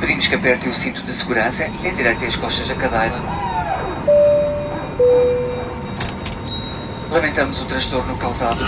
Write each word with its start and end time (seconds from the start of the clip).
Pedimos 0.00 0.28
que 0.28 0.34
aperte 0.36 0.68
o 0.68 0.74
cinto 0.74 1.02
de 1.02 1.12
segurança 1.12 1.66
e 1.66 1.88
endireite 1.88 2.24
as 2.24 2.36
costas 2.36 2.68
da 2.68 2.74
cadeira. 2.76 3.16
Lamentamos 7.10 7.60
o 7.60 7.66
transtorno 7.66 8.16
causado. 8.16 8.60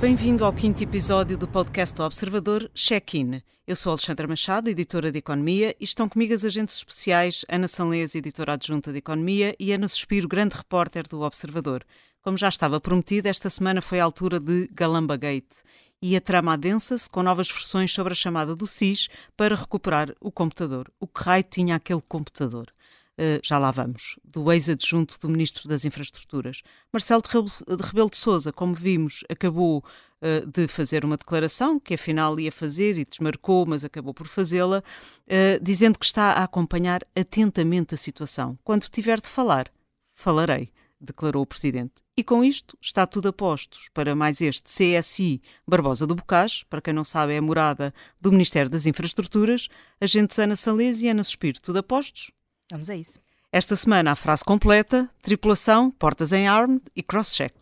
Bem-vindo 0.00 0.42
ao 0.42 0.54
quinto 0.54 0.82
episódio 0.82 1.36
do 1.36 1.46
podcast 1.46 1.94
do 1.94 2.02
Observador 2.02 2.70
Check-in. 2.74 3.42
Eu 3.66 3.76
sou 3.76 3.90
Alexandra 3.90 4.26
Machado, 4.26 4.70
editora 4.70 5.12
de 5.12 5.18
Economia, 5.18 5.76
e 5.78 5.84
estão 5.84 6.08
comigo 6.08 6.32
as 6.32 6.42
agentes 6.42 6.76
especiais 6.76 7.44
Ana 7.46 7.68
Sanlês, 7.68 8.14
editora 8.14 8.54
adjunta 8.54 8.90
de 8.90 8.98
Economia, 8.98 9.54
e 9.60 9.70
Ana 9.70 9.86
Suspiro, 9.86 10.26
grande 10.26 10.56
repórter 10.56 11.06
do 11.06 11.20
Observador. 11.20 11.84
Como 12.22 12.38
já 12.38 12.48
estava 12.48 12.80
prometido, 12.80 13.28
esta 13.28 13.50
semana 13.50 13.82
foi 13.82 14.00
a 14.00 14.04
altura 14.04 14.40
de 14.40 14.66
Galamba 14.72 15.16
Gate 15.16 15.62
e 16.02 16.16
a 16.16 16.20
trama 16.20 16.54
adensa-se 16.54 17.08
com 17.08 17.22
novas 17.22 17.50
versões 17.50 17.92
sobre 17.92 18.12
a 18.12 18.16
chamada 18.16 18.56
do 18.56 18.66
SIS 18.66 19.08
para 19.36 19.54
recuperar 19.54 20.14
o 20.20 20.30
computador. 20.30 20.90
O 20.98 21.06
que 21.06 21.22
raio 21.22 21.44
tinha 21.44 21.76
aquele 21.76 22.02
computador? 22.08 22.72
Uh, 23.18 23.38
já 23.42 23.58
lá 23.58 23.70
vamos, 23.70 24.18
do 24.24 24.50
ex-adjunto 24.50 25.18
do 25.20 25.28
Ministro 25.28 25.68
das 25.68 25.84
Infraestruturas. 25.84 26.62
Marcelo 26.90 27.20
de 27.20 27.86
Rebelo 27.86 28.08
de 28.08 28.16
Sousa, 28.16 28.50
como 28.50 28.72
vimos, 28.74 29.24
acabou 29.28 29.84
uh, 30.22 30.46
de 30.46 30.66
fazer 30.66 31.04
uma 31.04 31.18
declaração, 31.18 31.78
que 31.78 31.92
afinal 31.92 32.40
ia 32.40 32.50
fazer 32.50 32.96
e 32.96 33.04
desmarcou, 33.04 33.66
mas 33.66 33.84
acabou 33.84 34.14
por 34.14 34.26
fazê-la, 34.26 34.78
uh, 34.78 35.62
dizendo 35.62 35.98
que 35.98 36.06
está 36.06 36.32
a 36.32 36.44
acompanhar 36.44 37.02
atentamente 37.14 37.94
a 37.94 37.98
situação. 37.98 38.58
Quando 38.64 38.88
tiver 38.88 39.20
de 39.20 39.28
falar, 39.28 39.70
falarei 40.14 40.70
declarou 41.00 41.42
o 41.42 41.46
Presidente. 41.46 41.94
E 42.16 42.22
com 42.22 42.44
isto 42.44 42.76
está 42.80 43.06
tudo 43.06 43.28
a 43.28 43.32
postos 43.32 43.88
para 43.94 44.14
mais 44.14 44.40
este 44.40 44.64
CSI 44.64 45.40
Barbosa 45.66 46.06
do 46.06 46.14
Bocage, 46.14 46.66
para 46.68 46.82
quem 46.82 46.92
não 46.92 47.04
sabe 47.04 47.32
é 47.32 47.38
a 47.38 47.42
morada 47.42 47.94
do 48.20 48.30
Ministério 48.30 48.70
das 48.70 48.84
Infraestruturas, 48.84 49.68
agentes 50.00 50.38
Ana 50.38 50.56
Salês 50.56 51.00
e 51.02 51.08
Ana 51.08 51.24
Suspiro, 51.24 51.60
tudo 51.60 51.78
a 51.78 51.82
postos? 51.82 52.30
Vamos 52.70 52.90
a 52.90 52.94
isso. 52.94 53.20
Esta 53.50 53.74
semana 53.74 54.12
a 54.12 54.16
frase 54.16 54.44
completa, 54.44 55.10
tripulação, 55.22 55.90
portas 55.90 56.32
em 56.32 56.46
armed 56.46 56.82
e 56.94 57.02
cross-check. 57.02 57.54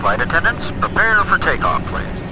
Flight 0.00 0.22
attendants, 0.22 0.70
prepare 0.80 1.24
for 1.26 1.38
takeoff, 1.38 1.82
please. 1.90 2.23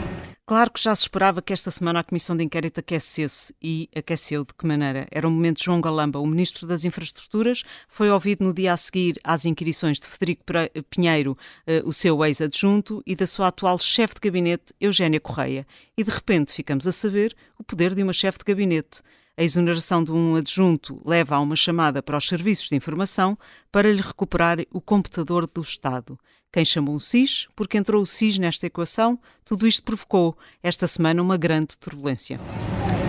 Claro 0.52 0.70
que 0.70 0.82
já 0.82 0.94
se 0.94 1.04
esperava 1.04 1.40
que 1.40 1.50
esta 1.50 1.70
semana 1.70 2.00
a 2.00 2.04
Comissão 2.04 2.36
de 2.36 2.44
Inquérito 2.44 2.78
aquecesse 2.78 3.54
e 3.62 3.88
aqueceu 3.96 4.44
de 4.44 4.52
que 4.52 4.66
maneira? 4.66 5.08
Era 5.10 5.26
o 5.26 5.30
momento 5.30 5.56
de 5.56 5.64
João 5.64 5.80
Galamba, 5.80 6.18
o 6.18 6.26
Ministro 6.26 6.66
das 6.66 6.84
Infraestruturas, 6.84 7.62
foi 7.88 8.10
ouvido 8.10 8.44
no 8.44 8.52
dia 8.52 8.74
a 8.74 8.76
seguir 8.76 9.18
às 9.24 9.46
inquirições 9.46 9.98
de 9.98 10.06
Federico 10.08 10.44
Pinheiro, 10.90 11.38
uh, 11.66 11.88
o 11.88 11.92
seu 11.94 12.22
ex-adjunto, 12.22 13.02
e 13.06 13.16
da 13.16 13.26
sua 13.26 13.48
atual 13.48 13.78
chefe 13.78 14.16
de 14.16 14.20
gabinete, 14.20 14.74
Eugénia 14.78 15.18
Correia. 15.18 15.66
E 15.96 16.04
de 16.04 16.10
repente 16.10 16.52
ficamos 16.52 16.86
a 16.86 16.92
saber 16.92 17.34
o 17.58 17.64
poder 17.64 17.94
de 17.94 18.02
uma 18.02 18.12
chefe 18.12 18.36
de 18.36 18.44
gabinete. 18.44 19.00
A 19.34 19.42
exoneração 19.42 20.04
de 20.04 20.12
um 20.12 20.36
adjunto 20.36 21.00
leva 21.02 21.34
a 21.34 21.40
uma 21.40 21.56
chamada 21.56 22.02
para 22.02 22.18
os 22.18 22.28
serviços 22.28 22.68
de 22.68 22.76
informação 22.76 23.38
para 23.70 23.90
lhe 23.90 24.02
recuperar 24.02 24.58
o 24.70 24.82
computador 24.82 25.46
do 25.46 25.62
Estado. 25.62 26.18
Quem 26.52 26.66
chamou 26.66 26.96
o 26.96 27.00
SIS, 27.00 27.48
porque 27.56 27.78
entrou 27.78 28.02
o 28.02 28.06
SIS 28.06 28.36
nesta 28.36 28.66
equação, 28.66 29.18
tudo 29.42 29.66
isto 29.66 29.82
provocou, 29.82 30.36
esta 30.62 30.86
semana, 30.86 31.22
uma 31.22 31.38
grande 31.38 31.78
turbulência. 31.78 32.38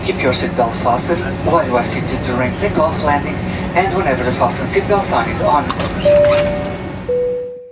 Keep 0.06 0.22
your 0.24 0.34
seatbelt 0.34 0.72
fastened 0.82 1.20
while 1.46 1.68
you 1.68 1.76
are 1.76 1.86
seated 1.86 2.18
during 2.26 2.58
takeoff, 2.62 2.98
landing, 3.04 3.36
and 3.76 3.94
whenever 3.98 4.24
the 4.24 4.32
fasten 4.40 4.66
seatbelt 4.72 5.04
sign 5.10 5.30
is 5.30 5.42
on. 5.42 5.66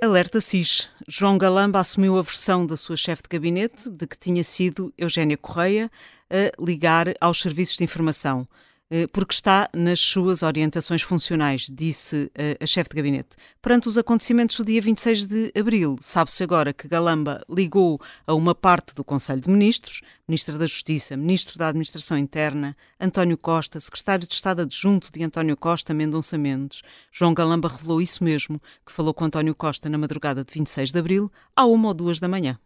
Alerta 0.03 0.41
SIS. 0.41 0.89
João 1.07 1.37
Galamba 1.37 1.79
assumiu 1.79 2.17
a 2.17 2.21
versão 2.21 2.65
da 2.65 2.75
sua 2.75 2.97
chefe 2.97 3.21
de 3.23 3.29
gabinete 3.29 3.89
de 3.89 4.05
que 4.05 4.17
tinha 4.17 4.43
sido 4.43 4.93
Eugénia 4.97 5.37
Correia 5.37 5.89
a 6.29 6.51
ligar 6.61 7.13
aos 7.21 7.39
serviços 7.39 7.77
de 7.77 7.85
informação. 7.85 8.45
Eh, 8.93 9.07
porque 9.07 9.33
está 9.33 9.69
nas 9.73 10.01
suas 10.01 10.43
orientações 10.43 11.01
funcionais, 11.01 11.67
disse 11.71 12.29
eh, 12.35 12.57
a 12.59 12.65
chefe 12.65 12.89
de 12.89 12.97
gabinete. 12.97 13.37
Perante 13.61 13.87
os 13.87 13.97
acontecimentos 13.97 14.57
do 14.57 14.65
dia 14.65 14.81
26 14.81 15.27
de 15.27 15.49
abril, 15.57 15.95
sabe-se 16.01 16.43
agora 16.43 16.73
que 16.73 16.89
Galamba 16.89 17.41
ligou 17.49 18.01
a 18.27 18.33
uma 18.33 18.53
parte 18.53 18.93
do 18.93 19.01
Conselho 19.01 19.39
de 19.39 19.49
Ministros, 19.49 20.01
Ministro 20.27 20.57
da 20.57 20.67
Justiça, 20.67 21.15
Ministro 21.15 21.57
da 21.57 21.69
Administração 21.69 22.17
Interna, 22.17 22.75
António 22.99 23.37
Costa, 23.37 23.79
Secretário 23.79 24.27
de 24.27 24.33
Estado 24.33 24.63
Adjunto 24.63 25.09
de 25.09 25.23
António 25.23 25.55
Costa, 25.55 25.93
Mendonça 25.93 26.37
Mendes. 26.37 26.81
João 27.13 27.33
Galamba 27.33 27.69
revelou 27.69 28.01
isso 28.01 28.21
mesmo, 28.21 28.61
que 28.85 28.91
falou 28.91 29.13
com 29.13 29.23
António 29.23 29.55
Costa 29.55 29.87
na 29.87 29.97
madrugada 29.97 30.43
de 30.43 30.53
26 30.53 30.91
de 30.91 30.99
abril, 30.99 31.31
à 31.55 31.65
uma 31.65 31.87
ou 31.87 31.93
duas 31.93 32.19
da 32.19 32.27
manhã. 32.27 32.59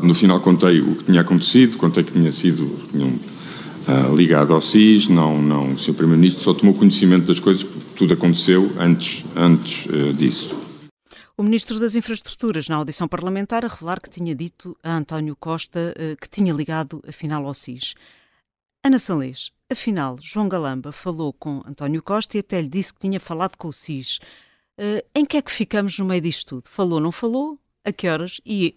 No 0.00 0.14
final 0.14 0.40
contei 0.40 0.80
o 0.80 0.98
que 0.98 1.04
tinha 1.04 1.20
acontecido, 1.20 1.76
contei 1.78 2.04
que 2.04 2.12
tinha 2.12 2.30
sido. 2.30 2.88
Tinham 2.92 3.12
uh, 3.88 4.14
ligado 4.14 4.52
ao 4.52 4.60
SIS, 4.60 5.08
não, 5.08 5.40
não, 5.40 5.72
o 5.72 5.78
Sr. 5.78 5.94
Primeiro-Ministro 5.94 6.42
só 6.42 6.54
tomou 6.54 6.74
conhecimento 6.74 7.26
das 7.26 7.40
coisas 7.40 7.62
porque 7.62 7.94
tudo 7.96 8.14
aconteceu 8.14 8.72
antes, 8.78 9.24
antes 9.36 9.86
uh, 9.86 10.12
disso. 10.12 10.60
O 11.36 11.42
Ministro 11.42 11.80
das 11.80 11.94
Infraestruturas, 11.94 12.68
na 12.68 12.76
audição 12.76 13.08
parlamentar, 13.08 13.64
a 13.64 13.68
revelar 13.68 14.00
que 14.00 14.10
tinha 14.10 14.34
dito 14.34 14.76
a 14.82 14.96
António 14.96 15.36
Costa 15.36 15.94
uh, 15.96 16.16
que 16.20 16.28
tinha 16.28 16.52
ligado, 16.52 17.02
afinal, 17.08 17.46
ao 17.46 17.54
SIS. 17.54 17.94
Ana 18.84 18.98
Salês, 18.98 19.50
afinal, 19.70 20.16
João 20.20 20.48
Galamba 20.48 20.92
falou 20.92 21.32
com 21.32 21.62
António 21.66 22.02
Costa 22.02 22.36
e 22.36 22.40
até 22.40 22.60
lhe 22.60 22.68
disse 22.68 22.92
que 22.92 23.00
tinha 23.00 23.20
falado 23.20 23.56
com 23.56 23.68
o 23.68 23.72
SIS. 23.72 24.18
Em 25.14 25.24
que 25.24 25.36
é 25.36 25.42
que 25.42 25.52
ficamos 25.52 25.96
no 25.98 26.04
meio 26.04 26.20
disto 26.20 26.56
tudo? 26.56 26.68
Falou, 26.68 26.98
não 26.98 27.12
falou? 27.12 27.56
A 27.84 27.92
que 27.92 28.08
horas? 28.08 28.40
E, 28.44 28.74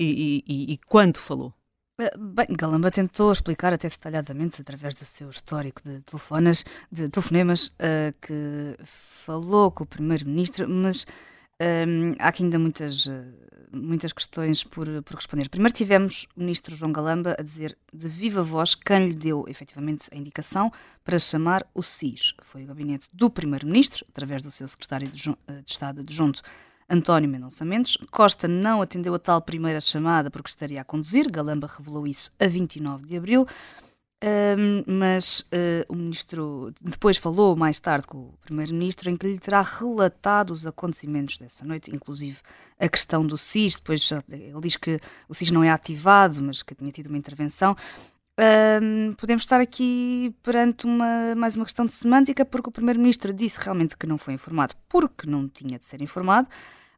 e, 0.00 0.42
e, 0.48 0.72
e 0.72 0.78
quando 0.86 1.18
falou? 1.18 1.52
Eh, 1.98 2.10
bem, 2.18 2.46
Galamba 2.50 2.90
tentou 2.90 3.30
explicar 3.30 3.72
até 3.72 3.88
detalhadamente, 3.88 4.60
através 4.60 4.94
do 4.94 5.04
seu 5.04 5.28
histórico 5.28 5.82
de, 5.84 6.00
telefonas, 6.00 6.64
de 6.90 7.08
telefonemas, 7.08 7.68
uh, 7.68 8.14
que 8.20 8.76
falou 8.82 9.70
com 9.70 9.84
o 9.84 9.86
Primeiro-Ministro, 9.86 10.66
mas 10.68 11.04
um, 11.60 12.14
há 12.18 12.28
aqui 12.28 12.44
ainda 12.44 12.58
muitas, 12.58 13.04
uh, 13.06 13.12
muitas 13.70 14.10
questões 14.10 14.64
por, 14.64 14.86
por 15.02 15.16
responder. 15.16 15.50
Primeiro 15.50 15.74
tivemos 15.74 16.26
o 16.34 16.40
Ministro 16.40 16.74
João 16.74 16.92
Galamba 16.92 17.36
a 17.38 17.42
dizer 17.42 17.76
de 17.92 18.08
viva 18.08 18.42
voz 18.42 18.74
quem 18.74 19.08
lhe 19.08 19.14
deu 19.14 19.44
efetivamente 19.46 20.08
a 20.10 20.16
indicação 20.16 20.72
para 21.04 21.18
chamar 21.18 21.62
o 21.74 21.82
SIS. 21.82 22.34
Foi 22.40 22.64
o 22.64 22.66
gabinete 22.66 23.10
do 23.12 23.28
Primeiro-Ministro, 23.28 24.06
através 24.08 24.42
do 24.42 24.50
seu 24.50 24.66
Secretário 24.66 25.08
de, 25.08 25.22
de 25.22 25.36
Estado 25.70 26.00
adjunto 26.00 26.40
António 26.88 27.28
Mendonça 27.28 27.64
Mendes. 27.64 27.96
Costa 28.10 28.46
não 28.46 28.82
atendeu 28.82 29.14
a 29.14 29.18
tal 29.18 29.40
primeira 29.40 29.80
chamada 29.80 30.30
porque 30.30 30.48
estaria 30.48 30.80
a 30.80 30.84
conduzir, 30.84 31.30
Galamba 31.30 31.66
revelou 31.66 32.06
isso 32.06 32.32
a 32.38 32.46
29 32.46 33.06
de 33.06 33.16
abril. 33.16 33.46
Um, 34.24 34.84
mas 34.86 35.40
uh, 35.40 35.84
o 35.88 35.96
ministro 35.96 36.72
depois 36.80 37.16
falou 37.16 37.56
mais 37.56 37.80
tarde 37.80 38.06
com 38.06 38.18
o 38.18 38.34
primeiro-ministro 38.44 39.10
em 39.10 39.16
que 39.16 39.26
lhe 39.26 39.36
terá 39.36 39.62
relatado 39.62 40.52
os 40.52 40.64
acontecimentos 40.64 41.38
dessa 41.38 41.64
noite, 41.64 41.90
inclusive 41.92 42.38
a 42.78 42.88
questão 42.88 43.26
do 43.26 43.36
SIS. 43.36 43.76
Depois 43.76 44.12
ele 44.30 44.60
diz 44.60 44.76
que 44.76 45.00
o 45.28 45.34
SIS 45.34 45.50
não 45.50 45.64
é 45.64 45.70
ativado, 45.70 46.40
mas 46.40 46.62
que 46.62 46.72
tinha 46.72 46.92
tido 46.92 47.08
uma 47.08 47.18
intervenção. 47.18 47.76
Um, 48.38 49.12
podemos 49.14 49.42
estar 49.42 49.60
aqui 49.60 50.34
perante 50.42 50.86
uma, 50.86 51.34
mais 51.34 51.54
uma 51.54 51.64
questão 51.64 51.84
de 51.84 51.92
semântica, 51.92 52.44
porque 52.44 52.70
o 52.70 52.72
primeiro-ministro 52.72 53.32
disse 53.32 53.58
realmente 53.60 53.96
que 53.96 54.06
não 54.06 54.16
foi 54.16 54.34
informado 54.34 54.74
porque 54.88 55.28
não 55.28 55.48
tinha 55.48 55.78
de 55.78 55.84
ser 55.84 56.00
informado. 56.00 56.48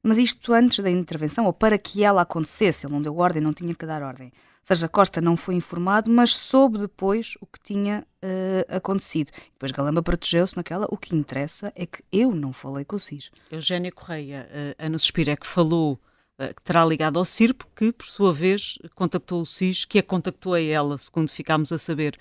Mas 0.03 0.19
isto 0.19 0.53
antes 0.53 0.81
da 0.81 0.91
intervenção, 0.91 1.47
ou 1.47 1.53
para 1.53 1.79
que 1.79 2.05
ela 2.05 2.23
acontecesse, 2.23 2.87
ele 2.87 2.93
não 2.93 3.01
deu 3.01 3.17
ordem, 3.17 3.43
não 3.43 3.55
tinha 3.55 3.75
que 3.75 3.87
dar 3.87 4.03
ordem. 4.03 4.27
Ou 4.27 4.67
seja, 4.67 4.89
Costa 4.89 5.21
não 5.21 5.37
foi 5.37 5.55
informado, 5.55 6.11
mas 6.11 6.31
soube 6.31 6.79
depois 6.79 7.37
o 7.41 7.47
que 7.47 7.59
tinha 7.59 8.07
uh, 8.23 8.77
acontecido. 8.77 9.31
Depois 9.53 9.73
Galamba 9.73 10.03
protegeu-se 10.03 10.57
naquela. 10.57 10.87
O 10.91 10.97
que 10.97 11.17
interessa 11.17 11.73
é 11.75 11.87
que 11.87 12.03
eu 12.13 12.33
não 12.33 12.53
falei 12.53 12.85
com 12.85 12.97
o 12.97 13.01
SIS. 13.01 13.31
Eugénia 13.51 13.91
Correia, 13.91 14.49
uh, 14.51 14.75
Ana 14.79 14.99
Suspiro 14.99 15.31
é 15.31 15.37
que 15.37 15.47
falou 15.47 15.99
que 16.39 16.63
terá 16.63 16.85
ligado 16.85 17.19
ao 17.19 17.25
CIRP, 17.25 17.63
que 17.77 17.93
por 17.93 18.07
sua 18.07 18.33
vez 18.33 18.79
contactou 18.95 19.43
o 19.43 19.47
SIS, 19.47 19.85
que 19.85 19.99
a 19.99 20.03
contactou 20.03 20.55
a 20.55 20.61
ela, 20.61 20.99
segundo 20.99 21.31
ficámos 21.31 21.73
a 21.73 21.79
saber. 21.79 22.19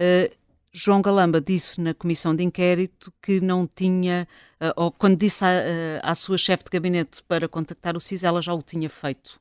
Uh, 0.00 0.32
João 0.72 1.00
Galamba 1.00 1.40
disse 1.40 1.80
na 1.80 1.94
comissão 1.94 2.36
de 2.36 2.44
inquérito 2.44 3.12
que 3.22 3.40
não 3.40 3.66
tinha, 3.66 4.28
uh, 4.60 4.72
ou 4.76 4.92
quando 4.92 5.16
disse 5.16 5.44
à, 5.44 5.48
uh, 5.48 6.00
à 6.02 6.14
sua 6.14 6.36
chefe 6.36 6.64
de 6.64 6.70
gabinete 6.70 7.22
para 7.24 7.48
contactar 7.48 7.96
o 7.96 8.00
CIS, 8.00 8.22
ela 8.22 8.42
já 8.42 8.52
o 8.52 8.62
tinha 8.62 8.90
feito. 8.90 9.40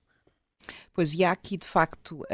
Pois, 0.94 1.14
e 1.14 1.24
há 1.24 1.32
aqui 1.32 1.58
de 1.58 1.68
facto 1.68 2.22
uh, 2.22 2.26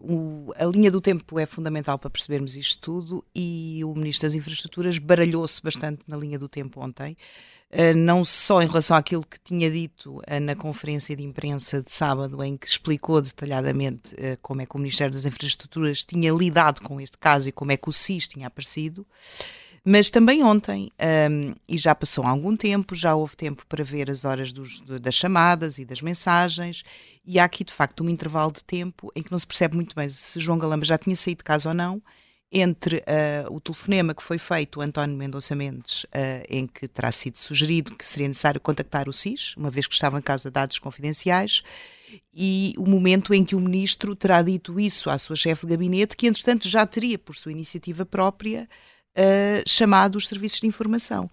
o, 0.00 0.52
a 0.56 0.64
linha 0.64 0.90
do 0.90 1.00
tempo 1.00 1.38
é 1.38 1.46
fundamental 1.46 1.98
para 1.98 2.10
percebermos 2.10 2.56
isto 2.56 2.80
tudo 2.80 3.24
e 3.34 3.80
o 3.84 3.94
Ministro 3.94 4.26
das 4.26 4.34
Infraestruturas 4.34 4.98
baralhou-se 4.98 5.62
bastante 5.62 6.02
na 6.06 6.16
linha 6.16 6.38
do 6.38 6.48
tempo 6.48 6.80
ontem. 6.80 7.16
Uh, 7.70 7.96
não 7.96 8.24
só 8.24 8.60
em 8.60 8.66
relação 8.66 8.96
àquilo 8.96 9.24
que 9.24 9.38
tinha 9.40 9.70
dito 9.70 10.18
uh, 10.18 10.40
na 10.40 10.56
conferência 10.56 11.14
de 11.16 11.22
imprensa 11.22 11.82
de 11.82 11.90
sábado, 11.92 12.42
em 12.42 12.56
que 12.56 12.66
explicou 12.66 13.22
detalhadamente 13.22 14.14
como 14.42 14.60
é 14.62 14.66
que 14.66 14.74
o 14.74 14.78
Ministério 14.78 15.12
das 15.12 15.24
Infraestruturas 15.24 16.04
tinha 16.04 16.32
lidado 16.32 16.82
com 16.82 17.00
este 17.00 17.16
caso 17.16 17.48
e 17.48 17.52
como 17.52 17.72
é 17.72 17.76
que 17.76 17.88
o 17.88 17.92
SIS 17.92 18.26
tinha 18.28 18.48
aparecido, 18.48 19.06
Mas 19.84 20.08
também 20.10 20.44
ontem, 20.44 20.92
um, 21.28 21.54
e 21.68 21.76
já 21.76 21.92
passou 21.92 22.24
algum 22.24 22.56
tempo, 22.56 22.94
já 22.94 23.16
houve 23.16 23.36
tempo 23.36 23.66
para 23.66 23.82
ver 23.82 24.08
as 24.08 24.24
horas 24.24 24.52
dos, 24.52 24.80
das 24.80 25.14
chamadas 25.14 25.76
e 25.78 25.84
das 25.84 26.00
mensagens, 26.00 26.84
e 27.24 27.36
há 27.38 27.44
aqui 27.44 27.64
de 27.64 27.72
facto 27.72 28.04
um 28.04 28.08
intervalo 28.08 28.52
de 28.52 28.62
tempo 28.62 29.10
em 29.16 29.22
que 29.22 29.32
não 29.32 29.38
se 29.38 29.46
percebe 29.46 29.74
muito 29.74 29.96
bem 29.96 30.08
se 30.08 30.38
João 30.38 30.56
Galamba 30.56 30.84
já 30.84 30.96
tinha 30.96 31.16
saído 31.16 31.38
de 31.38 31.44
casa 31.44 31.68
ou 31.68 31.74
não, 31.74 32.00
entre 32.52 32.98
uh, 32.98 33.52
o 33.52 33.58
telefonema 33.58 34.14
que 34.14 34.22
foi 34.22 34.38
feito 34.38 34.80
a 34.80 34.84
António 34.84 35.16
Mendonça 35.16 35.54
Mendes, 35.54 36.04
uh, 36.04 36.44
em 36.48 36.66
que 36.66 36.86
terá 36.86 37.10
sido 37.10 37.38
sugerido 37.38 37.96
que 37.96 38.04
seria 38.04 38.28
necessário 38.28 38.60
contactar 38.60 39.08
o 39.08 39.12
SIS, 39.12 39.56
uma 39.56 39.70
vez 39.70 39.86
que 39.86 39.94
estavam 39.94 40.20
em 40.20 40.22
casa 40.22 40.48
dados 40.48 40.78
confidenciais, 40.78 41.62
e 42.32 42.74
o 42.76 42.86
momento 42.86 43.34
em 43.34 43.42
que 43.42 43.56
o 43.56 43.60
ministro 43.60 44.14
terá 44.14 44.42
dito 44.42 44.78
isso 44.78 45.10
à 45.10 45.18
sua 45.18 45.34
chefe 45.34 45.66
de 45.66 45.72
gabinete, 45.72 46.14
que 46.14 46.26
entretanto 46.26 46.68
já 46.68 46.86
teria, 46.86 47.18
por 47.18 47.34
sua 47.34 47.50
iniciativa 47.50 48.04
própria, 48.04 48.68
uh, 49.16 49.68
chamado 49.68 50.16
os 50.16 50.26
serviços 50.26 50.60
de 50.60 50.66
informação. 50.66 51.30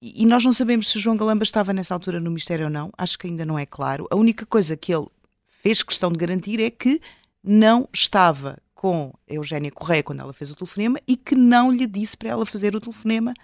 E, 0.00 0.22
e 0.22 0.26
nós 0.26 0.44
não 0.44 0.52
sabemos 0.52 0.88
se 0.88 0.98
João 0.98 1.16
Galamba 1.16 1.44
estava 1.44 1.72
nessa 1.72 1.94
altura 1.94 2.20
no 2.20 2.30
Ministério 2.30 2.66
ou 2.66 2.70
não, 2.70 2.92
acho 2.96 3.18
que 3.18 3.26
ainda 3.26 3.44
não 3.44 3.58
é 3.58 3.66
claro. 3.66 4.06
A 4.10 4.16
única 4.16 4.46
coisa 4.46 4.76
que 4.76 4.92
ele 4.92 5.06
fez 5.46 5.82
questão 5.82 6.10
de 6.10 6.18
garantir 6.18 6.60
é 6.60 6.70
que 6.70 7.00
não 7.42 7.88
estava 7.92 8.58
com 8.74 9.12
a 9.28 9.34
Eugénia 9.34 9.70
Correia 9.70 10.02
quando 10.02 10.20
ela 10.20 10.32
fez 10.32 10.50
o 10.50 10.56
telefonema 10.56 10.98
e 11.06 11.16
que 11.16 11.34
não 11.34 11.70
lhe 11.70 11.86
disse 11.86 12.16
para 12.16 12.30
ela 12.30 12.46
fazer 12.46 12.74
o 12.74 12.80
telefonema 12.80 13.34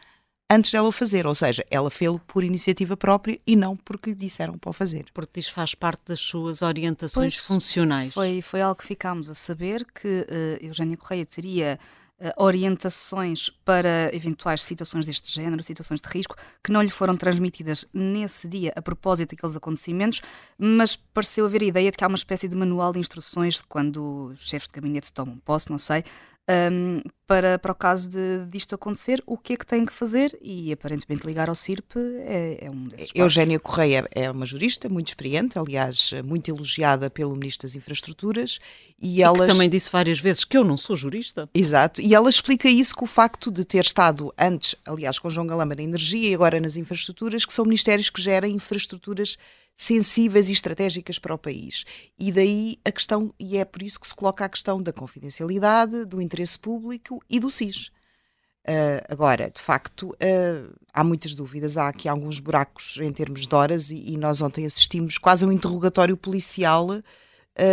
antes 0.51 0.71
dela 0.71 0.89
o 0.89 0.93
fazer, 0.93 1.27
ou 1.27 1.35
seja, 1.35 1.65
ela 1.71 1.91
fez-lo 1.91 2.21
por 2.21 2.45
iniciativa 2.45 2.97
própria 2.97 3.39
e 3.47 3.57
não 3.57 3.77
porque 3.77 4.11
lhe 4.11 4.17
disseram 4.17 4.57
para 4.57 4.71
o 4.71 4.73
fazer. 4.73 5.07
Porque 5.13 5.41
diz 5.41 5.49
faz 5.49 5.75
parte 5.75 6.03
das 6.07 6.21
suas 6.21 6.63
orientações 6.63 7.35
pois, 7.35 7.47
funcionais. 7.47 8.15
Foi, 8.15 8.41
foi 8.41 8.63
algo 8.63 8.81
que 8.81 8.87
ficámos 8.87 9.29
a 9.29 9.35
saber 9.35 9.85
que 9.85 10.09
uh, 10.09 10.65
Eugénia 10.65 10.97
Correia 10.97 11.27
teria 11.27 11.79
uh, 12.21 12.43
orientações 12.43 13.49
para 13.65 14.15
eventuais 14.15 14.63
situações 14.63 15.07
deste 15.07 15.33
género, 15.33 15.63
situações 15.63 16.01
de 16.01 16.09
risco, 16.09 16.37
que 16.63 16.73
não 16.73 16.83
lhe 16.83 16.91
foram 16.91 17.17
transmitidas 17.17 17.87
nesse 17.93 18.49
dia 18.49 18.73
a 18.77 18.83
propósito 18.83 19.31
daqueles 19.31 19.57
acontecimentos, 19.57 20.21
mas 20.59 20.97
pareceu 20.97 21.47
haver 21.47 21.63
a 21.63 21.67
ideia 21.67 21.91
de 21.91 21.97
que 21.97 22.05
há 22.05 22.09
uma 22.09 22.17
espécie 22.17 22.49
de 22.49 22.57
manual 22.57 22.93
de 22.93 23.01
instruções 23.01 23.61
quando 23.63 24.33
os 24.33 24.49
chefes 24.49 24.69
de 24.69 24.75
gabinete 24.75 25.13
tomam 25.13 25.39
posse, 25.39 25.71
não 25.71 25.79
sei, 25.79 26.05
um, 26.49 27.03
para, 27.27 27.59
para 27.59 27.73
o 27.73 27.75
caso 27.75 28.09
de 28.09 28.47
disto 28.47 28.75
acontecer, 28.75 29.21
o 29.27 29.37
que 29.37 29.55
é 29.55 29.57
que 29.57 29.67
tem 29.67 29.85
que 29.85 29.93
fazer? 29.93 30.39
E 30.41 30.73
aparentemente 30.73 31.27
ligar 31.27 31.49
ao 31.49 31.57
CIRP 31.57 31.97
é, 31.97 32.67
é 32.67 32.71
um 32.71 32.85
desses 32.85 33.09
passos. 33.09 33.21
Eugénia 33.21 33.59
Correia 33.59 34.09
é 34.15 34.31
uma 34.31 34.47
jurista 34.47 34.89
muito 34.89 35.09
experiente, 35.09 35.59
aliás, 35.59 36.13
muito 36.25 36.49
elogiada 36.49 37.11
pelo 37.11 37.35
Ministro 37.35 37.67
das 37.67 37.75
Infraestruturas. 37.75 38.61
E, 39.01 39.17
e 39.17 39.23
ela 39.23 39.45
também 39.45 39.69
disse 39.69 39.91
várias 39.91 40.21
vezes 40.21 40.45
que 40.45 40.57
eu 40.57 40.63
não 40.63 40.77
sou 40.77 40.95
jurista. 40.95 41.51
Exato, 41.53 42.01
e 42.01 42.15
ela 42.15 42.31
explica 42.31 42.69
isso 42.69 42.95
com 42.95 43.07
o 43.07 43.09
facto 43.09 43.51
de 43.51 43.65
ter 43.65 43.85
estado 43.85 44.33
antes, 44.39 44.77
aliás, 44.87 45.19
com 45.19 45.29
João 45.29 45.49
Galamba 45.49 45.75
na 45.75 45.83
energia 45.83 46.31
e 46.31 46.35
agora 46.35 46.61
nas 46.61 46.77
infraestruturas, 46.77 47.45
que 47.45 47.53
são 47.53 47.65
ministérios 47.65 48.09
que 48.09 48.23
gerem 48.23 48.55
infraestruturas 48.55 49.37
sensíveis 49.77 50.49
e 50.49 50.53
estratégicas 50.53 51.19
para 51.19 51.35
o 51.35 51.39
país. 51.39 51.85
E 52.19 52.33
daí 52.33 52.79
a 52.85 52.91
questão, 52.91 53.33
e 53.39 53.59
é 53.59 53.65
por 53.65 53.83
isso 53.83 54.01
que 54.01 54.09
se 54.09 54.15
coloca 54.15 54.45
a 54.45 54.49
questão 54.49 54.83
da 54.83 54.93
confidencialidade, 54.93 56.07
do 56.07 56.21
interesse 56.21 56.59
público 56.59 57.23
e 57.29 57.39
do 57.39 57.51
SIS. 57.51 57.91
Uh, 58.69 58.99
agora, 59.09 59.49
de 59.49 59.61
facto, 59.61 60.09
uh, 60.09 60.75
há 60.93 61.05
muitas 61.05 61.37
dúvidas, 61.37 61.77
há 61.77 61.87
aqui 61.87 62.09
alguns 62.09 62.41
buracos 62.41 62.99
em 63.01 63.13
termos 63.13 63.47
de 63.47 63.55
horas 63.55 63.93
e, 63.93 64.13
e 64.13 64.17
nós 64.17 64.43
ontem 64.43 64.67
assistimos 64.67 65.19
quase 65.19 65.45
a 65.45 65.49
um 65.49 65.53
interrogatório 65.53 66.17
policial 66.17 66.89
uh, 66.89 67.03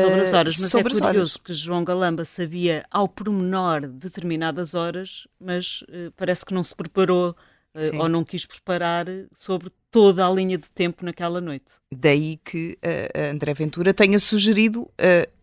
sobre 0.03 0.19
as 0.21 0.33
horas, 0.33 0.57
mas 0.57 0.75
é 0.75 0.83
curioso 0.83 1.07
horas. 1.07 1.37
que 1.37 1.51
João 1.51 1.83
Galamba 1.83 2.23
sabia 2.25 2.85
ao 2.91 3.07
pormenor 3.07 3.87
determinadas 3.87 4.75
horas, 4.75 5.27
mas 5.39 5.83
parece 6.15 6.45
que 6.45 6.53
não 6.53 6.63
se 6.63 6.75
preparou 6.75 7.35
Sim. 7.75 7.97
ou 7.97 8.07
não 8.07 8.23
quis 8.23 8.45
preparar 8.45 9.05
sobre 9.33 9.71
toda 9.89 10.25
a 10.25 10.31
linha 10.31 10.57
de 10.57 10.69
tempo 10.69 11.03
naquela 11.03 11.41
noite. 11.41 11.65
Daí 11.93 12.37
que 12.37 12.77
uh, 12.83 13.31
André 13.31 13.53
Ventura 13.53 13.93
tenha 13.93 14.19
sugerido. 14.19 14.83
Uh, 14.83 15.33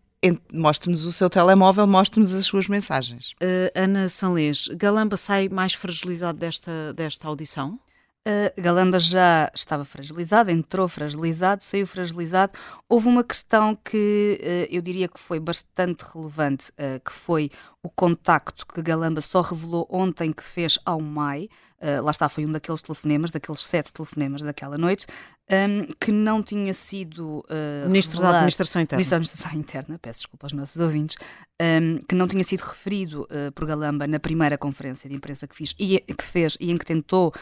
Mostre-nos 0.52 1.06
o 1.06 1.12
seu 1.12 1.30
telemóvel, 1.30 1.86
mostre-nos 1.86 2.34
as 2.34 2.44
suas 2.44 2.68
mensagens. 2.68 3.32
Uh, 3.42 3.72
Ana 3.74 4.06
Sanlês, 4.06 4.68
Galamba 4.68 5.16
sai 5.16 5.48
mais 5.48 5.72
fragilizado 5.72 6.38
desta, 6.38 6.92
desta 6.92 7.26
audição? 7.26 7.80
Uh, 8.28 8.60
Galamba 8.60 8.98
já 8.98 9.50
estava 9.54 9.82
fragilizado, 9.82 10.50
entrou 10.50 10.86
fragilizado, 10.86 11.64
saiu 11.64 11.86
fragilizado. 11.86 12.52
Houve 12.86 13.08
uma 13.08 13.24
questão 13.24 13.74
que 13.74 14.38
uh, 14.42 14.74
eu 14.74 14.82
diria 14.82 15.08
que 15.08 15.18
foi 15.18 15.40
bastante 15.40 16.04
relevante, 16.12 16.70
uh, 16.72 17.00
que 17.02 17.12
foi 17.12 17.50
o 17.82 17.88
contacto 17.88 18.66
que 18.66 18.82
Galamba 18.82 19.22
só 19.22 19.40
revelou 19.40 19.88
ontem 19.90 20.34
que 20.34 20.44
fez 20.44 20.78
ao 20.84 21.00
MAI, 21.00 21.48
uh, 21.80 22.04
lá 22.04 22.10
está, 22.10 22.28
foi 22.28 22.44
um 22.44 22.52
daqueles 22.52 22.82
telefonemas, 22.82 23.30
daqueles 23.30 23.64
sete 23.64 23.90
telefonemas 23.90 24.42
daquela 24.42 24.76
noite, 24.76 25.06
um, 25.50 25.86
que 26.00 26.12
não 26.12 26.42
tinha 26.42 26.72
sido. 26.72 27.44
Uh, 27.50 27.88
Ministro 27.88 28.16
revelado, 28.16 28.32
da 28.32 28.38
Administração 28.38 28.82
Interna. 28.82 28.98
Ministro 28.98 29.10
da 29.10 29.16
Administração 29.16 29.58
Interna, 29.58 29.98
peço 30.00 30.20
desculpa 30.20 30.46
aos 30.46 30.52
nossos 30.52 30.76
ouvintes, 30.80 31.16
um, 31.60 31.98
que 32.08 32.14
não 32.14 32.28
tinha 32.28 32.44
sido 32.44 32.60
referido 32.60 33.22
uh, 33.22 33.52
por 33.52 33.66
Galamba 33.66 34.06
na 34.06 34.20
primeira 34.20 34.56
conferência 34.56 35.08
de 35.08 35.16
imprensa 35.16 35.46
que, 35.46 35.54
fiz, 35.54 35.74
e, 35.78 36.00
que 36.00 36.24
fez 36.24 36.56
e 36.60 36.70
em 36.70 36.78
que 36.78 36.84
tentou 36.84 37.32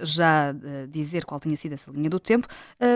já 0.00 0.54
dizer 0.88 1.26
qual 1.26 1.38
tinha 1.38 1.54
sido 1.54 1.74
essa 1.74 1.90
linha 1.90 2.08
do 2.08 2.18
tempo, 2.18 2.48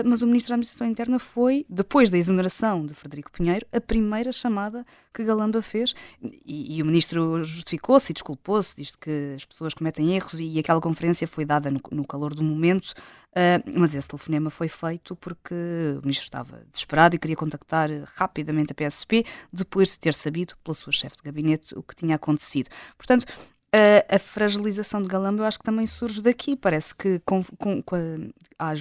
mas 0.03 0.23
o 0.23 0.25
Ministro 0.25 0.49
da 0.49 0.55
Administração 0.55 0.87
Interna 0.87 1.19
foi, 1.19 1.63
depois 1.69 2.09
da 2.09 2.17
exoneração 2.17 2.87
de 2.87 2.95
Frederico 2.95 3.31
Pinheiro, 3.31 3.67
a 3.71 3.79
primeira 3.79 4.31
chamada 4.31 4.83
que 5.13 5.23
Galamba 5.23 5.61
fez, 5.61 5.93
e, 6.21 6.77
e 6.77 6.81
o 6.81 6.85
Ministro 6.85 7.43
justificou-se 7.43 8.11
e 8.11 8.13
desculpou-se, 8.13 8.75
disse 8.75 8.97
que 8.97 9.33
as 9.35 9.45
pessoas 9.45 9.73
cometem 9.73 10.15
erros 10.15 10.39
e, 10.39 10.45
e 10.45 10.59
aquela 10.59 10.81
conferência 10.81 11.27
foi 11.27 11.45
dada 11.45 11.69
no, 11.69 11.79
no 11.91 12.05
calor 12.05 12.33
do 12.33 12.43
momento, 12.43 12.93
uh, 13.31 13.79
mas 13.79 13.93
esse 13.93 14.07
telefonema 14.07 14.49
foi 14.51 14.67
feito 14.67 15.15
porque 15.15 15.53
o 15.97 16.01
Ministro 16.01 16.25
estava 16.25 16.63
desesperado 16.71 17.15
e 17.15 17.19
queria 17.19 17.35
contactar 17.35 17.89
rapidamente 18.15 18.71
a 18.71 18.75
PSP 18.75 19.25
depois 19.51 19.89
de 19.89 19.99
ter 19.99 20.13
sabido 20.13 20.55
pela 20.63 20.75
sua 20.75 20.91
chefe 20.91 21.17
de 21.17 21.23
gabinete 21.23 21.77
o 21.77 21.81
que 21.81 21.95
tinha 21.95 22.15
acontecido. 22.15 22.69
Portanto, 22.97 23.25
a, 23.73 24.15
a, 24.15 24.19
fragilização 24.19 25.01
de 25.01 25.07
Galamba 25.07 25.43
eu 25.43 25.47
acho 25.47 25.57
que 25.57 25.63
também 25.63 25.87
surge 25.87 26.21
daqui. 26.21 26.55
Parece 26.55 26.93
que 26.93 27.19
com, 27.19 27.41
com, 27.57 27.81
com 27.81 27.95
a, 27.95 27.99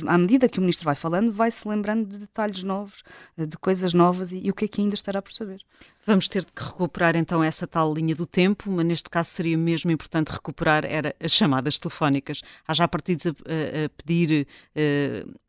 à 0.07 0.19
medida 0.19 0.49
que 0.49 0.59
o 0.59 0.61
ministro 0.61 0.85
vai 0.85 0.95
falando, 0.95 1.33
vai-se 1.33 1.67
lembrando 1.67 2.07
de 2.07 2.19
detalhes 2.19 2.63
novos, 2.63 3.03
de 3.37 3.57
coisas 3.57 3.95
novas 3.95 4.31
e, 4.31 4.41
e, 4.45 4.51
o 4.51 4.55
que 4.55 4.67
é 4.67 4.69
que 4.69 4.81
ainda 4.83 4.95
estará 4.95 5.23
por 5.23 5.33
saber. 5.33 5.63
Vamos 6.07 6.29
ter 6.29 6.45
que 6.45 6.63
recuperar 6.63 7.17
então 7.17 7.43
essa 7.43 7.67
tal 7.67 7.93
linha 7.95 8.15
do 8.15 8.27
tempo, 8.27 8.71
mas 8.71 8.85
neste 8.85 9.09
caso 9.09 9.31
seria 9.31 9.57
mesmo 9.57 9.91
importante 9.91 10.29
recuperar 10.29 10.85
era 10.85 11.15
as 11.23 11.33
chamadas 11.33 11.79
telefónicas. 11.79 12.43
Há 12.67 12.75
já 12.75 12.87
partidos 12.87 13.27
a, 13.27 13.31
a, 13.31 13.85
a 13.85 13.89
pedir 13.89 14.47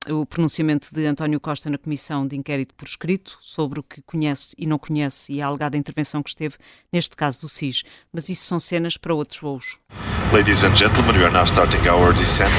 uh, 0.08 0.14
o 0.22 0.26
pronunciamento 0.26 0.94
de 0.94 1.06
António 1.06 1.40
Costa 1.40 1.70
na 1.70 1.78
comissão 1.78 2.26
de 2.26 2.36
inquérito 2.36 2.74
por 2.76 2.88
escrito 2.88 3.38
sobre 3.42 3.80
o 3.80 3.84
que 3.84 4.02
conhece 4.02 4.56
e 4.58 4.66
não 4.66 4.78
conhece 4.78 5.34
e 5.34 5.42
a 5.42 5.48
alegada 5.48 5.78
intervenção 5.78 6.24
que 6.24 6.30
esteve 6.30 6.56
neste 6.92 7.16
caso 7.16 7.42
do 7.42 7.50
SIS. 7.50 7.84
Mas 8.12 8.30
isso 8.30 8.46
são 8.46 8.60
cenas 8.60 8.98
para 8.98 9.14
outros 9.14 9.40
voos. 9.40 9.78
Ladies 10.32 10.64
and 10.64 10.76
gentlemen, 10.78 11.18
we 11.18 11.26
are 11.26 11.34
now 11.34 11.46
starting 11.46 11.86
our 11.90 12.14
descent. 12.14 12.52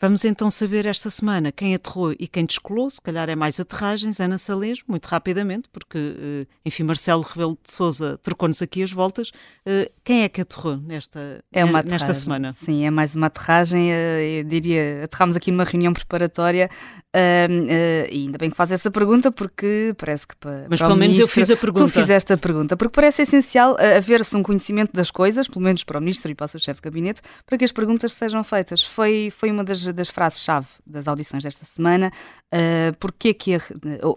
Vamos 0.00 0.24
então 0.24 0.48
saber 0.48 0.86
esta 0.86 1.10
semana 1.10 1.50
quem 1.50 1.74
aterrou 1.74 2.12
e 2.12 2.28
quem 2.28 2.44
descolou, 2.44 2.88
se 2.88 3.00
calhar 3.00 3.28
é 3.28 3.34
mais 3.34 3.58
aterragens, 3.58 4.20
Ana 4.20 4.38
Salês, 4.38 4.80
muito 4.86 5.06
rapidamente, 5.06 5.68
porque, 5.72 5.98
eh, 5.98 6.46
enfim, 6.64 6.84
Marcelo 6.84 7.22
Rebelo 7.22 7.58
de 7.66 7.72
Souza 7.72 8.16
trocou-nos 8.22 8.62
aqui 8.62 8.80
as 8.80 8.92
voltas. 8.92 9.32
Eh, 9.66 9.90
quem 10.04 10.22
é 10.22 10.28
que 10.28 10.40
aterrou 10.40 10.76
nesta, 10.76 11.42
é 11.52 11.64
uma 11.64 11.82
nesta 11.82 12.14
semana? 12.14 12.52
Sim, 12.52 12.86
é 12.86 12.90
mais 12.90 13.16
uma 13.16 13.26
aterragem, 13.26 13.90
eh, 13.92 14.40
eu 14.40 14.44
diria, 14.44 15.02
aterramos 15.02 15.34
aqui 15.34 15.50
numa 15.50 15.64
reunião 15.64 15.92
preparatória 15.92 16.70
e 17.12 18.24
ainda 18.24 18.38
bem 18.38 18.50
que 18.50 18.56
faz 18.56 18.70
essa 18.70 18.92
pergunta, 18.92 19.32
porque 19.32 19.92
parece 19.98 20.28
que 20.28 20.36
para, 20.36 20.66
Mas 20.70 20.78
para 20.78 20.86
pelo 20.86 20.98
menos 20.98 21.16
ministro, 21.16 21.40
eu 21.40 21.44
fiz 21.44 21.50
a 21.50 21.56
pergunta. 21.56 21.84
Tu 21.86 21.90
fizeste 21.90 22.32
a 22.32 22.36
pergunta, 22.36 22.76
porque 22.76 22.94
parece 22.94 23.22
essencial 23.22 23.76
haver-se 23.96 24.36
um 24.36 24.44
conhecimento 24.44 24.92
das 24.92 25.10
coisas, 25.10 25.48
pelo 25.48 25.64
menos 25.64 25.82
para 25.82 25.98
o 25.98 26.00
ministro 26.00 26.30
e 26.30 26.36
para 26.36 26.44
o 26.44 26.48
seu 26.48 26.60
chefe 26.60 26.80
de 26.80 26.82
gabinete, 26.82 27.20
para 27.44 27.58
que 27.58 27.64
as 27.64 27.72
perguntas 27.72 28.12
sejam 28.12 28.44
feitas. 28.44 28.84
Foi, 28.84 29.32
foi 29.36 29.50
uma 29.50 29.64
das 29.64 29.87
das 29.92 30.08
frases-chave 30.08 30.66
das 30.86 31.08
audições 31.08 31.42
desta 31.42 31.64
semana. 31.64 32.12
Uh, 32.52 32.96
porque 32.98 33.34
que 33.34 33.54
a, 33.54 33.60
oh, 34.02 34.16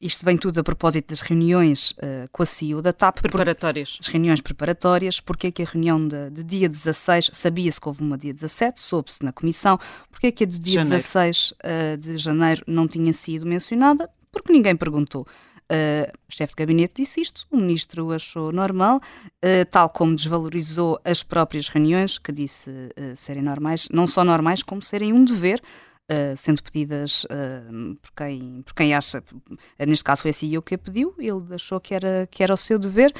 isto 0.00 0.24
vem 0.24 0.36
tudo 0.36 0.60
a 0.60 0.64
propósito 0.64 1.08
das 1.08 1.20
reuniões 1.20 1.92
uh, 1.92 2.28
com 2.32 2.42
a 2.42 2.46
CEO 2.46 2.82
da 2.82 2.92
TAP. 2.92 3.20
Preparatórias. 3.20 3.96
Por, 3.96 4.02
as 4.02 4.06
reuniões 4.08 4.40
preparatórias. 4.40 5.20
Porque 5.20 5.50
que 5.50 5.62
a 5.62 5.66
reunião 5.66 6.06
de, 6.06 6.30
de 6.30 6.44
dia 6.44 6.68
16, 6.68 7.30
sabia-se 7.32 7.80
que 7.80 7.88
houve 7.88 8.02
uma 8.02 8.18
dia 8.18 8.32
17, 8.32 8.80
soube-se 8.80 9.24
na 9.24 9.32
comissão. 9.32 9.78
Porque 10.10 10.30
que 10.32 10.44
a 10.44 10.46
de 10.46 10.58
dia 10.58 10.82
janeiro. 10.82 10.96
16 10.96 11.52
uh, 11.52 11.96
de 11.96 12.16
janeiro 12.18 12.62
não 12.66 12.86
tinha 12.86 13.12
sido 13.12 13.46
mencionada? 13.46 14.08
Porque 14.30 14.52
ninguém 14.52 14.76
perguntou. 14.76 15.26
Uh, 15.70 16.10
o 16.26 16.34
chefe 16.34 16.54
de 16.54 16.56
gabinete 16.56 17.02
disse 17.02 17.20
isto, 17.20 17.46
o 17.50 17.58
ministro 17.58 18.10
achou 18.10 18.50
normal, 18.50 18.96
uh, 18.96 19.64
tal 19.70 19.90
como 19.90 20.16
desvalorizou 20.16 20.98
as 21.04 21.22
próprias 21.22 21.68
reuniões, 21.68 22.18
que 22.18 22.32
disse 22.32 22.70
uh, 22.70 23.14
serem 23.14 23.42
normais, 23.42 23.88
não 23.92 24.06
só 24.06 24.24
normais, 24.24 24.62
como 24.62 24.80
serem 24.80 25.12
um 25.12 25.24
dever, 25.24 25.62
sendo 26.38 26.62
pedidas 26.62 27.26
por, 28.00 28.10
quem, 28.16 28.62
por 28.62 28.72
quem 28.72 28.94
acha, 28.94 29.22
neste 29.78 30.02
caso 30.02 30.22
foi 30.22 30.30
a 30.30 30.32
CEO 30.32 30.62
que 30.62 30.74
a 30.74 30.78
pediu, 30.78 31.14
ele 31.18 31.54
achou 31.54 31.78
que 31.78 31.94
era, 31.94 32.26
que 32.30 32.42
era 32.42 32.54
o 32.54 32.56
seu 32.56 32.78
dever. 32.78 33.12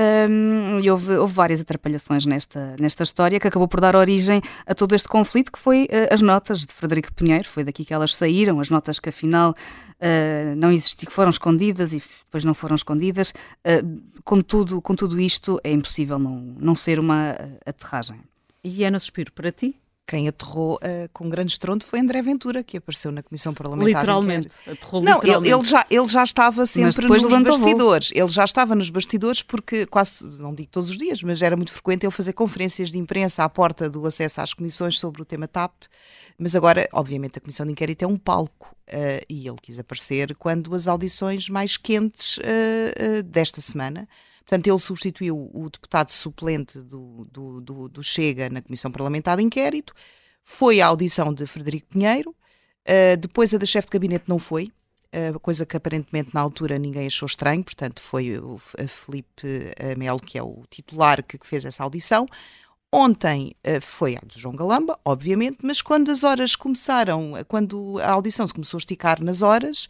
Um, 0.00 0.80
e 0.80 0.90
houve, 0.90 1.12
houve, 1.16 1.34
várias 1.34 1.60
atrapalhações 1.60 2.24
nesta, 2.24 2.74
nesta 2.80 3.02
história 3.02 3.38
que 3.38 3.46
acabou 3.46 3.68
por 3.68 3.80
dar 3.80 3.94
origem 3.94 4.40
a 4.64 4.74
todo 4.74 4.94
este 4.94 5.06
conflito, 5.06 5.52
que 5.52 5.58
foi 5.58 5.84
uh, 5.84 6.14
as 6.14 6.22
notas 6.22 6.60
de 6.64 6.72
Frederico 6.72 7.12
Pinheiro. 7.12 7.46
Foi 7.46 7.64
daqui 7.64 7.84
que 7.84 7.92
elas 7.92 8.14
saíram, 8.14 8.60
as 8.60 8.70
notas 8.70 8.98
que 8.98 9.10
afinal 9.10 9.50
uh, 9.50 10.56
não 10.56 10.72
existiam, 10.72 11.10
foram 11.10 11.28
escondidas 11.28 11.92
e 11.92 12.02
depois 12.24 12.44
não 12.44 12.54
foram 12.54 12.76
escondidas. 12.76 13.34
Uh, 13.66 14.00
com, 14.24 14.40
tudo, 14.40 14.80
com 14.80 14.94
tudo 14.94 15.20
isto, 15.20 15.60
é 15.62 15.70
impossível 15.70 16.18
não, 16.18 16.54
não 16.58 16.74
ser 16.74 16.98
uma 16.98 17.36
aterragem. 17.66 18.20
E 18.64 18.84
Ana 18.84 18.98
Suspiro, 18.98 19.32
para 19.32 19.52
ti? 19.52 19.76
Quem 20.10 20.26
aterrou 20.26 20.74
uh, 20.74 21.08
com 21.12 21.30
grande 21.30 21.52
estrondo 21.52 21.84
foi 21.84 22.00
André 22.00 22.20
Ventura, 22.20 22.64
que 22.64 22.78
apareceu 22.78 23.12
na 23.12 23.22
Comissão 23.22 23.54
Parlamentar. 23.54 24.00
Literalmente, 24.00 24.48
aterrou 24.66 25.00
Não, 25.00 25.14
literalmente. 25.20 25.52
Ele, 25.52 25.60
ele, 25.60 25.64
já, 25.64 25.86
ele 25.88 26.08
já 26.08 26.24
estava 26.24 26.66
sempre 26.66 27.06
nos 27.06 27.22
bastidores. 27.22 28.10
Ele 28.12 28.28
já 28.28 28.44
estava 28.44 28.74
nos 28.74 28.90
bastidores 28.90 29.40
porque 29.40 29.86
quase, 29.86 30.24
não 30.24 30.52
digo 30.52 30.68
todos 30.72 30.90
os 30.90 30.98
dias, 30.98 31.22
mas 31.22 31.40
era 31.40 31.56
muito 31.56 31.72
frequente 31.72 32.04
ele 32.04 32.10
fazer 32.10 32.32
conferências 32.32 32.90
de 32.90 32.98
imprensa 32.98 33.44
à 33.44 33.48
porta 33.48 33.88
do 33.88 34.04
acesso 34.04 34.40
às 34.40 34.52
comissões 34.52 34.98
sobre 34.98 35.22
o 35.22 35.24
tema 35.24 35.46
TAP. 35.46 35.84
Mas 36.36 36.56
agora, 36.56 36.88
obviamente, 36.92 37.38
a 37.38 37.40
Comissão 37.40 37.64
de 37.64 37.70
Inquérito 37.70 38.04
é 38.04 38.08
um 38.08 38.16
palco 38.16 38.74
uh, 38.88 39.24
e 39.28 39.46
ele 39.46 39.58
quis 39.62 39.78
aparecer 39.78 40.34
quando 40.34 40.74
as 40.74 40.88
audições 40.88 41.48
mais 41.48 41.76
quentes 41.76 42.38
uh, 42.38 43.22
desta 43.22 43.60
semana 43.60 44.08
Portanto, 44.50 44.66
ele 44.66 44.78
substituiu 44.80 45.48
o 45.54 45.70
deputado 45.70 46.10
suplente 46.10 46.80
do, 46.80 47.24
do, 47.30 47.60
do, 47.60 47.88
do 47.88 48.02
Chega 48.02 48.50
na 48.50 48.60
Comissão 48.60 48.90
Parlamentar 48.90 49.36
de 49.36 49.44
Inquérito, 49.44 49.94
foi 50.42 50.80
à 50.80 50.88
audição 50.88 51.32
de 51.32 51.46
Frederico 51.46 51.86
Pinheiro, 51.86 52.30
uh, 52.30 53.16
depois 53.16 53.54
a 53.54 53.58
da 53.58 53.64
chefe 53.64 53.86
de 53.86 53.92
gabinete 53.92 54.24
não 54.26 54.40
foi, 54.40 54.72
uh, 55.14 55.38
coisa 55.38 55.64
que 55.64 55.76
aparentemente 55.76 56.30
na 56.34 56.40
altura 56.40 56.80
ninguém 56.80 57.06
achou 57.06 57.26
estranho, 57.26 57.62
portanto 57.62 58.02
foi 58.02 58.38
o 58.40 58.60
a 58.76 58.88
Felipe 58.88 59.70
Melo, 59.96 60.18
que 60.18 60.36
é 60.36 60.42
o 60.42 60.64
titular, 60.68 61.22
que, 61.22 61.38
que 61.38 61.46
fez 61.46 61.64
essa 61.64 61.84
audição. 61.84 62.26
Ontem 62.92 63.54
uh, 63.64 63.80
foi 63.80 64.16
a 64.16 64.20
de 64.26 64.36
João 64.36 64.56
Galamba, 64.56 64.98
obviamente, 65.04 65.58
mas 65.62 65.80
quando 65.80 66.10
as 66.10 66.24
horas 66.24 66.56
começaram, 66.56 67.34
quando 67.46 68.00
a 68.00 68.10
audição 68.10 68.44
se 68.44 68.52
começou 68.52 68.78
a 68.78 68.82
esticar 68.82 69.22
nas 69.22 69.42
horas, 69.42 69.86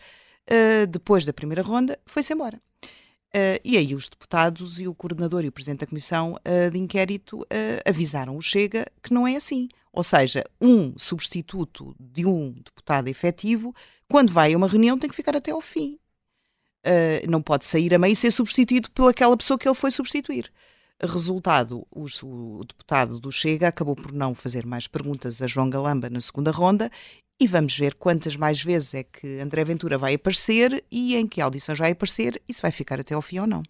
depois 0.90 1.24
da 1.24 1.32
primeira 1.32 1.62
ronda, 1.62 1.98
foi-se 2.04 2.32
embora. 2.34 2.60
Uh, 3.32 3.62
e 3.62 3.76
aí 3.76 3.94
os 3.94 4.08
deputados 4.08 4.80
e 4.80 4.88
o 4.88 4.94
coordenador 4.94 5.44
e 5.44 5.48
o 5.48 5.52
presidente 5.52 5.80
da 5.80 5.86
comissão 5.86 6.34
uh, 6.34 6.70
de 6.70 6.76
inquérito 6.76 7.42
uh, 7.42 7.46
avisaram 7.88 8.36
o 8.36 8.42
Chega 8.42 8.86
que 9.00 9.14
não 9.14 9.26
é 9.26 9.36
assim. 9.36 9.68
Ou 9.92 10.02
seja, 10.02 10.44
um 10.60 10.98
substituto 10.98 11.94
de 11.98 12.26
um 12.26 12.50
deputado 12.52 13.06
efetivo, 13.06 13.74
quando 14.08 14.32
vai 14.32 14.52
a 14.52 14.56
uma 14.56 14.66
reunião, 14.66 14.98
tem 14.98 15.08
que 15.08 15.16
ficar 15.16 15.36
até 15.36 15.50
ao 15.52 15.60
fim. 15.60 15.98
não 17.28 17.42
pode 17.42 17.64
sair 17.64 17.92
a 17.92 17.98
meio 17.98 18.12
e 18.12 18.16
ser 18.16 18.30
substituído 18.30 18.90
pelaquela 18.92 19.36
pessoa 19.36 19.58
que 19.58 19.66
ele 19.68 19.74
foi 19.74 19.90
substituir. 19.90 20.52
Resultado, 21.02 21.86
o, 21.90 22.06
o, 22.22 22.64
deputado 22.64 23.18
do 23.18 23.32
Chega 23.32 23.66
acabou 23.66 23.96
por 23.96 24.12
não 24.12 24.34
fazer 24.34 24.64
mais 24.64 24.86
perguntas 24.86 25.42
a 25.42 25.46
João 25.46 25.68
Galamba 25.68 26.08
na 26.08 26.20
segunda 26.20 26.52
ronda 26.52 26.90
e 27.40 27.46
vamos 27.46 27.76
ver 27.78 27.94
quantas 27.94 28.36
mais 28.36 28.62
vezes 28.62 28.92
é 28.92 29.02
que 29.02 29.40
André 29.40 29.64
Ventura 29.64 29.96
vai 29.96 30.12
aparecer 30.12 30.84
e 30.92 31.16
em 31.16 31.26
que 31.26 31.40
audições 31.40 31.78
vai 31.78 31.92
aparecer 31.92 32.40
e 32.46 32.52
se 32.52 32.60
vai 32.60 32.70
ficar 32.70 33.00
até 33.00 33.14
ao 33.14 33.22
fim 33.22 33.38
ou 33.38 33.46
não. 33.46 33.62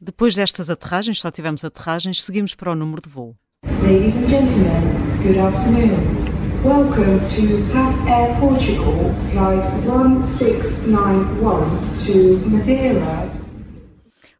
Depois 0.00 0.34
destas 0.34 0.68
aterragens, 0.68 1.20
só 1.20 1.30
tivemos 1.30 1.64
aterragens, 1.64 2.24
seguimos 2.24 2.54
para 2.54 2.72
o 2.72 2.74
número 2.74 3.00
de 3.00 3.08
voo. 3.08 3.36
Ladies 3.82 4.16
and 4.16 4.28
gentlemen, 4.28 4.82
good 5.22 5.38
afternoon. 5.38 6.26
Welcome 6.64 7.20
to 7.20 7.62
TAP 7.72 7.94
Air 8.08 8.34
Portugal, 8.40 9.14
flight 9.30 9.62
1691 9.86 11.70
to 12.04 12.40
Madeira. 12.48 13.45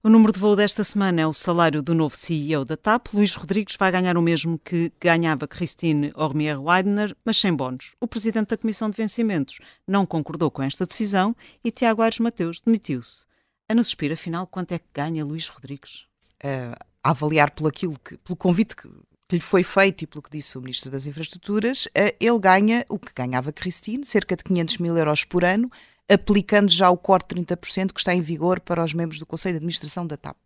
O 0.06 0.08
número 0.08 0.32
de 0.32 0.38
voo 0.38 0.54
desta 0.54 0.84
semana 0.84 1.22
é 1.22 1.26
o 1.26 1.32
salário 1.32 1.82
do 1.82 1.92
novo 1.92 2.16
CEO 2.16 2.64
da 2.64 2.76
TAP. 2.76 3.08
Luís 3.12 3.34
Rodrigues 3.34 3.74
vai 3.74 3.90
ganhar 3.90 4.16
o 4.16 4.22
mesmo 4.22 4.56
que 4.56 4.92
ganhava 5.00 5.48
Christine 5.48 6.12
Ormier 6.14 6.62
Weidner, 6.62 7.16
mas 7.24 7.38
sem 7.38 7.52
bónus. 7.52 7.90
O 8.00 8.06
presidente 8.06 8.50
da 8.50 8.56
Comissão 8.56 8.88
de 8.88 8.96
Vencimentos 8.96 9.58
não 9.84 10.06
concordou 10.06 10.48
com 10.48 10.62
esta 10.62 10.86
decisão 10.86 11.34
e 11.64 11.72
Tiago 11.72 12.02
Aires 12.02 12.20
Mateus 12.20 12.60
demitiu-se. 12.60 13.24
Ana 13.68 13.82
Suspira, 13.82 14.14
afinal, 14.14 14.46
quanto 14.46 14.70
é 14.70 14.78
que 14.78 14.86
ganha 14.94 15.24
Luís 15.24 15.48
Rodrigues? 15.48 16.06
Uh, 16.36 16.78
a 17.02 17.10
avaliar 17.10 17.50
pelo, 17.50 17.72
que, 17.72 17.88
pelo 18.18 18.36
convite 18.36 18.76
que, 18.76 18.88
que 19.28 19.34
lhe 19.34 19.42
foi 19.42 19.64
feito 19.64 20.04
e 20.04 20.06
pelo 20.06 20.22
que 20.22 20.30
disse 20.30 20.56
o 20.56 20.60
Ministro 20.60 20.88
das 20.88 21.08
Infraestruturas, 21.08 21.86
uh, 21.86 22.14
ele 22.20 22.38
ganha 22.38 22.86
o 22.88 22.96
que 22.96 23.12
ganhava 23.12 23.52
Christine, 23.52 24.04
cerca 24.04 24.36
de 24.36 24.44
500 24.44 24.78
mil 24.78 24.96
euros 24.96 25.24
por 25.24 25.44
ano, 25.44 25.68
aplicando 26.08 26.70
já 26.70 26.88
o 26.90 26.96
corte 26.96 27.34
de 27.34 27.42
30% 27.42 27.92
que 27.92 28.00
está 28.00 28.14
em 28.14 28.20
vigor 28.20 28.60
para 28.60 28.82
os 28.84 28.92
membros 28.92 29.18
do 29.18 29.26
Conselho 29.26 29.54
de 29.54 29.58
Administração 29.58 30.06
da 30.06 30.16
TAP. 30.16 30.36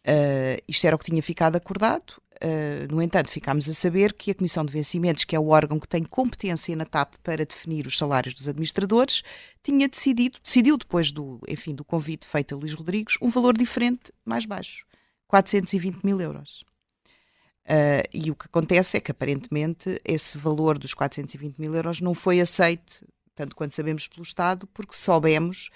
Uh, 0.00 0.62
isto 0.66 0.86
era 0.86 0.96
o 0.96 0.98
que 0.98 1.04
tinha 1.04 1.22
ficado 1.22 1.56
acordado. 1.56 2.20
Uh, 2.42 2.92
no 2.92 3.02
entanto, 3.02 3.28
ficámos 3.28 3.68
a 3.68 3.72
saber 3.74 4.14
que 4.14 4.30
a 4.30 4.34
Comissão 4.34 4.64
de 4.64 4.72
Vencimentos, 4.72 5.24
que 5.24 5.36
é 5.36 5.38
o 5.38 5.48
órgão 5.48 5.78
que 5.78 5.86
tem 5.86 6.02
competência 6.02 6.74
na 6.74 6.86
TAP 6.86 7.14
para 7.22 7.44
definir 7.44 7.86
os 7.86 7.98
salários 7.98 8.34
dos 8.34 8.48
administradores, 8.48 9.22
tinha 9.62 9.86
decidido, 9.86 10.38
decidiu 10.42 10.78
depois 10.78 11.12
do, 11.12 11.38
enfim, 11.46 11.74
do 11.74 11.84
convite 11.84 12.26
feito 12.26 12.54
a 12.54 12.58
Luís 12.58 12.72
Rodrigues, 12.72 13.16
um 13.20 13.28
valor 13.28 13.56
diferente, 13.56 14.12
mais 14.24 14.46
baixo, 14.46 14.86
420 15.28 16.02
mil 16.02 16.20
euros. 16.20 16.64
Uh, 17.66 18.02
e 18.12 18.30
o 18.30 18.34
que 18.34 18.46
acontece 18.46 18.96
é 18.96 19.00
que, 19.00 19.10
aparentemente, 19.10 20.00
esse 20.02 20.38
valor 20.38 20.78
dos 20.78 20.94
420 20.94 21.58
mil 21.58 21.74
euros 21.74 22.00
não 22.00 22.14
foi 22.14 22.40
aceito 22.40 23.06
tanto 23.40 23.56
quanto 23.56 23.74
sabemos 23.74 24.06
pelo 24.06 24.22
Estado, 24.22 24.66
porque 24.66 24.94
soubemos 24.94 25.70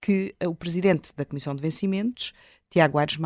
que 0.00 0.34
o 0.42 0.54
presidente 0.54 1.14
da 1.14 1.26
Comissão 1.26 1.54
de 1.54 1.60
Vencimentos, 1.60 2.32
Tiago 2.70 2.96
Aires 2.96 3.18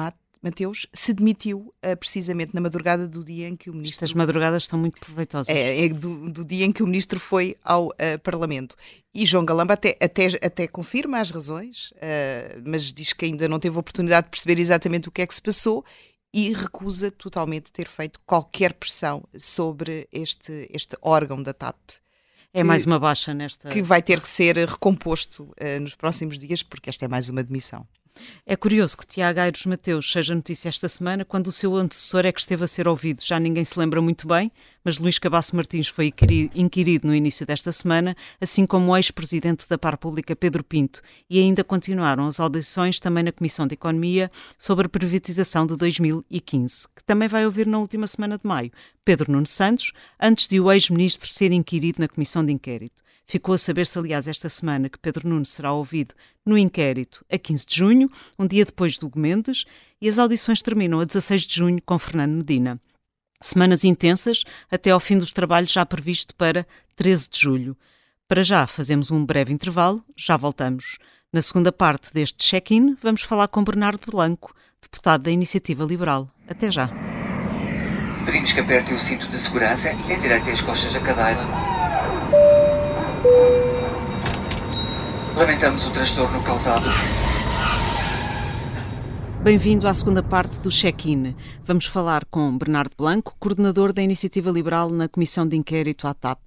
Mateus, 0.43 0.89
se 0.93 1.15
demitiu 1.15 1.73
uh, 1.87 1.97
precisamente 1.97 2.53
na 2.53 2.61
madrugada 2.61 3.07
do 3.07 3.25
dia 3.25 3.49
em 3.49 3.55
que 3.55 3.71
o 3.71 3.73
ministro. 3.73 4.05
Estas 4.05 4.13
madrugadas 4.13 4.65
estão 4.65 4.77
muito 4.77 4.99
proveitosas. 4.99 5.55
É, 5.55 5.85
é 5.85 5.89
do, 5.89 6.29
do, 6.29 6.45
dia 6.45 6.65
em 6.65 6.73
que 6.73 6.83
o 6.83 6.87
ministro 6.87 7.21
foi 7.21 7.57
ao 7.63 7.87
uh, 7.87 8.19
Parlamento. 8.25 8.75
E 9.15 9.25
João 9.25 9.45
Galamba 9.45 9.75
até, 9.75 9.97
até, 10.03 10.27
até 10.43 10.67
confirma 10.67 11.21
as 11.21 11.31
razões, 11.31 11.93
uh, 11.93 12.61
mas 12.67 12.93
diz 12.93 13.13
que 13.13 13.27
ainda 13.27 13.49
não 13.49 13.61
teve 13.61 13.79
oportunidade 13.79 14.27
de 14.27 14.31
perceber 14.33 14.61
exatamente 14.61 15.09
o 15.09 15.13
que 15.13 15.23
é 15.23 15.27
que 15.27 15.35
se 15.37 15.43
passou 15.43 15.85
e 16.33 16.53
recusa 16.53 17.13
totalmente 17.13 17.71
ter 17.71 17.87
feito 17.87 18.19
qualquer 18.27 18.75
pressão 18.75 19.23
sobre 19.39 20.09
este, 20.11 20.69
este 20.73 20.97
órgão 21.01 21.41
da 21.41 21.55
TAP. 21.55 21.79
É 22.55 22.63
mais 22.63 22.87
uma 22.87 23.01
baixa 23.01 23.35
nesta. 23.35 23.69
Que 23.69 23.83
vai 23.83 24.01
ter 24.01 24.21
que 24.21 24.29
ser 24.29 24.57
recomposto 24.57 25.43
uh, 25.43 25.81
nos 25.81 25.97
próximos 25.97 26.39
dias, 26.39 26.63
porque 26.63 26.89
esta 26.89 27.05
é 27.05 27.09
mais 27.09 27.29
uma 27.29 27.43
demissão. 27.43 27.85
É 28.47 28.55
curioso 28.57 28.97
que 28.97 29.07
Tiago 29.07 29.41
Aires 29.41 29.67
Mateus 29.67 30.11
seja 30.11 30.35
notícia 30.35 30.69
esta 30.69 30.87
semana, 30.87 31.25
quando 31.25 31.49
o 31.49 31.53
seu 31.53 31.75
antecessor 31.77 32.25
é 32.25 32.33
que 32.33 32.41
esteve 32.41 32.63
a 32.63 32.67
ser 32.67 32.87
ouvido. 32.87 33.23
Já 33.23 33.41
ninguém 33.41 33.65
se 33.65 33.79
lembra 33.79 34.01
muito 34.01 34.29
bem, 34.29 34.53
mas 34.85 34.99
Luís 34.99 35.19
Cabasso 35.19 35.57
Martins 35.57 35.89
foi 35.89 36.13
inquirido 36.55 37.07
no 37.09 37.15
início 37.15 37.45
desta 37.45 37.73
semana, 37.73 38.15
assim 38.41 38.67
como 38.67 38.93
o 38.93 38.97
ex-presidente 38.97 39.69
da 39.69 39.77
Par 39.77 39.97
Pública, 39.97 40.37
Pedro 40.37 40.63
Pinto, 40.63 41.01
e 41.29 41.41
ainda 41.41 41.65
continuaram 41.65 42.27
as 42.27 42.39
audições 42.39 43.01
também 43.01 43.25
na 43.25 43.33
Comissão 43.33 43.67
de 43.67 43.75
Economia 43.75 44.31
sobre 44.59 44.87
a 44.87 44.91
privatização 44.91 45.67
de 45.67 45.77
2015, 45.77 46.87
que 46.95 47.05
também 47.05 47.29
vai 47.29 47.45
ouvir 47.45 47.67
na 47.67 47.79
última 47.79 48.07
semana 48.07 48.39
de 48.39 48.47
maio 48.47 48.71
Pedro 49.05 49.33
Nuno 49.33 49.47
Santos, 49.47 49.93
antes 50.21 50.47
de 50.47 50.61
o 50.61 50.71
ex-ministro 50.71 51.29
ser 51.29 51.51
inquirido 51.51 51.99
na 51.99 52.09
Comissão 52.09 52.45
de 52.45 52.53
Inquérito. 52.53 53.04
Ficou 53.27 53.55
a 53.55 53.59
saber-se, 53.59 53.99
aliás, 53.99 54.29
esta 54.29 54.49
semana 54.49 54.89
que 54.89 54.99
Pedro 54.99 55.29
Nunes 55.29 55.49
será 55.49 55.73
ouvido 55.73 56.15
no 56.45 56.59
inquérito 56.59 57.25
a 57.31 57.39
15 57.39 57.67
de 57.67 57.77
junho, 57.77 58.11
um 58.39 58.47
dia 58.47 58.65
depois 58.65 58.99
do 58.99 59.09
Gomendes, 59.09 59.65
e 60.01 60.09
as 60.09 60.19
audições 60.19 60.61
terminam 60.61 61.01
a 61.01 61.05
16 61.05 61.43
de 61.43 61.57
junho 61.57 61.83
com 61.85 61.99
Fernando 61.99 62.37
Medina. 62.37 62.81
Semanas 63.41 63.85
intensas 63.85 64.45
até 64.71 64.91
ao 64.91 65.01
fim 65.01 65.19
dos 65.19 65.33
trabalhos 65.33 65.73
já 65.73 65.85
previsto 65.85 66.35
para 66.35 66.67
13 66.97 67.29
de 67.29 67.41
julho. 67.41 67.77
Para 68.29 68.43
já, 68.43 68.67
fazemos 68.67 69.11
um 69.11 69.25
breve 69.25 69.53
intervalo, 69.53 70.05
já 70.17 70.37
voltamos. 70.37 70.99
Na 71.33 71.43
segunda 71.43 71.73
parte 71.73 72.13
deste 72.13 72.39
check-in, 72.39 72.97
vamos 73.03 73.23
falar 73.23 73.49
com 73.49 73.65
Bernardo 73.65 74.11
Blanco, 74.11 74.55
deputado 74.81 75.23
da 75.23 75.31
Iniciativa 75.31 75.85
Liberal. 75.85 76.31
Até 76.49 76.71
já. 76.71 76.89
Pedimos 78.25 78.53
que 78.53 78.61
aperte 78.61 78.95
o 78.95 78.99
cinto 78.99 79.29
de 79.29 79.39
segurança 79.39 79.93
e 79.93 80.13
endireite 80.13 80.51
as 80.51 80.61
costas 80.61 80.93
da 80.93 81.01
cadeira. 81.01 81.84
Lamentamos 85.37 85.87
o 85.87 85.91
transtorno 85.91 86.43
causado. 86.43 86.91
Bem-vindo 89.45 89.87
à 89.87 89.93
segunda 89.93 90.23
parte 90.23 90.59
do 90.63 90.71
check-in. 90.71 91.35
Vamos 91.67 91.85
falar 91.85 92.25
com 92.25 92.57
Bernardo 92.57 92.97
Blanco, 92.97 93.37
coordenador 93.39 93.93
da 93.93 94.01
Iniciativa 94.01 94.51
Liberal 94.51 94.89
na 94.89 95.07
Comissão 95.07 95.47
de 95.47 95.55
Inquérito 95.55 96.09
à 96.09 96.15
TAP. 96.15 96.39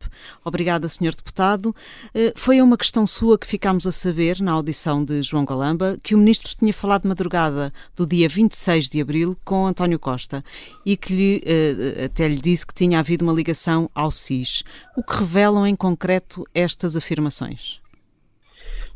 Obrigada, 0.44 0.88
Sr. 0.88 1.16
Deputado. 1.16 1.76
Eh, 2.16 2.34
foi 2.36 2.60
uma 2.60 2.76
questão 2.76 3.06
sua 3.06 3.38
que 3.38 3.46
ficámos 3.46 3.86
a 3.86 3.92
saber 3.92 4.42
na 4.42 4.52
audição 4.52 5.06
de 5.06 5.22
João 5.22 5.46
Galamba 5.46 5.96
que 6.04 6.16
o 6.16 6.18
Ministro 6.18 6.52
tinha 6.58 6.74
falado 6.74 7.04
de 7.04 7.10
madrugada 7.10 7.72
do 7.96 8.04
dia 8.04 8.28
26 8.28 8.90
de 8.90 9.00
abril 9.00 9.38
com 9.46 9.68
António 9.68 10.00
Costa 10.00 10.44
e 10.84 10.98
que 10.98 11.14
lhe, 11.14 11.42
eh, 11.46 12.06
até 12.06 12.28
lhe 12.28 12.42
disse 12.42 12.66
que 12.66 12.74
tinha 12.74 12.98
havido 12.98 13.24
uma 13.24 13.34
ligação 13.34 13.92
ao 13.94 14.10
SIS. 14.10 14.64
O 14.98 15.04
que 15.04 15.18
revelam 15.18 15.68
em 15.68 15.76
concreto 15.76 16.46
estas 16.52 16.98
afirmações? 16.98 17.80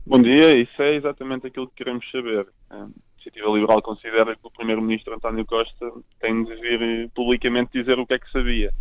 Bom 0.08 0.20
dia, 0.20 0.60
isso 0.60 0.82
é 0.82 0.96
exatamente 0.96 1.46
aquilo 1.46 1.68
que 1.68 1.76
queremos 1.76 2.04
saber. 2.10 2.48
Iniciativa 3.22 3.54
Liberal 3.54 3.82
considera 3.84 4.36
que 4.36 4.48
o 4.48 4.50
Primeiro-Ministro 4.50 5.14
António 5.14 5.46
Costa 5.46 5.92
tem 6.20 6.44
de 6.44 6.56
vir 6.56 7.10
publicamente 7.14 7.72
dizer 7.72 8.00
o 8.00 8.08
que 8.08 8.16
é 8.16 8.20
que 8.20 8.32
sabia. 8.32 8.72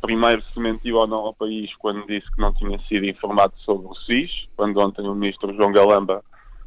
Primeiro 0.00 0.42
se 0.42 0.58
mentiu 0.58 0.96
ou 0.96 1.06
não 1.06 1.18
ao 1.18 1.34
país 1.34 1.70
quando 1.76 2.06
disse 2.06 2.30
que 2.32 2.40
não 2.40 2.54
tinha 2.54 2.78
sido 2.88 3.04
informado 3.04 3.52
sobre 3.58 3.86
o 3.86 3.94
SIS, 3.94 4.48
quando 4.56 4.80
ontem 4.80 5.06
o 5.06 5.14
Ministro 5.14 5.54
João 5.54 5.70
Galamba, 5.70 6.24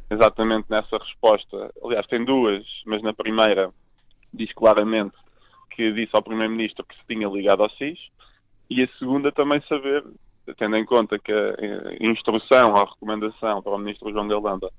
exatamente 0.08 0.66
nessa 0.70 0.96
resposta, 0.96 1.72
aliás 1.82 2.06
tem 2.06 2.24
duas, 2.24 2.64
mas 2.86 3.02
na 3.02 3.12
primeira 3.12 3.70
diz 4.32 4.52
claramente 4.52 5.16
que 5.70 5.90
disse 5.92 6.14
ao 6.14 6.22
Primeiro-Ministro 6.22 6.84
que 6.84 6.94
se 6.94 7.06
tinha 7.08 7.26
ligado 7.26 7.64
ao 7.64 7.70
SIS, 7.70 7.98
e 8.70 8.80
a 8.80 8.88
segunda 8.98 9.32
também 9.32 9.60
saber, 9.62 10.04
tendo 10.56 10.76
em 10.76 10.84
conta 10.84 11.18
que 11.18 11.32
a 11.32 11.96
instrução, 12.00 12.76
a 12.76 12.84
recomendação 12.84 13.60
para 13.60 13.74
o 13.74 13.78
Ministro 13.78 14.12
João 14.12 14.28
Galamba 14.28 14.70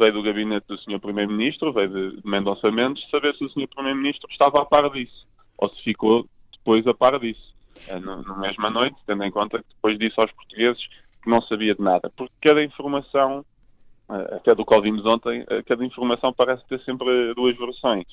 veio 0.00 0.14
do 0.14 0.22
gabinete 0.22 0.66
do 0.66 0.78
Sr. 0.78 0.98
Primeiro-Ministro, 0.98 1.72
veio 1.72 2.12
de 2.12 2.26
Mendonça 2.26 2.70
Mendes, 2.70 3.08
saber 3.10 3.34
se 3.36 3.44
o 3.44 3.50
Sr. 3.50 3.68
Primeiro-Ministro 3.68 4.28
estava 4.30 4.62
a 4.62 4.64
par 4.64 4.90
disso, 4.90 5.26
ou 5.58 5.68
se 5.68 5.80
ficou 5.82 6.26
depois 6.52 6.86
a 6.86 6.94
par 6.94 7.18
disso, 7.20 7.54
na, 7.88 8.16
na 8.16 8.36
mesma 8.36 8.70
noite, 8.70 8.96
tendo 9.06 9.22
em 9.24 9.30
conta 9.30 9.58
que 9.58 9.68
depois 9.74 9.98
disse 9.98 10.18
aos 10.18 10.32
portugueses 10.32 10.82
que 11.22 11.28
não 11.28 11.42
sabia 11.42 11.74
de 11.74 11.82
nada, 11.82 12.10
porque 12.16 12.32
cada 12.40 12.64
informação, 12.64 13.44
eh, 14.10 14.36
até 14.36 14.54
do 14.54 14.64
que 14.64 14.74
ouvimos 14.74 15.04
ontem, 15.04 15.44
eh, 15.48 15.62
cada 15.64 15.84
informação 15.84 16.32
parece 16.32 16.66
ter 16.66 16.80
sempre 16.80 17.34
duas 17.34 17.56
versões. 17.58 18.06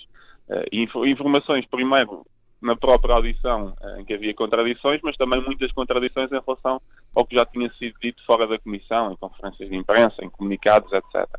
Eh, 0.50 0.66
informações, 1.04 1.66
primeiro, 1.68 2.26
na 2.62 2.76
própria 2.76 3.16
audição, 3.16 3.74
em 3.98 4.04
que 4.04 4.14
havia 4.14 4.34
contradições, 4.34 5.00
mas 5.04 5.16
também 5.16 5.42
muitas 5.42 5.72
contradições 5.72 6.32
em 6.32 6.42
relação 6.46 6.82
ao 7.16 7.26
que 7.26 7.36
já 7.36 7.46
tinha 7.46 7.72
sido 7.74 7.96
dito 8.02 8.24
fora 8.26 8.48
da 8.48 8.60
Comissão, 8.60 9.12
em 9.12 9.16
conferências 9.16 9.70
de 9.70 9.76
imprensa, 9.76 10.26
em 10.26 10.30
comunicados, 10.30 10.92
etc. 10.92 11.30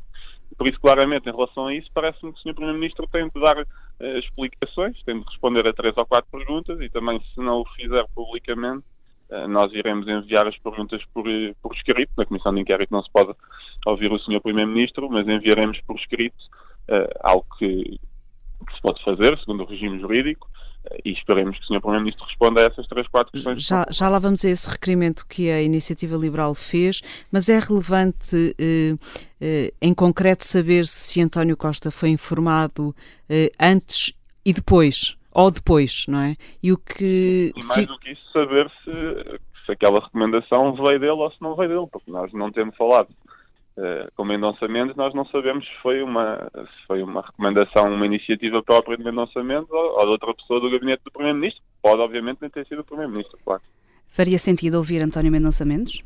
Por 0.57 0.67
isso, 0.67 0.81
claramente, 0.81 1.29
em 1.29 1.33
relação 1.33 1.67
a 1.67 1.75
isso, 1.75 1.89
parece-me 1.93 2.33
que 2.33 2.39
o 2.39 2.43
Sr. 2.43 2.55
Primeiro-Ministro 2.55 3.07
tem 3.13 3.27
de 3.27 3.41
dar 3.41 3.59
uh, 3.59 3.67
explicações, 4.19 5.01
tem 5.05 5.19
de 5.19 5.27
responder 5.27 5.67
a 5.67 5.73
três 5.73 5.97
ou 5.97 6.07
quatro 6.07 6.31
perguntas 6.31 6.81
e 6.81 6.89
também, 6.89 7.21
se 7.35 7.41
não 7.41 7.61
o 7.61 7.69
fizer 7.77 8.05
publicamente, 8.15 8.85
uh, 9.31 9.47
nós 9.49 9.73
iremos 9.73 10.09
enviar 10.09 10.47
as 10.47 10.59
perguntas 10.59 11.03
por, 11.13 11.29
eh, 11.29 11.55
por 11.63 11.75
escrito. 11.75 12.13
Na 12.17 12.25
Comissão 12.25 12.55
de 12.55 12.61
Inquérito 12.61 12.93
não 12.93 13.03
se 13.03 13.13
pode 13.13 13.35
ouvir 13.87 14.11
o 14.11 14.19
Sr. 14.19 14.41
Primeiro-Ministro, 14.41 15.09
mas 15.11 15.29
enviaremos 15.29 15.81
por 15.83 15.97
escrito 15.97 16.43
uh, 16.89 17.09
algo 17.21 17.47
que, 17.59 17.99
que 18.67 18.75
se 18.75 18.83
pode 18.83 19.03
fazer, 19.05 19.39
segundo 19.39 19.63
o 19.63 19.67
regime 19.67 20.01
jurídico, 20.01 20.49
e 21.05 21.13
esperemos 21.13 21.57
que 21.59 21.65
o 21.65 21.67
Sr. 21.67 21.81
Primeiro-Ministro 21.81 22.27
responda 22.27 22.61
a 22.61 22.65
essas 22.65 22.87
três, 22.87 23.07
quatro 23.09 23.33
questões. 23.33 23.65
Já, 23.65 23.87
já 23.91 24.09
lá 24.09 24.19
vamos 24.19 24.45
a 24.45 24.49
esse 24.49 24.69
requerimento 24.69 25.27
que 25.27 25.51
a 25.51 25.63
Iniciativa 25.63 26.17
Liberal 26.17 26.55
fez, 26.55 27.01
mas 27.33 27.49
é 27.49 27.59
relevante 27.59 28.55
eh, 28.59 28.95
eh, 29.41 29.73
em 29.81 29.95
concreto 29.95 30.45
saber 30.45 30.87
se 30.87 31.21
António 31.21 31.57
Costa 31.57 31.91
foi 31.91 32.11
informado 32.11 32.95
eh, 33.29 33.51
antes 33.61 34.13
e 34.45 34.53
depois, 34.53 35.17
ou 35.33 35.51
depois, 35.51 36.07
não 36.09 36.21
é? 36.21 36.37
E 36.63 36.73
o 36.73 36.79
que... 36.79 37.53
E 37.55 37.65
mais 37.65 37.87
do 37.87 37.99
que 37.99 38.13
isso, 38.13 38.33
saber 38.33 38.71
se, 38.85 39.41
se 39.67 39.73
aquela 39.73 40.01
recomendação 40.01 40.75
veio 40.75 41.01
dele 41.01 41.13
ou 41.13 41.31
se 41.31 41.41
não 41.41 41.55
veio 41.55 41.69
dele, 41.69 41.87
porque 41.91 42.11
nós 42.11 42.33
não 42.33 42.51
temos 42.51 42.77
falado 42.77 43.09
com 44.17 44.25
Mendonça 44.25 44.67
Mendes, 44.67 44.97
nós 44.97 45.15
não 45.15 45.25
sabemos 45.27 45.65
se 45.67 45.75
foi 45.83 46.03
uma, 46.03 46.51
se 46.55 46.87
foi 46.87 47.03
uma 47.03 47.23
recomendação, 47.23 47.93
uma 47.93 48.07
iniciativa 48.07 48.63
própria 48.63 48.97
de 48.97 49.05
Mendonça 49.05 49.43
Mendes 49.43 49.71
ou, 49.71 49.99
ou 49.99 50.05
de 50.05 50.11
outra 50.13 50.35
pessoa 50.35 50.61
do 50.61 50.71
gabinete 50.71 51.05
do 51.05 51.13
Primeiro-Ministro. 51.13 51.63
Pode, 51.83 52.03
obviamente, 52.03 52.39
nem 52.41 52.51
ter 52.51 52.67
sido 52.67 52.81
o 52.81 52.85
Primeiro-Ministro, 52.85 53.39
claro. 53.45 53.63
Faria 54.09 54.39
sentido 54.39 54.77
ouvir 54.77 55.01
António 55.01 55.31
Mendonça 55.31 55.65
Mendes? 55.65 56.03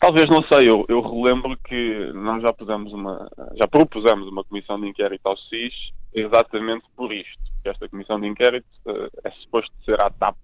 Talvez 0.00 0.28
não 0.28 0.42
sei, 0.42 0.68
eu, 0.68 0.84
eu 0.88 1.00
relembro 1.00 1.56
que 1.66 2.12
nós 2.12 2.42
já 2.42 2.52
pusemos 2.52 2.92
uma, 2.92 3.26
já 3.56 3.66
propusemos 3.66 4.28
uma 4.28 4.44
comissão 4.44 4.78
de 4.78 4.86
inquérito 4.86 5.26
ao 5.26 5.36
SIS 5.36 5.72
exatamente 6.12 6.84
por 6.94 7.12
isto. 7.12 7.42
Esta 7.64 7.88
comissão 7.88 8.20
de 8.20 8.26
inquérito 8.26 8.66
uh, 8.86 9.08
é 9.24 9.30
suposto 9.30 9.72
ser 9.84 9.98
à 10.00 10.10
TAP, 10.10 10.36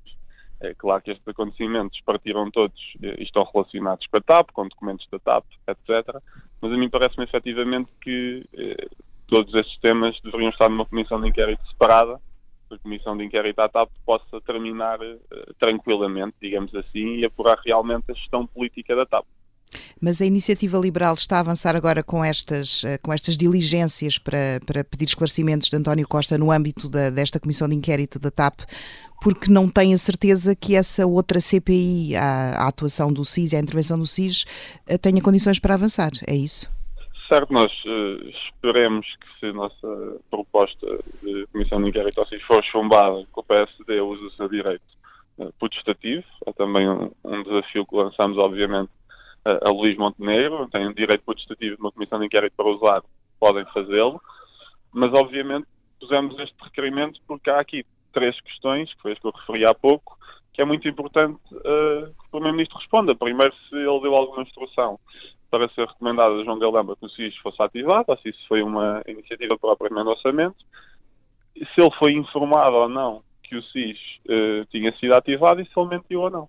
é 0.61 0.75
claro 0.75 1.03
que 1.03 1.11
estes 1.11 1.27
acontecimentos 1.27 2.01
partiram 2.03 2.51
todos 2.51 2.79
e 3.03 3.23
estão 3.23 3.49
relacionados 3.53 4.07
com 4.07 4.17
a 4.19 4.21
TAP, 4.21 4.51
com 4.53 4.69
documentos 4.69 5.07
da 5.11 5.19
TAP, 5.19 5.45
etc. 5.67 6.23
Mas 6.61 6.73
a 6.73 6.77
mim 6.77 6.91
parece-me 6.91 7.25
efetivamente 7.25 7.91
que 8.01 8.45
eh, 8.53 8.89
todos 9.27 9.55
estes 9.55 9.79
temas 9.81 10.21
deveriam 10.23 10.51
estar 10.51 10.69
numa 10.69 10.85
comissão 10.85 11.21
de 11.21 11.29
inquérito 11.29 11.67
separada, 11.69 12.21
a 12.71 12.79
comissão 12.79 13.17
de 13.17 13.25
inquérito 13.25 13.59
à 13.61 13.69
TAP 13.69 13.91
possa 14.05 14.41
terminar 14.43 15.01
eh, 15.03 15.19
tranquilamente, 15.59 16.37
digamos 16.41 16.75
assim, 16.75 17.17
e 17.17 17.25
apurar 17.25 17.59
realmente 17.65 18.11
a 18.11 18.15
gestão 18.15 18.47
política 18.47 18.95
da 18.95 19.07
TAP. 19.07 19.25
Mas 20.01 20.21
a 20.21 20.27
iniciativa 20.27 20.79
liberal 20.79 21.15
está 21.15 21.37
a 21.37 21.41
avançar 21.41 21.77
agora 21.77 22.03
com 22.03 22.25
estas, 22.25 22.85
eh, 22.85 22.99
com 22.99 23.13
estas 23.13 23.37
diligências 23.37 24.19
para, 24.19 24.61
para 24.67 24.85
pedir 24.85 25.05
esclarecimentos 25.05 25.69
de 25.69 25.77
António 25.77 26.09
Costa 26.09 26.37
no 26.37 26.51
âmbito 26.51 26.89
da, 26.89 27.11
desta 27.11 27.39
comissão 27.39 27.69
de 27.69 27.75
inquérito 27.75 28.19
da 28.19 28.31
TAP 28.31 28.61
porque 29.23 29.53
não 29.53 29.69
tem 29.69 29.93
a 29.93 29.99
certeza 29.99 30.57
que 30.57 30.75
essa 30.75 31.07
outra 31.07 31.41
CPI, 31.41 32.17
a, 32.17 32.65
a 32.65 32.69
atuação 32.69 33.13
do 33.13 33.25
SIS, 33.25 33.53
a 33.53 33.59
intervenção 33.59 33.99
do 33.99 34.07
SIS, 34.07 34.47
eh, 34.89 34.97
tenha 34.97 35.23
condições 35.23 35.59
para 35.59 35.75
avançar. 35.75 36.11
É 36.27 36.35
isso? 36.35 36.71
Certo, 37.29 37.53
nós 37.53 37.71
uh, 37.85 38.29
esperemos 38.29 39.07
que 39.07 39.39
se 39.39 39.47
a 39.47 39.53
nossa 39.53 40.17
proposta 40.31 40.87
de 41.23 41.47
comissão 41.53 41.81
de 41.81 41.91
inquérito 41.91 42.19
ao 42.19 42.27
SIS 42.27 42.43
for 42.43 42.65
chumbada, 42.65 43.23
que 43.23 43.39
o 43.39 43.43
PSD 43.45 44.01
use 44.01 44.25
o 44.25 44.31
seu 44.33 44.49
direito 44.49 44.83
uh, 45.39 45.53
putestativo. 45.61 46.25
É 46.47 46.53
também 46.53 46.89
um, 46.89 47.11
um, 47.25 47.43
desafio 47.45 47.87
que 47.87 47.95
lançamos, 47.95 48.37
obviamente, 48.37 48.91
a 49.45 49.69
Luís 49.71 49.97
Montenegro. 49.97 50.69
Tem 50.69 50.87
um 50.87 50.93
direito 50.93 51.25
putestativo 51.25 51.77
de 51.77 51.81
uma 51.81 51.93
comissão 51.93 52.19
de 52.19 52.27
inquérito 52.27 52.55
para 52.57 52.69
usar, 52.69 53.03
podem 53.39 53.65
fazê-lo. 53.67 54.21
Mas, 54.93 55.13
obviamente, 55.13 55.67
pusemos 56.01 56.39
este 56.39 56.57
requerimento 56.63 57.21
porque 57.27 57.51
há 57.51 57.61
aqui 57.61 57.85
três 58.13 58.39
questões, 58.41 58.93
que 58.95 59.03
foi 59.03 59.13
as 59.13 59.19
que 59.19 59.27
eu 59.27 59.33
referi 59.33 59.65
há 59.65 59.75
pouco, 59.75 60.19
que 60.53 60.61
é 60.61 60.65
muito 60.65 60.89
importante 60.89 61.39
uh, 61.53 62.07
que 62.07 62.27
o 62.27 62.31
Primeiro-Ministro 62.33 62.79
responda. 62.79 63.15
Primeiro, 63.15 63.55
se 63.69 63.77
ele 63.77 64.01
deu 64.01 64.15
alguma 64.15 64.43
instrução 64.43 64.99
para 65.51 65.69
ser 65.71 65.87
recomendada 65.87 66.35
a 66.35 66.45
João 66.45 66.59
Galamba 66.59 66.97
que 66.97 67.07
o 67.07 67.11
SIS 67.11 67.37
fosse 67.39 67.63
ativado, 67.63 68.07
ou 68.09 68.17
se 68.19 68.31
isso 68.31 68.47
foi 68.49 68.63
uma 68.63 69.03
iniciativa 69.07 69.59
própria 69.59 69.91
no 69.91 70.11
orçamento, 70.11 70.57
se 71.57 71.81
ele 71.81 71.91
foi 71.99 72.13
informado 72.13 72.77
ou 72.77 72.89
não 72.89 73.23
que 73.43 73.57
o 73.57 73.63
SIS 73.63 73.99
uh, 74.27 74.65
tinha 74.71 74.93
sido 74.97 75.15
ativado 75.15 75.61
e 75.61 75.67
se 75.67 75.73
ele 75.77 75.89
mentiu 75.89 76.23
ou 76.23 76.31
não. 76.31 76.49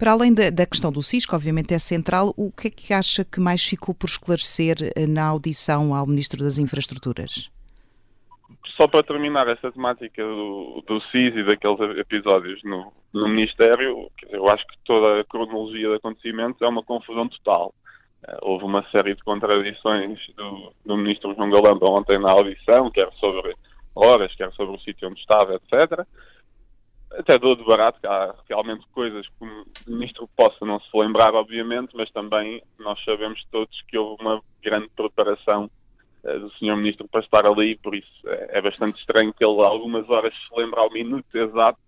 Para 0.00 0.12
além 0.12 0.34
da, 0.34 0.48
da, 0.48 0.66
questão 0.66 0.90
do 0.90 1.00
que 1.00 1.34
obviamente 1.34 1.74
é 1.74 1.78
central, 1.78 2.32
o 2.36 2.50
que 2.50 2.68
é 2.68 2.70
que 2.70 2.94
acha 2.94 3.22
que 3.22 3.38
mais 3.38 3.62
ficou 3.62 3.94
por 3.94 4.06
esclarecer 4.08 4.76
eh, 4.96 5.06
na 5.06 5.26
audição 5.26 5.94
ao 5.94 6.06
Ministro 6.06 6.42
das 6.42 6.56
Infraestruturas? 6.56 7.50
só 8.80 8.88
para 8.88 9.02
terminar 9.02 9.46
esta 9.46 9.70
temática 9.70 10.22
do, 10.24 10.82
do 10.86 11.02
CIS 11.10 11.36
e 11.36 11.44
daqueles 11.44 11.98
episódios 11.98 12.64
no, 12.64 12.90
no 13.12 13.28
Ministério, 13.28 14.10
eu 14.30 14.48
acho 14.48 14.66
que 14.66 14.74
toda 14.86 15.20
a 15.20 15.24
cronologia 15.24 15.90
de 15.90 15.96
acontecimentos 15.96 16.62
é 16.62 16.66
uma 16.66 16.82
confusão 16.82 17.28
total. 17.28 17.74
Uh, 18.26 18.38
houve 18.40 18.64
uma 18.64 18.82
série 18.90 19.14
de 19.14 19.22
contradições 19.22 20.18
do, 20.34 20.72
do 20.86 20.96
Ministro 20.96 21.34
João 21.34 21.50
Galamba 21.50 21.86
ontem 21.88 22.18
na 22.18 22.30
audição, 22.30 22.90
quer 22.90 23.12
sobre 23.20 23.54
horas, 23.94 24.34
quer 24.34 24.50
sobre 24.52 24.74
o 24.74 24.80
sítio 24.80 25.10
onde 25.10 25.20
estava, 25.20 25.56
etc. 25.56 26.06
Até 27.12 27.38
dou 27.38 27.56
de 27.56 27.64
barato 27.64 28.00
que 28.00 28.06
há 28.06 28.34
realmente 28.48 28.86
coisas 28.92 29.26
que 29.26 29.44
o 29.44 29.64
Ministro 29.88 30.28
possa 30.36 30.64
não 30.64 30.78
se 30.80 30.96
lembrar, 30.96 31.34
obviamente, 31.34 31.96
mas 31.96 32.10
também 32.12 32.62
nós 32.78 33.02
sabemos 33.04 33.44
todos 33.50 33.82
que 33.88 33.98
houve 33.98 34.22
uma 34.22 34.40
grande 34.62 34.88
preparação 34.94 35.68
eh, 36.22 36.38
do 36.38 36.50
Sr. 36.52 36.76
Ministro 36.76 37.08
para 37.08 37.20
estar 37.20 37.44
ali, 37.46 37.76
por 37.78 37.94
isso 37.94 38.08
é, 38.26 38.58
é 38.58 38.62
bastante 38.62 38.98
estranho 39.00 39.34
que 39.34 39.44
ele 39.44 39.60
algumas 39.60 40.08
horas 40.08 40.32
se 40.34 40.60
lembre 40.60 40.78
ao 40.78 40.90
minuto 40.90 41.26
exato 41.34 41.78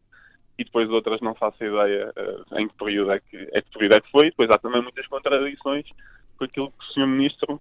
e 0.59 0.65
depois 0.65 0.91
outras 0.91 1.21
não 1.21 1.35
faça 1.35 1.65
ideia 1.65 2.13
uh, 2.17 2.59
em 2.59 2.69
que 2.69 2.75
período 2.77 3.13
é 3.13 3.21
que, 3.21 3.37
é 3.53 3.63
que 3.63 3.71
período 3.71 3.95
é 3.95 4.01
que 4.01 4.11
foi. 4.11 4.31
Depois 4.31 4.51
há 4.51 4.59
também 4.59 4.83
muitas 4.83 5.07
contradições 5.07 5.87
com 6.37 6.45
aquilo 6.45 6.71
que 6.71 6.85
o 6.85 6.93
Sr. 6.93 7.07
Ministro 7.07 7.61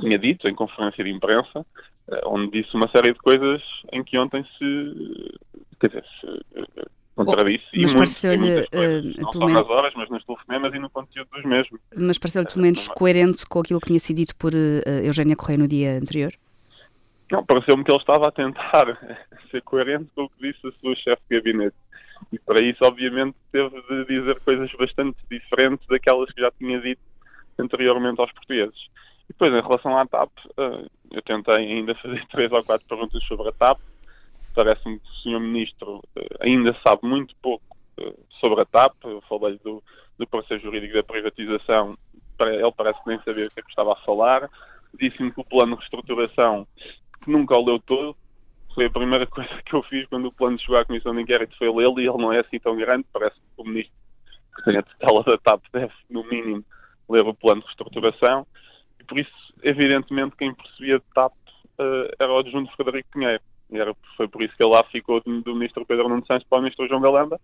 tinha 0.00 0.18
dito 0.18 0.48
em 0.48 0.54
conferência 0.54 1.02
de 1.02 1.10
imprensa, 1.10 1.60
uh, 1.60 2.20
onde 2.26 2.50
disse 2.50 2.74
uma 2.74 2.88
série 2.88 3.12
de 3.12 3.18
coisas 3.18 3.62
em 3.92 4.02
que 4.02 4.18
ontem 4.18 4.44
se, 4.58 5.34
quer 5.80 5.88
dizer, 5.88 6.04
se, 6.20 6.44
contradisse. 7.16 7.64
Oh, 7.74 7.80
mas 7.82 7.94
pareceu-lhe, 7.94 8.60
uh, 8.60 9.20
não 9.20 9.32
só 9.32 9.48
nas 9.48 9.68
horas, 9.68 9.92
mas 9.96 10.10
nos 10.10 10.24
telefonemas 10.24 10.74
e 10.74 10.78
no 10.78 10.90
conteúdo 10.90 11.28
dos 11.32 11.44
mesmos. 11.44 11.80
Mas 11.96 12.18
pareceu-lhe 12.18 12.48
pelo 12.48 12.62
menos 12.62 12.88
coerente 12.88 13.46
com 13.46 13.60
aquilo 13.60 13.80
que 13.80 13.88
tinha 13.88 13.98
sido 13.98 14.16
dito 14.16 14.36
por 14.36 14.52
uh, 14.52 15.04
Eugénia 15.04 15.36
Correia 15.36 15.58
no 15.58 15.68
dia 15.68 15.98
anterior? 15.98 16.32
Não, 17.30 17.44
pareceu-me 17.44 17.82
que 17.82 17.90
ele 17.90 17.98
estava 17.98 18.28
a 18.28 18.32
tentar 18.32 18.86
ser 19.50 19.62
coerente 19.62 20.10
com 20.14 20.24
o 20.24 20.28
que 20.28 20.52
disse 20.52 20.66
a 20.66 20.72
sua 20.80 20.94
chefe 20.94 21.22
de 21.28 21.36
gabinete. 21.36 21.76
E 22.32 22.38
para 22.38 22.60
isso, 22.60 22.84
obviamente, 22.84 23.36
teve 23.52 23.82
de 23.82 24.04
dizer 24.06 24.40
coisas 24.40 24.70
bastante 24.78 25.16
diferentes 25.30 25.86
daquelas 25.88 26.30
que 26.32 26.40
já 26.40 26.50
tinha 26.52 26.80
dito 26.80 27.00
anteriormente 27.58 28.20
aos 28.20 28.32
portugueses. 28.32 28.88
E 29.28 29.32
depois, 29.32 29.52
em 29.52 29.60
relação 29.60 29.98
à 29.98 30.06
TAP, 30.06 30.30
uh, 30.58 30.88
eu 31.10 31.22
tentei 31.22 31.54
ainda 31.54 31.94
fazer 31.96 32.24
três 32.30 32.50
ou 32.52 32.62
quatro 32.64 32.86
perguntas 32.86 33.22
sobre 33.24 33.48
a 33.48 33.52
TAP 33.52 33.78
parece-me 34.56 34.98
que 34.98 35.06
o 35.06 35.14
Sr. 35.16 35.38
Ministro 35.38 36.02
eh, 36.16 36.36
ainda 36.40 36.74
sabe 36.82 37.06
muito 37.06 37.36
pouco 37.42 37.76
eh, 38.00 38.14
sobre 38.40 38.62
a 38.62 38.64
TAP. 38.64 38.94
Eu 39.04 39.20
falei 39.28 39.60
do, 39.62 39.82
do 40.18 40.26
processo 40.26 40.62
jurídico 40.62 40.94
da 40.94 41.02
privatização, 41.04 41.96
ele 42.40 42.72
parece 42.74 43.02
que 43.04 43.10
nem 43.10 43.20
sabia 43.22 43.46
o 43.46 43.50
que, 43.50 43.60
é 43.60 43.62
que 43.62 43.68
estava 43.68 43.92
a 43.92 43.96
falar. 43.96 44.50
disse-me 44.98 45.30
que 45.30 45.40
o 45.40 45.44
plano 45.44 45.74
de 45.74 45.80
reestruturação, 45.80 46.66
que 47.22 47.30
nunca 47.30 47.54
o 47.54 47.64
leu 47.64 47.78
todo, 47.80 48.16
foi 48.74 48.86
a 48.86 48.90
primeira 48.90 49.26
coisa 49.28 49.62
que 49.62 49.74
eu 49.74 49.82
fiz 49.82 50.08
quando 50.08 50.26
o 50.26 50.32
plano 50.32 50.58
chegou 50.58 50.78
à 50.78 50.84
Comissão 50.86 51.14
de 51.14 51.20
Inquérito 51.20 51.56
foi 51.58 51.68
lê-lo 51.68 52.00
e 52.00 52.08
ele 52.08 52.18
não 52.18 52.32
é 52.32 52.40
assim 52.40 52.58
tão 52.58 52.76
grande, 52.76 53.06
parece 53.12 53.36
que 53.36 53.62
o 53.62 53.64
Ministro 53.64 53.94
que 54.56 54.64
tem 54.64 54.78
a 54.78 54.82
tutela 54.82 55.22
da 55.22 55.36
TAP 55.36 55.62
deve, 55.70 55.92
no 56.08 56.24
mínimo, 56.24 56.64
ler 57.10 57.26
o 57.26 57.34
plano 57.34 57.60
de 57.60 57.66
reestruturação 57.66 58.46
por 59.06 59.18
isso, 59.18 59.32
evidentemente, 59.62 60.36
quem 60.36 60.54
percebia 60.54 60.98
de 60.98 61.04
TAP 61.14 61.32
uh, 61.32 62.14
era 62.18 62.32
o 62.32 62.38
adjunto 62.38 62.72
Frederico 62.74 63.08
Pinheiro. 63.12 63.42
E 63.70 63.78
era, 63.78 63.94
foi 64.16 64.28
por 64.28 64.42
isso 64.42 64.56
que 64.56 64.62
ele 64.62 64.70
lá 64.70 64.84
ficou 64.84 65.20
do, 65.20 65.54
Ministro 65.54 65.84
Pedro 65.84 66.08
Nuno 66.08 66.24
Santos 66.26 66.46
para 66.48 66.58
o 66.58 66.62
Ministro 66.62 66.86
João 66.86 67.00
Galamba 67.00 67.40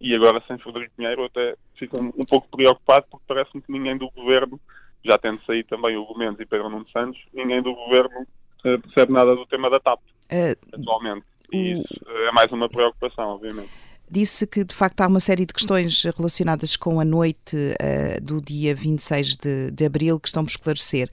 e 0.00 0.14
agora 0.14 0.42
sem 0.46 0.58
Frederico 0.58 0.94
Pinheiro 0.96 1.24
até 1.24 1.54
fico 1.74 1.98
um, 1.98 2.12
um 2.16 2.24
pouco 2.24 2.48
preocupado 2.48 3.06
porque 3.10 3.24
parece-me 3.28 3.62
que 3.62 3.72
ninguém 3.72 3.96
do 3.96 4.10
Governo, 4.10 4.58
já 5.04 5.18
tendo 5.18 5.44
saído 5.44 5.68
também 5.68 5.96
o 5.96 6.06
Gomes 6.06 6.40
e 6.40 6.46
Pedro 6.46 6.70
Nuno 6.70 6.88
Santos, 6.88 7.20
ninguém 7.32 7.60
do 7.60 7.74
Governo 7.74 8.22
uh, 8.22 8.80
percebe 8.80 9.12
nada 9.12 9.34
do 9.34 9.46
tema 9.46 9.68
da 9.68 9.78
TAP 9.78 10.00
uh, 10.00 10.80
atualmente. 10.80 11.26
E 11.52 11.72
isso 11.72 12.10
é 12.28 12.32
mais 12.32 12.50
uma 12.50 12.68
preocupação, 12.68 13.28
obviamente 13.28 13.85
disse 14.10 14.46
que 14.46 14.64
de 14.64 14.74
facto 14.74 15.00
há 15.00 15.06
uma 15.06 15.20
série 15.20 15.44
de 15.44 15.52
questões 15.52 16.04
relacionadas 16.16 16.76
com 16.76 17.00
a 17.00 17.04
noite 17.04 17.56
uh, 17.56 18.22
do 18.22 18.40
dia 18.40 18.74
26 18.74 19.36
de, 19.36 19.70
de 19.70 19.84
abril 19.84 20.20
que 20.20 20.28
estão 20.28 20.44
por 20.44 20.50
esclarecer. 20.50 21.08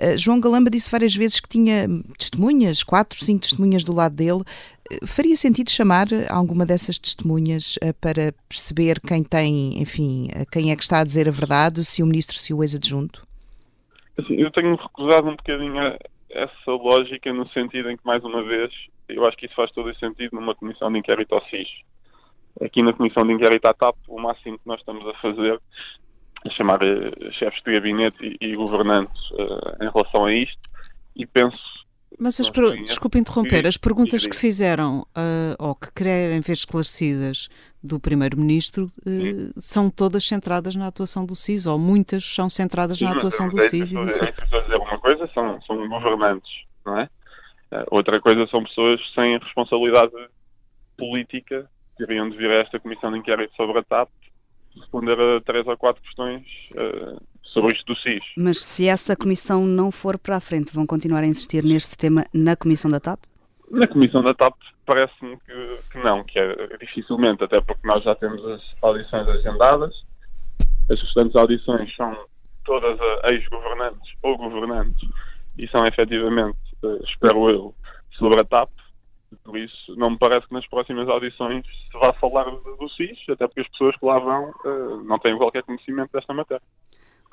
Uh, 0.00 0.16
João 0.16 0.40
Galamba 0.40 0.70
disse 0.70 0.90
várias 0.90 1.14
vezes 1.14 1.40
que 1.40 1.48
tinha 1.48 1.86
testemunhas, 2.18 2.82
quatro, 2.82 3.22
cinco 3.22 3.42
testemunhas 3.42 3.84
do 3.84 3.92
lado 3.92 4.14
dele. 4.14 4.42
Uh, 4.90 5.06
faria 5.06 5.36
sentido 5.36 5.70
chamar 5.70 6.06
alguma 6.30 6.64
dessas 6.64 6.98
testemunhas 6.98 7.78
para 8.00 8.32
perceber 8.48 9.00
quem 9.00 9.22
tem, 9.22 9.80
enfim, 9.80 10.28
quem 10.50 10.72
é 10.72 10.76
que 10.76 10.82
está 10.82 11.00
a 11.00 11.04
dizer 11.04 11.28
a 11.28 11.32
verdade, 11.32 11.84
se 11.84 12.02
o 12.02 12.06
ministro, 12.06 12.38
se 12.38 12.54
o 12.54 12.62
ex-adjunto? 12.62 13.22
Assim, 14.18 14.34
eu 14.34 14.50
tenho 14.50 14.74
recusado 14.74 15.28
um 15.28 15.36
bocadinho 15.36 15.78
essa 16.30 16.70
lógica 16.70 17.32
no 17.32 17.48
sentido 17.50 17.90
em 17.90 17.96
que, 17.96 18.04
mais 18.04 18.24
uma 18.24 18.42
vez, 18.42 18.72
eu 19.08 19.26
acho 19.26 19.36
que 19.36 19.46
isso 19.46 19.54
faz 19.54 19.70
todo 19.72 19.90
o 19.90 19.94
sentido 19.96 20.34
numa 20.34 20.54
comissão 20.54 20.90
de 20.90 20.98
inquérito 20.98 21.34
ao 21.34 21.44
SIS 21.46 21.68
aqui 22.62 22.82
na 22.82 22.92
Comissão 22.92 23.26
de 23.26 23.32
Inquérito 23.32 23.66
à 23.66 23.74
TAP, 23.74 23.96
o 24.08 24.20
máximo 24.20 24.58
que 24.58 24.66
nós 24.66 24.80
estamos 24.80 25.06
a 25.06 25.14
fazer 25.14 25.60
é 26.44 26.50
chamar 26.50 26.80
uh, 26.82 27.32
chefes 27.32 27.62
de 27.64 27.72
gabinete 27.72 28.16
e, 28.40 28.52
e 28.52 28.54
governantes 28.54 29.30
uh, 29.32 29.84
em 29.84 29.90
relação 29.90 30.26
a 30.26 30.32
isto 30.32 30.60
e 31.16 31.26
penso. 31.26 31.58
Mas 32.18 32.40
as 32.40 32.48
per... 32.48 32.64
desculpe 32.84 33.18
interromper, 33.18 33.66
as 33.66 33.76
perguntas 33.76 34.26
que 34.26 34.34
fizeram 34.34 35.00
uh, 35.00 35.54
ou 35.58 35.74
que 35.74 35.92
querem 35.92 36.40
ver 36.40 36.52
esclarecidas 36.52 37.48
do 37.82 38.00
Primeiro-Ministro 38.00 38.86
são 39.56 39.88
todas 39.90 40.24
centradas 40.24 40.74
na 40.74 40.88
atuação 40.88 41.24
do 41.24 41.36
SIS, 41.36 41.66
ou 41.66 41.78
muitas 41.78 42.24
são 42.24 42.48
centradas 42.48 42.98
Sim, 42.98 43.04
na 43.04 43.12
atuação 43.12 43.48
do 43.48 43.60
SIS. 43.60 43.92
E 43.92 43.94
do 43.94 44.08
SIS. 44.08 44.20
Dizer 44.20 44.76
uma 44.76 44.98
coisa, 44.98 45.30
são, 45.32 45.60
são 45.62 45.88
governantes, 45.88 46.50
não 46.84 46.98
é? 46.98 47.08
outra 47.90 48.18
coisa 48.20 48.46
são 48.46 48.64
pessoas 48.64 48.98
sem 49.14 49.38
responsabilidade 49.38 50.12
política 50.96 51.68
teriam 51.98 52.30
de 52.30 52.36
vir 52.36 52.50
a 52.50 52.60
esta 52.62 52.80
comissão 52.80 53.12
de 53.12 53.18
inquérito 53.18 53.54
sobre 53.56 53.78
a 53.78 53.82
TAP 53.82 54.08
responder 54.78 55.18
a 55.20 55.40
três 55.40 55.66
ou 55.66 55.76
quatro 55.76 56.02
questões 56.02 56.42
uh, 56.74 57.20
sobre 57.42 57.72
isto 57.72 57.84
do 57.86 57.98
SIS. 57.98 58.22
Mas 58.36 58.62
se 58.62 58.86
essa 58.86 59.16
comissão 59.16 59.66
não 59.66 59.90
for 59.90 60.18
para 60.18 60.36
a 60.36 60.40
frente, 60.40 60.74
vão 60.74 60.86
continuar 60.86 61.22
a 61.22 61.26
insistir 61.26 61.64
neste 61.64 61.96
tema 61.96 62.24
na 62.32 62.56
comissão 62.56 62.90
da 62.90 63.00
TAP? 63.00 63.20
Na 63.70 63.86
comissão 63.86 64.22
da 64.22 64.34
TAP 64.34 64.54
parece-me 64.86 65.36
que, 65.38 65.78
que, 65.90 65.98
não, 65.98 66.24
que 66.24 66.38
é 66.38 66.76
dificilmente, 66.78 67.44
até 67.44 67.60
porque 67.60 67.86
nós 67.86 68.02
já 68.02 68.14
temos 68.14 68.44
as 68.46 68.62
audições 68.80 69.28
agendadas, 69.28 69.94
as 70.90 71.00
restantes 71.00 71.36
audições 71.36 71.94
são 71.94 72.16
todas 72.64 72.98
ex-governantes 73.24 74.12
ou 74.22 74.38
governantes 74.38 75.08
e 75.58 75.68
são 75.68 75.86
efetivamente, 75.86 76.58
uh, 76.82 77.02
espero 77.04 77.50
eu, 77.50 77.74
sobre 78.12 78.40
a 78.40 78.44
TAP 78.44 78.70
por 79.44 79.58
isso, 79.58 79.94
não 79.96 80.10
me 80.10 80.18
parece 80.18 80.46
que 80.46 80.54
nas 80.54 80.66
próximas 80.66 81.08
audições 81.08 81.64
se 81.66 81.98
vá 81.98 82.12
falar 82.14 82.44
do 82.44 82.88
SIS, 82.90 83.18
até 83.28 83.46
porque 83.46 83.60
as 83.60 83.68
pessoas 83.68 83.96
que 83.96 84.06
lá 84.06 84.18
vão 84.18 84.50
uh, 84.64 85.04
não 85.04 85.18
têm 85.18 85.36
qualquer 85.36 85.62
conhecimento 85.62 86.10
desta 86.12 86.32
matéria. 86.32 86.62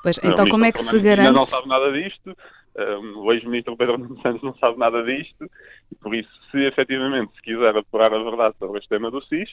Pois, 0.02 0.18
então 0.22 0.48
como 0.48 0.64
é 0.64 0.72
que 0.72 0.78
se 0.78 1.00
garante... 1.00 1.32
não 1.32 1.44
sabe 1.44 1.68
nada 1.68 1.90
disto, 1.92 2.30
uh, 2.30 3.18
o 3.18 3.32
ex-ministro 3.32 3.76
Pedro 3.76 3.98
Nuno 3.98 4.20
Santos 4.20 4.42
não 4.42 4.54
sabe 4.56 4.78
nada 4.78 5.02
disto, 5.02 5.50
e 5.90 5.94
por 5.96 6.14
isso, 6.14 6.30
se 6.50 6.58
efetivamente 6.64 7.34
se 7.34 7.42
quiser 7.42 7.76
apurar 7.76 8.12
a 8.12 8.22
verdade 8.22 8.54
sobre 8.58 8.78
este 8.78 8.88
tema 8.88 9.10
do 9.10 9.22
SIS, 9.22 9.50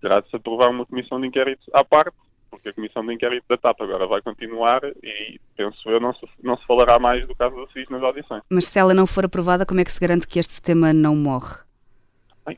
terá 0.00 0.20
de 0.20 0.30
se 0.30 0.36
aprovar 0.36 0.70
uma 0.70 0.86
comissão 0.86 1.20
de 1.20 1.26
inquérito 1.26 1.62
à 1.74 1.84
parte, 1.84 2.16
porque 2.50 2.70
a 2.70 2.72
comissão 2.72 3.04
de 3.06 3.14
inquérito 3.14 3.44
da 3.48 3.56
TAP 3.56 3.80
agora 3.80 4.06
vai 4.06 4.20
continuar 4.22 4.80
e, 5.02 5.40
penso 5.56 5.88
eu, 5.88 6.00
não 6.00 6.12
se, 6.14 6.26
não 6.42 6.56
se 6.56 6.66
falará 6.66 6.98
mais 6.98 7.26
do 7.26 7.34
caso 7.34 7.54
do 7.54 7.70
SIS 7.72 7.88
nas 7.90 8.02
audições. 8.02 8.42
Mas 8.50 8.66
se 8.66 8.78
ela 8.78 8.92
não 8.92 9.06
for 9.06 9.24
aprovada, 9.24 9.64
como 9.64 9.80
é 9.80 9.84
que 9.84 9.92
se 9.92 10.00
garante 10.00 10.26
que 10.26 10.38
este 10.38 10.60
tema 10.60 10.92
não 10.92 11.14
morre? 11.14 11.69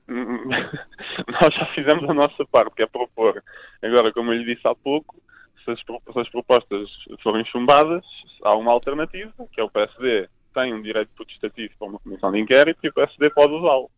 nós 0.09 1.55
já 1.55 1.67
fizemos 1.75 2.09
a 2.09 2.15
nossa 2.15 2.45
parte, 2.47 2.75
que 2.77 2.83
é 2.83 2.87
propor. 2.87 3.43
Agora, 3.83 4.13
como 4.13 4.33
eu 4.33 4.39
lhe 4.39 4.55
disse 4.55 4.67
há 4.67 4.75
pouco, 4.75 5.17
se 5.65 5.71
as, 5.71 5.81
se 5.81 6.21
as 6.21 6.29
propostas 6.31 6.89
forem 7.23 7.45
chumbadas, 7.47 8.05
há 8.43 8.55
uma 8.55 8.73
alternativa, 8.73 9.33
que 9.53 9.61
é 9.61 9.65
o 9.65 9.71
PSD 9.71 10.29
tem 10.55 10.75
um 10.75 10.83
direito 10.83 11.11
protestativo 11.15 11.73
para 11.79 11.89
uma 11.89 11.99
comissão 11.99 12.31
de 12.31 12.39
inquérito 12.39 12.79
e 12.83 12.89
o 12.89 12.93
PSD 12.93 13.31
pode 13.31 13.55
usá-lo. 13.55 13.91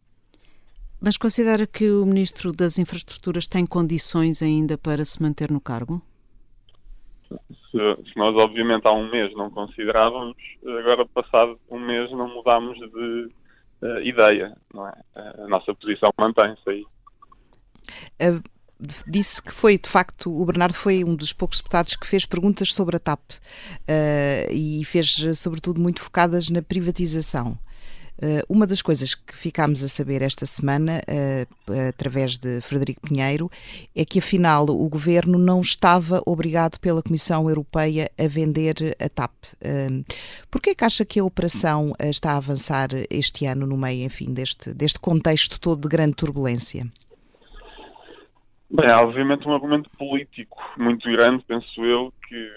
Mas 1.01 1.17
considera 1.17 1.67
que 1.67 1.91
o 1.91 2.07
Ministro 2.07 2.53
das 2.53 2.79
Infraestruturas 2.79 3.47
tem 3.47 3.67
condições 3.67 4.41
ainda 4.43 4.79
para 4.79 5.05
se 5.05 5.23
manter 5.23 5.51
no 5.51 5.61
cargo? 5.61 6.01
Se, 7.29 7.79
se, 8.11 8.17
nós, 8.17 8.35
obviamente, 8.37 8.87
há 8.87 8.93
um 8.93 9.11
mês 9.11 9.35
não 9.35 9.51
considerávamos, 9.51 10.37
agora, 10.63 11.05
passado 11.07 11.59
um 11.69 11.81
mês, 11.81 12.11
não 12.13 12.29
mudámos 12.33 12.79
de, 12.79 13.29
uh, 13.85 14.01
ideia, 14.03 14.57
não 14.73 14.89
é? 14.89 14.95
A 15.15 15.47
nossa 15.47 15.75
posição 15.75 16.11
mantém-se 16.19 16.69
aí. 16.69 16.85
Disse 19.07 19.41
que 19.43 19.53
foi, 19.53 19.79
de 19.79 19.89
facto, 19.89 20.31
o 20.31 20.45
Bernardo 20.45 20.75
foi 20.75 21.05
um 21.05 21.15
dos 21.15 21.33
poucos 21.33 21.59
deputados 21.59 21.95
que 21.95 22.07
fez 22.07 22.27
perguntas 22.27 22.73
sobre 22.73 22.97
a 22.97 22.99
TAP 22.99 23.21
uh, 23.31 24.53
e 24.53 24.85
fez, 24.85 25.25
sobretudo, 25.39 25.81
muito 25.81 26.03
focadas 26.03 26.51
na 26.51 26.61
privatização. 26.61 27.59
Uh, 28.17 28.45
uma 28.49 28.67
das 28.67 28.81
coisas 28.81 29.15
que 29.15 29.37
ficámos 29.37 29.83
a 29.83 29.89
saber 29.89 30.23
esta 30.23 30.47
semana, 30.47 31.03
uh, 31.09 31.89
através 31.89 32.39
de 32.39 32.61
Frederico 32.61 33.01
Pinheiro, 33.01 33.51
é 33.95 34.05
que 34.05 34.21
afinal 34.21 34.65
o 34.65 34.89
governo 34.89 35.37
não 35.37 35.61
estava 35.61 36.23
obrigado 36.25 36.79
pela 36.79 37.03
Comissão 37.03 37.49
Europeia 37.49 38.09
a 38.17 38.29
vender 38.29 38.97
a 39.01 39.09
TAP. 39.09 39.33
Uh, 39.55 40.05
é 40.67 40.75
que 40.75 40.85
acha 40.85 41.05
que 41.05 41.21
a 41.21 41.25
operação 41.25 41.93
está 42.01 42.33
a 42.33 42.37
avançar 42.39 42.89
este 43.11 43.45
ano 43.47 43.67
no 43.67 43.77
meio, 43.77 44.07
enfim, 44.07 44.33
deste, 44.33 44.73
deste 44.73 44.99
contexto 44.99 45.61
todo 45.61 45.83
de 45.83 45.89
grande 45.89 46.15
turbulência? 46.15 46.87
Bem, 48.71 48.91
há 48.91 49.03
obviamente 49.03 49.47
um 49.47 49.53
argumento 49.53 49.91
político 49.99 50.57
muito 50.79 51.09
grande, 51.11 51.45
penso 51.47 51.85
eu, 51.85 52.13
que 52.27 52.51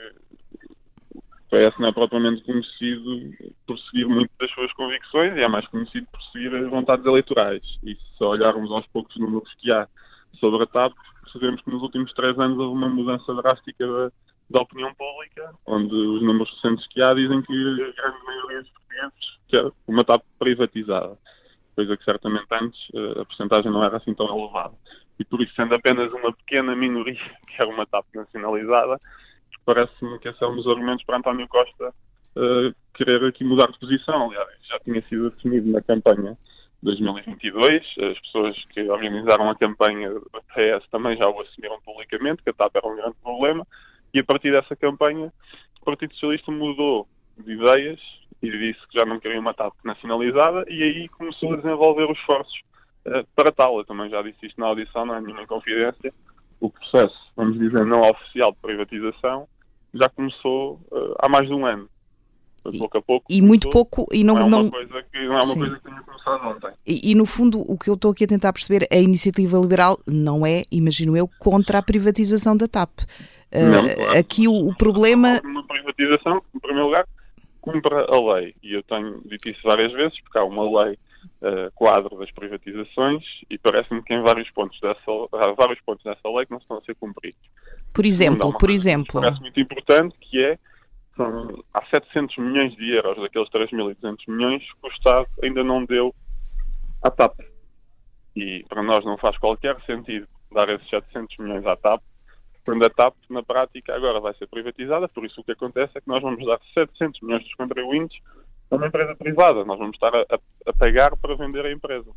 PS 1.49 1.77
não 1.79 1.89
é 1.89 1.91
propriamente 1.93 2.43
conhecido 2.43 3.31
por 3.65 3.79
seguir 3.79 4.05
muito 4.05 4.29
das 4.39 4.51
suas 4.51 4.71
convicções 4.73 5.35
e 5.35 5.41
é 5.41 5.47
mais 5.47 5.65
conhecido 5.67 6.05
por 6.11 6.21
seguir 6.23 6.53
as 6.53 6.69
vontades 6.69 7.05
eleitorais. 7.05 7.63
E 7.83 7.95
se 7.95 8.23
olharmos 8.23 8.69
aos 8.71 8.85
poucos 8.87 9.15
números 9.17 9.51
que 9.59 9.71
há 9.71 9.87
sobre 10.39 10.63
a 10.63 10.67
TAP, 10.67 10.93
percebemos 11.23 11.61
que 11.61 11.71
nos 11.71 11.81
últimos 11.81 12.11
três 12.13 12.37
anos 12.37 12.57
houve 12.57 12.75
uma 12.75 12.89
mudança 12.89 13.33
drástica 13.33 13.87
da, 13.87 14.11
da 14.49 14.61
opinião 14.61 14.93
pública, 14.93 15.53
onde 15.65 15.93
os 15.93 16.21
números 16.21 16.49
recentes 16.55 16.85
que 16.87 17.01
há 17.01 17.13
dizem 17.13 17.41
que 17.41 17.53
a 17.53 18.01
grande 18.01 18.25
maioria 18.25 18.61
dos 18.61 18.69
portugueses 18.69 19.37
quer 19.47 19.71
uma 19.87 20.03
TAP 20.03 20.23
privatizada, 20.37 21.17
coisa 21.75 21.95
que 21.95 22.03
certamente 22.03 22.47
antes 22.51 22.79
eh, 22.93 23.21
a 23.21 23.25
porcentagem 23.25 23.71
não 23.71 23.83
era 23.83 23.97
assim 23.97 24.13
tão 24.13 24.27
elevada. 24.27 24.75
E 25.19 25.25
por 25.25 25.41
isso, 25.41 25.53
sendo 25.55 25.73
apenas 25.73 26.11
uma 26.11 26.33
pequena 26.33 26.75
minoria 26.75 27.15
que 27.47 27.61
era 27.61 27.69
uma 27.69 27.85
TAP 27.85 28.05
nacionalizada, 28.13 28.99
parece-me 29.67 30.17
que 30.19 30.29
esse 30.29 30.41
é 30.41 30.47
um 30.47 30.55
dos 30.55 30.65
argumentos 30.65 31.05
para 31.05 31.17
António 31.17 31.45
Costa 31.49 31.89
uh, 31.89 32.73
querer 32.93 33.21
aqui 33.25 33.43
mudar 33.43 33.67
de 33.67 33.77
posição. 33.77 34.27
Aliás, 34.27 34.47
já 34.65 34.79
tinha 34.79 35.01
sido 35.09 35.29
definido 35.29 35.69
na 35.69 35.81
campanha 35.81 36.37
de 36.81 36.83
2022. 36.83 37.83
As 37.83 38.19
pessoas 38.21 38.65
que 38.69 38.89
organizaram 38.89 39.49
a 39.49 39.55
campanha 39.55 40.09
da 40.09 40.39
PS 40.53 40.87
também 40.89 41.17
já 41.17 41.27
o 41.27 41.41
assumiram 41.41 41.81
publicamente, 41.81 42.41
que 42.41 42.49
a 42.49 42.53
TAP 42.53 42.77
era 42.77 42.87
um 42.87 42.95
grande 42.95 43.17
problema. 43.21 43.67
E 44.13 44.19
a 44.19 44.23
partir 44.23 44.51
dessa 44.53 44.73
campanha, 44.73 45.33
o 45.81 45.85
Partido 45.85 46.13
Socialista 46.13 46.49
mudou 46.49 47.05
de 47.37 47.51
ideias 47.51 47.99
e 48.41 48.49
disse 48.49 48.79
que 48.87 48.97
já 48.97 49.05
não 49.05 49.19
queria 49.19 49.39
uma 49.39 49.53
TAP 49.53 49.73
nacionalizada 49.83 50.63
e 50.69 50.81
aí 50.81 51.09
começou 51.09 51.53
a 51.53 51.57
desenvolver 51.57 52.09
os 52.09 52.17
esforços 52.17 52.57
uh, 53.05 53.27
para 53.35 53.51
tal. 53.51 53.79
Eu 53.79 53.83
também 53.83 54.09
já 54.09 54.21
disse 54.21 54.45
isto 54.45 54.61
na 54.61 54.67
audição, 54.67 55.13
é 55.13 55.19
nenhuma 55.19 55.45
confidência. 55.45 56.13
O 56.61 56.69
processo, 56.69 57.17
vamos 57.35 57.59
dizer, 57.59 57.85
não 57.85 58.09
oficial 58.09 58.53
de 58.53 58.59
privatização 58.59 59.45
já 59.93 60.09
começou 60.09 60.81
uh, 60.91 61.15
há 61.19 61.29
mais 61.29 61.47
de 61.47 61.53
um 61.53 61.65
ano. 61.65 61.89
E, 62.71 62.77
pouco 62.77 62.97
a 62.97 63.01
pouco. 63.01 63.25
E 63.29 63.41
muito 63.41 63.69
pouco. 63.69 64.05
E 64.11 64.23
não, 64.23 64.35
não 64.35 64.41
é 64.41 64.45
uma 64.45 64.63
não... 64.63 64.69
coisa 64.69 65.03
que, 65.03 65.25
não 65.25 65.39
é 65.39 65.45
uma 65.45 65.55
coisa 65.55 65.75
que 65.77 65.83
tenha 65.83 66.01
começado 66.01 66.47
ontem. 66.47 66.71
E, 66.85 67.11
e, 67.11 67.15
no 67.15 67.25
fundo, 67.25 67.59
o 67.61 67.77
que 67.77 67.89
eu 67.89 67.93
estou 67.93 68.11
aqui 68.11 68.25
a 68.25 68.27
tentar 68.27 68.51
perceber, 68.51 68.87
a 68.91 68.97
iniciativa 68.97 69.57
liberal 69.57 69.97
não 70.05 70.45
é, 70.45 70.63
imagino 70.71 71.15
eu, 71.15 71.29
contra 71.39 71.77
a 71.77 71.81
privatização 71.81 72.57
da 72.57 72.67
TAP. 72.67 72.99
Uh, 72.99 73.71
não, 73.71 73.95
claro. 73.95 74.19
Aqui 74.19 74.47
o, 74.47 74.67
o 74.67 74.75
problema. 74.75 75.39
Uma 75.43 75.65
privatização, 75.65 76.41
em 76.53 76.59
primeiro 76.59 76.87
lugar, 76.87 77.07
cumpra 77.61 78.05
a 78.09 78.33
lei. 78.33 78.53
E 78.61 78.73
eu 78.73 78.83
tenho 78.83 79.21
dito 79.25 79.49
isso 79.49 79.61
várias 79.63 79.93
vezes, 79.93 80.19
porque 80.21 80.37
há 80.37 80.43
uma 80.43 80.83
lei 80.83 80.97
uh, 81.41 81.71
quadro 81.75 82.17
das 82.17 82.31
privatizações 82.31 83.23
e 83.49 83.57
parece-me 83.57 84.01
que 84.03 84.13
em 84.13 84.21
vários 84.21 84.49
pontos 84.51 84.79
dessa, 84.79 85.01
há 85.33 85.51
vários 85.53 85.79
pontos 85.81 86.03
dessa 86.03 86.29
lei 86.29 86.45
que 86.45 86.51
não 86.51 86.59
estão 86.59 86.77
a 86.77 86.81
ser 86.81 86.95
cumpridos. 86.95 87.39
Por 87.93 88.05
exemplo, 88.05 88.57
por 88.57 88.69
exemplo. 88.69 89.21
Parece 89.21 89.41
muito 89.41 89.59
importante 89.59 90.15
que 90.19 90.43
é 90.43 90.57
são, 91.15 91.63
há 91.73 91.83
700 91.85 92.37
milhões 92.37 92.75
de 92.75 92.91
euros 92.91 93.17
daqueles 93.17 93.49
3.200 93.49 94.17
milhões 94.27 94.63
que 94.63 94.87
o 94.87 94.91
Estado 94.91 95.27
ainda 95.43 95.63
não 95.63 95.83
deu 95.83 96.13
à 97.03 97.09
TAP. 97.09 97.39
E 98.35 98.63
para 98.69 98.83
nós 98.83 99.03
não 99.03 99.17
faz 99.17 99.37
qualquer 99.39 99.79
sentido 99.81 100.27
dar 100.51 100.69
esses 100.69 100.87
700 100.89 101.37
milhões 101.39 101.65
à 101.65 101.75
TAP, 101.75 102.01
quando 102.63 102.85
a 102.85 102.89
TAP, 102.89 103.15
na 103.29 103.41
prática, 103.41 103.95
agora 103.95 104.19
vai 104.19 104.33
ser 104.35 104.47
privatizada. 104.47 105.07
Por 105.07 105.25
isso, 105.25 105.41
o 105.41 105.43
que 105.43 105.53
acontece 105.53 105.97
é 105.97 106.01
que 106.01 106.07
nós 106.07 106.21
vamos 106.21 106.45
dar 106.45 106.59
700 106.73 107.21
milhões 107.21 107.43
dos 107.43 107.53
contribuintes 107.55 108.19
a 108.69 108.75
uma 108.75 108.87
empresa 108.87 109.15
privada. 109.15 109.63
Nós 109.65 109.77
vamos 109.77 109.95
estar 109.95 110.13
a, 110.13 110.25
a, 110.65 110.73
pagar 110.73 111.15
para 111.17 111.35
vender 111.35 111.65
a 111.65 111.71
empresa. 111.71 112.11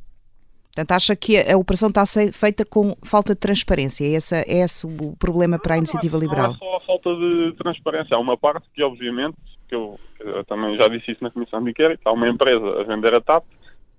Portanto, 0.67 0.93
acha 0.93 1.17
que 1.17 1.37
a 1.37 1.57
operação 1.57 1.89
está 1.89 2.05
feita 2.33 2.65
com 2.65 2.95
falta 3.05 3.35
de 3.35 3.41
transparência? 3.41 4.05
É 4.05 4.11
esse, 4.11 4.37
é 4.37 4.63
esse 4.63 4.87
o 4.87 5.17
problema 5.19 5.59
para 5.59 5.75
a 5.75 5.79
iniciativa 5.79 6.17
liberal? 6.17 6.49
Não 6.49 6.55
é 6.55 6.59
só 6.59 6.77
a 6.77 6.81
falta 6.81 7.15
de 7.17 7.55
transparência. 7.59 8.17
Há 8.17 8.21
uma 8.21 8.37
parte 8.37 8.69
que, 8.73 8.83
obviamente, 8.83 9.37
que 9.69 9.75
eu, 9.75 9.99
eu 10.21 10.45
também 10.45 10.77
já 10.77 10.89
disse 10.89 11.13
isso 11.13 11.23
na 11.25 11.31
Comissão 11.31 11.63
de 11.63 11.71
Inquérito, 11.71 12.01
há 12.05 12.13
uma 12.13 12.29
empresa 12.29 12.81
a 12.81 12.85
vender 12.85 13.15
a 13.15 13.21
TAP 13.21 13.45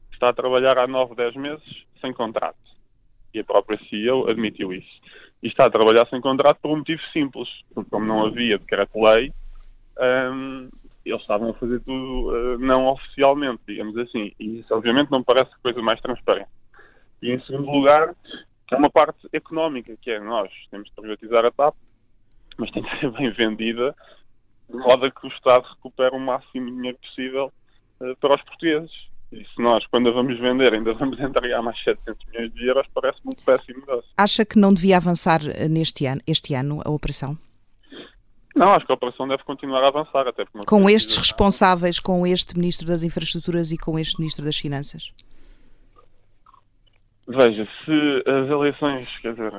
que 0.09 0.15
está 0.15 0.29
a 0.29 0.33
trabalhar 0.33 0.77
há 0.77 0.87
9, 0.87 1.15
10 1.15 1.35
meses 1.35 1.85
sem 1.99 2.13
contrato. 2.13 2.57
E 3.33 3.39
a 3.39 3.43
própria 3.43 3.79
CEO 3.89 4.29
admitiu 4.29 4.73
isso. 4.73 4.89
E 5.41 5.47
está 5.47 5.65
a 5.65 5.71
trabalhar 5.71 6.05
sem 6.07 6.19
contrato 6.19 6.59
por 6.61 6.71
um 6.71 6.77
motivo 6.77 7.01
simples. 7.13 7.47
Porque 7.73 7.89
como 7.89 8.05
não 8.05 8.25
havia 8.25 8.57
decreto-lei, 8.57 9.31
um, 9.99 10.69
eles 11.05 11.21
estavam 11.21 11.49
a 11.49 11.53
fazer 11.53 11.79
tudo 11.81 12.29
uh, 12.29 12.59
não 12.59 12.87
oficialmente, 12.87 13.61
digamos 13.67 13.97
assim. 13.97 14.31
E 14.39 14.59
isso, 14.59 14.73
obviamente, 14.73 15.09
não 15.11 15.23
parece 15.23 15.51
coisa 15.61 15.81
mais 15.81 15.99
transparente. 16.01 16.49
E, 17.21 17.31
em 17.31 17.41
segundo 17.41 17.69
lugar, 17.71 18.15
há 18.71 18.77
uma 18.77 18.89
parte 18.89 19.27
económica, 19.33 19.95
que 20.01 20.11
é 20.11 20.19
nós 20.19 20.49
temos 20.69 20.89
de 20.89 20.95
privatizar 20.95 21.45
a 21.45 21.51
TAP, 21.51 21.75
mas 22.57 22.71
tem 22.71 22.83
que 22.83 22.99
ser 22.99 23.11
bem 23.11 23.31
vendida, 23.31 23.95
de 24.69 24.77
modo 24.77 25.05
a 25.05 25.11
que 25.11 25.25
o 25.25 25.29
Estado 25.29 25.67
recupere 25.75 26.15
o 26.15 26.19
máximo 26.19 26.67
de 26.67 26.75
dinheiro 26.75 26.97
possível 26.99 27.51
uh, 27.99 28.15
para 28.17 28.35
os 28.35 28.41
portugueses. 28.43 29.11
E 29.31 29.45
se 29.45 29.61
nós, 29.61 29.85
quando 29.87 30.09
a 30.09 30.11
vamos 30.11 30.37
vender, 30.39 30.73
ainda 30.73 30.93
vamos 30.93 31.19
entregar 31.19 31.61
mais 31.61 31.81
700 31.83 32.27
milhões 32.27 32.53
de 32.53 32.67
euros, 32.67 32.85
parece-me 32.93 33.31
um 33.31 33.45
péssimo 33.45 33.79
negócio. 33.79 34.09
Acha 34.17 34.45
que 34.45 34.59
não 34.59 34.73
devia 34.73 34.97
avançar 34.97 35.39
eh, 35.47 35.69
neste 35.69 36.05
ano, 36.05 36.21
este 36.27 36.53
ano 36.53 36.81
a 36.83 36.89
operação? 36.91 37.37
Não, 38.55 38.73
acho 38.73 38.85
que 38.85 38.91
a 38.91 38.95
operação 38.95 39.27
deve 39.27 39.43
continuar 39.43 39.83
a 39.83 39.87
avançar. 39.87 40.27
Até 40.27 40.43
com 40.67 40.89
estes 40.89 41.17
responsáveis, 41.17 41.99
com 41.99 42.25
este 42.27 42.57
Ministro 42.57 42.87
das 42.87 43.03
Infraestruturas 43.03 43.71
e 43.71 43.77
com 43.77 43.97
este 43.97 44.19
Ministro 44.19 44.43
das 44.43 44.57
Finanças? 44.57 45.13
Veja, 47.27 47.65
se 47.85 48.23
as 48.29 48.49
eleições, 48.49 49.07
quer 49.21 49.33
dizer, 49.33 49.51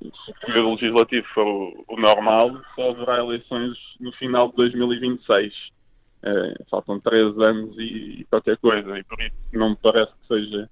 se 0.00 0.30
o 0.30 0.46
período 0.46 0.74
legislativo 0.74 1.26
for 1.34 1.46
o, 1.46 1.84
o, 1.88 2.00
normal, 2.00 2.52
só 2.74 2.90
haverá 2.90 3.18
eleições 3.18 3.76
no 3.98 4.12
final 4.12 4.48
de 4.50 4.56
2026. 4.56 5.52
É, 6.22 6.64
faltam 6.70 7.00
três 7.00 7.36
anos 7.38 7.76
e, 7.78 8.20
e, 8.20 8.24
qualquer 8.30 8.56
coisa, 8.58 8.98
e 8.98 9.04
por 9.04 9.20
isso 9.20 9.34
não 9.52 9.70
me 9.70 9.76
parece 9.76 10.12
que 10.12 10.26
seja 10.28 10.70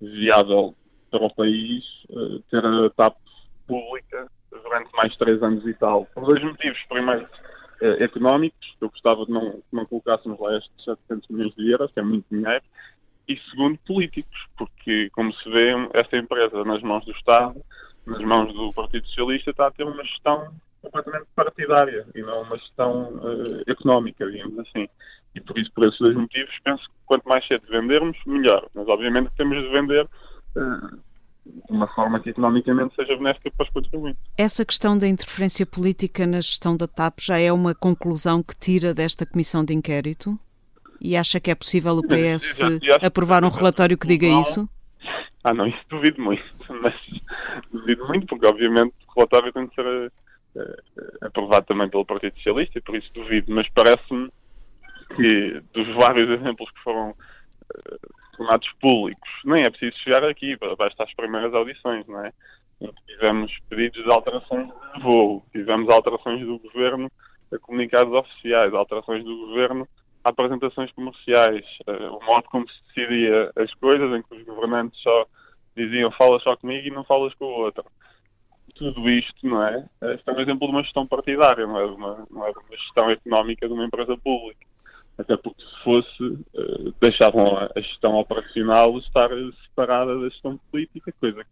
viável 0.00 0.74
para 1.10 1.24
o 1.24 1.34
país 1.34 1.84
uh, 2.10 2.40
ter 2.50 2.64
a 2.64 2.90
TAP 2.90 3.16
pública 3.66 4.28
durante 4.62 4.92
mais 4.94 5.16
três 5.16 5.42
anos 5.42 5.66
e 5.66 5.74
tal. 5.74 6.06
Por 6.14 6.24
dois 6.24 6.42
motivos. 6.42 6.78
Primeiro, 6.88 7.24
uh, 7.82 8.02
económicos, 8.02 8.76
eu 8.80 8.88
gostava 8.88 9.24
de 9.24 9.32
não, 9.32 9.62
não 9.72 9.86
colocássemos 9.86 10.38
lá 10.38 10.56
estes 10.56 10.84
700 10.84 11.28
milhões 11.28 11.54
de 11.54 11.70
euros, 11.70 11.92
que 11.92 12.00
é 12.00 12.02
muito 12.02 12.26
dinheiro, 12.30 12.64
e 13.28 13.36
segundo, 13.50 13.78
políticos, 13.86 14.46
porque, 14.58 15.08
como 15.12 15.32
se 15.32 15.48
vê, 15.50 15.72
esta 15.94 16.16
empresa 16.16 16.64
nas 16.64 16.82
mãos 16.82 17.04
do 17.04 17.12
Estado, 17.12 17.60
nas 18.04 18.20
mãos 18.20 18.52
do 18.52 18.72
Partido 18.72 19.06
Socialista, 19.06 19.50
está 19.50 19.68
a 19.68 19.70
ter 19.70 19.84
uma 19.84 20.02
gestão 20.04 20.52
completamente 20.82 21.26
partidária 21.36 22.04
e 22.14 22.22
não 22.22 22.42
uma 22.42 22.58
gestão 22.58 23.14
uh, 23.14 23.70
económica, 23.70 24.28
digamos 24.28 24.58
assim. 24.58 24.88
E 25.34 25.40
por 25.40 25.56
isso, 25.56 25.70
por 25.72 25.86
esses 25.86 25.98
dois 25.98 26.16
motivos, 26.16 26.52
penso 26.64 26.82
que 26.82 26.94
quanto 27.06 27.28
mais 27.28 27.46
cedo 27.46 27.62
vendermos, 27.68 28.18
melhor. 28.26 28.68
Mas 28.74 28.88
obviamente 28.88 29.30
temos 29.36 29.56
de 29.62 29.68
vender 29.68 30.04
uh, 30.04 30.98
de 31.52 31.72
uma 31.76 31.86
forma 31.88 32.20
que 32.20 32.30
economicamente 32.30 32.94
seja 32.94 33.16
benéfica 33.16 33.50
para 33.50 33.64
os 33.64 33.70
contribuintes. 33.70 34.22
Essa 34.36 34.64
questão 34.64 34.96
da 34.96 35.06
interferência 35.06 35.66
política 35.66 36.26
na 36.26 36.40
gestão 36.40 36.76
da 36.76 36.88
TAP 36.88 37.20
já 37.20 37.38
é 37.38 37.52
uma 37.52 37.74
conclusão 37.74 38.42
que 38.42 38.56
tira 38.56 38.94
desta 38.94 39.26
comissão 39.26 39.64
de 39.64 39.74
inquérito? 39.74 40.38
E 41.00 41.16
acha 41.16 41.40
que 41.40 41.50
é 41.50 41.54
possível 41.54 41.94
o 41.96 42.02
PS 42.02 42.60
aprovar 43.02 43.44
um 43.44 43.48
relatório 43.48 43.98
que 43.98 44.06
diga 44.06 44.26
isso? 44.40 44.68
Ah, 45.44 45.52
não, 45.52 45.66
isso 45.66 45.80
duvido 45.90 46.22
muito, 46.22 46.44
mas 46.80 46.94
duvido 47.72 48.06
muito, 48.06 48.26
porque 48.26 48.46
obviamente 48.46 48.94
o 49.08 49.14
relatório 49.14 49.52
tem 49.52 49.66
de 49.66 49.74
ser 49.74 49.84
uh, 49.84 50.12
aprovado 51.26 51.66
também 51.66 51.88
pelo 51.90 52.06
Partido 52.06 52.36
Socialista 52.36 52.78
e 52.78 52.82
por 52.82 52.94
isso 52.94 53.10
duvido, 53.12 53.52
mas 53.52 53.68
parece-me 53.70 54.30
que 55.16 55.60
dos 55.72 55.92
vários 55.96 56.30
exemplos 56.30 56.70
que 56.70 56.80
foram 56.82 57.10
uh, 57.10 58.21
tornados 58.36 58.68
públicos, 58.80 59.30
nem 59.44 59.64
é 59.64 59.70
preciso 59.70 59.96
chegar 59.98 60.24
aqui, 60.24 60.56
basta 60.76 61.04
as 61.04 61.14
primeiras 61.14 61.54
audições, 61.54 62.06
não 62.06 62.24
é? 62.24 62.32
Tivemos 63.06 63.52
pedidos 63.68 64.02
de 64.02 64.10
alterações 64.10 64.68
de 64.94 65.00
voo, 65.00 65.44
tivemos 65.52 65.88
alterações 65.88 66.44
do 66.44 66.58
governo 66.58 67.10
a 67.52 67.58
comunicados 67.58 68.12
oficiais, 68.12 68.74
alterações 68.74 69.24
do 69.24 69.36
governo 69.46 69.86
apresentações 70.24 70.90
comerciais, 70.92 71.64
uh, 71.86 72.16
o 72.16 72.24
modo 72.24 72.44
como 72.48 72.68
se 72.68 72.74
decidia 72.86 73.50
as 73.56 73.72
coisas, 73.74 74.12
em 74.12 74.22
que 74.22 74.34
os 74.34 74.44
governantes 74.44 75.00
só 75.02 75.26
diziam 75.76 76.10
fala 76.12 76.38
só 76.40 76.56
comigo 76.56 76.86
e 76.86 76.90
não 76.90 77.04
falas 77.04 77.34
com 77.34 77.44
o 77.44 77.60
outro. 77.60 77.84
Tudo 78.74 79.08
isto, 79.10 79.46
não 79.46 79.62
é? 79.62 79.86
Este 80.14 80.28
é 80.28 80.32
um 80.32 80.40
exemplo 80.40 80.66
de 80.66 80.72
uma 80.72 80.82
gestão 80.82 81.06
partidária, 81.06 81.66
não 81.66 81.78
é 81.78 81.84
uma, 81.84 82.26
não 82.30 82.46
é 82.46 82.50
uma 82.50 82.76
gestão 82.76 83.10
económica 83.10 83.66
de 83.66 83.74
uma 83.74 83.84
empresa 83.84 84.16
pública. 84.16 84.66
Até 85.18 85.36
porque 85.36 85.62
se 85.62 85.84
fosse, 85.84 86.22
uh, 86.22 86.94
deixavam 87.00 87.56
a, 87.56 87.70
gestão 87.80 88.14
operacional 88.14 88.96
estar 88.98 89.28
separada 89.64 90.18
da 90.18 90.28
gestão 90.28 90.58
política, 90.70 91.12
coisa 91.20 91.44
que 91.44 91.50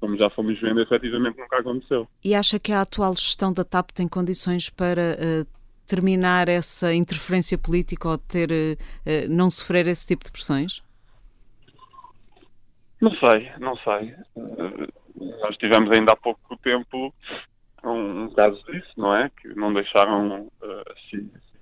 como 0.00 0.16
já 0.16 0.28
fomos 0.30 0.60
vendo, 0.60 0.80
efetivamente 0.80 1.38
nunca 1.38 1.58
aconteceu. 1.58 2.06
E 2.22 2.34
acha 2.34 2.58
que 2.58 2.72
a 2.72 2.82
atual 2.82 3.14
gestão 3.14 3.52
da 3.52 3.64
TAP 3.64 3.90
tem 3.90 4.06
condições 4.06 4.68
para 4.68 5.16
uh, 5.16 5.46
terminar 5.86 6.48
essa 6.48 6.92
interferência 6.92 7.56
política 7.56 8.08
ou 8.08 8.18
ter, 8.18 8.50
uh, 8.50 9.28
não 9.28 9.50
sofrer 9.50 9.86
esse 9.86 10.06
tipo 10.06 10.24
de 10.24 10.32
pressões? 10.32 10.82
Não 13.00 13.14
sei, 13.16 13.50
não 13.58 13.76
sei. 13.76 14.14
Nós 15.40 15.56
tivemos 15.56 15.90
ainda 15.90 16.12
há 16.12 16.16
pouco 16.16 16.56
tempo 16.58 17.14
um, 17.84 18.24
um, 18.24 18.34
caso 18.34 18.62
disso, 18.64 18.92
não 18.96 19.14
é? 19.14 19.30
Que 19.30 19.48
não 19.54 19.72
deixaram 19.72 20.42
uh, 20.42 20.82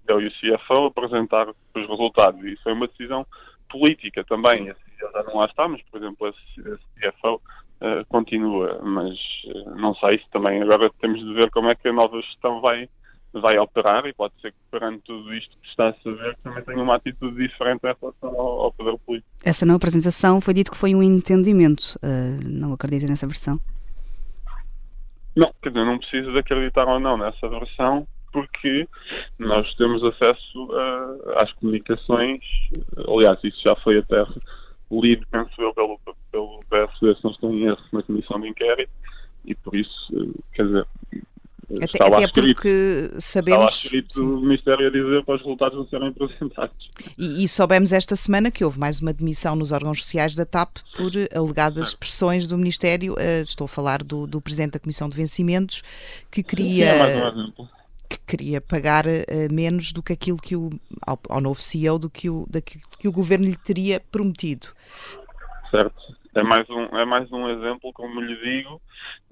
a 0.08 0.14
e 0.14 0.26
o 0.26 0.58
CFO 0.58 0.86
apresentar 0.86 1.48
os 1.48 1.88
resultados. 1.88 2.42
E 2.44 2.52
isso 2.52 2.62
foi 2.62 2.72
uma 2.72 2.86
decisão 2.86 3.26
política 3.70 4.24
também. 4.24 4.64
CEO 4.64 5.12
já 5.12 5.22
não 5.24 5.36
lá 5.36 5.46
está, 5.46 5.68
mas, 5.68 5.82
por 5.90 6.00
exemplo, 6.00 6.26
a 6.26 6.32
CFO 6.32 7.34
uh, 7.34 8.04
continua. 8.08 8.80
Mas 8.82 9.18
uh, 9.46 9.74
não 9.76 9.94
sei 9.96 10.18
se 10.18 10.30
também 10.30 10.62
agora 10.62 10.90
temos 11.00 11.20
de 11.20 11.32
ver 11.34 11.50
como 11.50 11.68
é 11.68 11.74
que 11.74 11.88
a 11.88 11.92
nova 11.92 12.20
gestão 12.20 12.60
vai 12.60 12.88
vai 13.40 13.58
operar 13.58 14.06
e 14.06 14.12
pode 14.12 14.32
ser 14.40 14.52
que 14.52 14.58
perante 14.70 15.02
tudo 15.06 15.34
isto 15.34 15.58
que 15.60 15.68
está 15.68 15.88
a 15.88 15.94
saber 15.94 16.36
também 16.42 16.62
tenha 16.62 16.80
uma 16.80 16.94
atitude 16.94 17.36
diferente 17.36 17.80
em 17.82 17.92
relação 18.00 18.40
ao, 18.40 18.60
ao 18.60 18.72
poder 18.72 18.96
político. 18.98 19.28
Essa 19.44 19.66
não 19.66 19.74
apresentação 19.74 20.40
foi 20.40 20.54
dito 20.54 20.70
que 20.70 20.76
foi 20.76 20.94
um 20.94 21.02
entendimento. 21.02 21.96
Uh, 21.96 22.38
não 22.48 22.72
acredita 22.72 23.08
nessa 23.08 23.26
versão? 23.26 23.58
Não, 25.34 25.52
quer 25.60 25.70
dizer, 25.70 25.84
não 25.84 25.98
preciso 25.98 26.30
de 26.30 26.38
acreditar 26.38 26.86
ou 26.86 27.00
não 27.00 27.16
nessa 27.16 27.48
versão 27.48 28.06
porque 28.34 28.88
nós 29.38 29.72
temos 29.76 30.02
acesso 30.02 30.64
uh, 30.64 31.38
às 31.38 31.52
comunicações, 31.52 32.42
aliás, 33.08 33.38
isso 33.44 33.62
já 33.62 33.76
foi 33.76 33.98
até 33.98 34.26
lido, 34.90 35.24
penso 35.30 35.52
eu, 35.58 35.72
pelo, 35.72 36.00
pelo 36.32 36.60
PSD, 36.68 37.14
se 37.14 37.24
não 37.24 37.30
estou 37.30 37.52
em 37.52 37.66
erro, 37.66 37.78
na 37.92 38.02
comissão 38.02 38.40
de 38.40 38.48
inquérito, 38.48 38.90
e 39.44 39.54
por 39.54 39.76
isso, 39.76 40.34
quer 40.52 40.66
dizer, 40.66 40.86
até, 41.82 42.24
até 42.24 42.28
porque 42.28 43.10
sabemos. 43.18 43.74
Está 43.74 43.92
lá 43.92 44.02
escrito 44.02 44.22
o 44.22 44.40
Ministério 44.40 44.86
a 44.88 44.90
dizer 44.90 45.24
para 45.24 45.36
os 45.36 45.40
resultados 45.42 45.78
não 45.78 45.86
serem 45.86 46.08
apresentados. 46.08 46.90
E, 47.16 47.44
e, 47.44 47.48
soubemos 47.48 47.92
esta 47.92 48.16
semana 48.16 48.50
que 48.50 48.64
houve 48.64 48.80
mais 48.80 49.00
uma 49.00 49.12
demissão 49.12 49.54
nos 49.54 49.70
órgãos 49.70 50.02
sociais 50.02 50.34
da 50.34 50.44
TAP 50.44 50.78
por 50.96 51.12
alegadas 51.34 51.94
pressões 51.94 52.48
do 52.48 52.58
Ministério. 52.58 53.14
Uh, 53.14 53.42
estou 53.42 53.66
a 53.66 53.68
falar 53.68 54.02
do, 54.02 54.26
do 54.26 54.40
Presidente 54.40 54.72
da 54.72 54.80
Comissão 54.80 55.08
de 55.08 55.16
Vencimentos, 55.16 55.82
que 56.30 56.42
queria. 56.42 56.92
Sim, 56.92 57.20
é 57.20 57.28
um 57.30 57.83
que 58.08 58.18
queria 58.26 58.60
pagar 58.60 59.06
uh, 59.06 59.52
menos 59.52 59.92
do 59.92 60.02
que 60.02 60.12
aquilo 60.12 60.36
que 60.36 60.56
o 60.56 60.70
ao, 61.06 61.18
ao 61.28 61.40
novo 61.40 61.60
CEO 61.60 61.98
do 61.98 62.10
que 62.10 62.28
o, 62.30 62.46
daquilo 62.48 62.84
que 62.98 63.08
o 63.08 63.12
governo 63.12 63.46
lhe 63.46 63.56
teria 63.56 64.00
prometido. 64.00 64.68
Certo 65.70 66.14
é 66.34 66.42
mais 66.42 66.68
um, 66.68 66.84
é 66.96 67.04
mais 67.04 67.30
um 67.32 67.48
exemplo, 67.48 67.92
como 67.92 68.20
lhe 68.20 68.36
digo. 68.36 68.80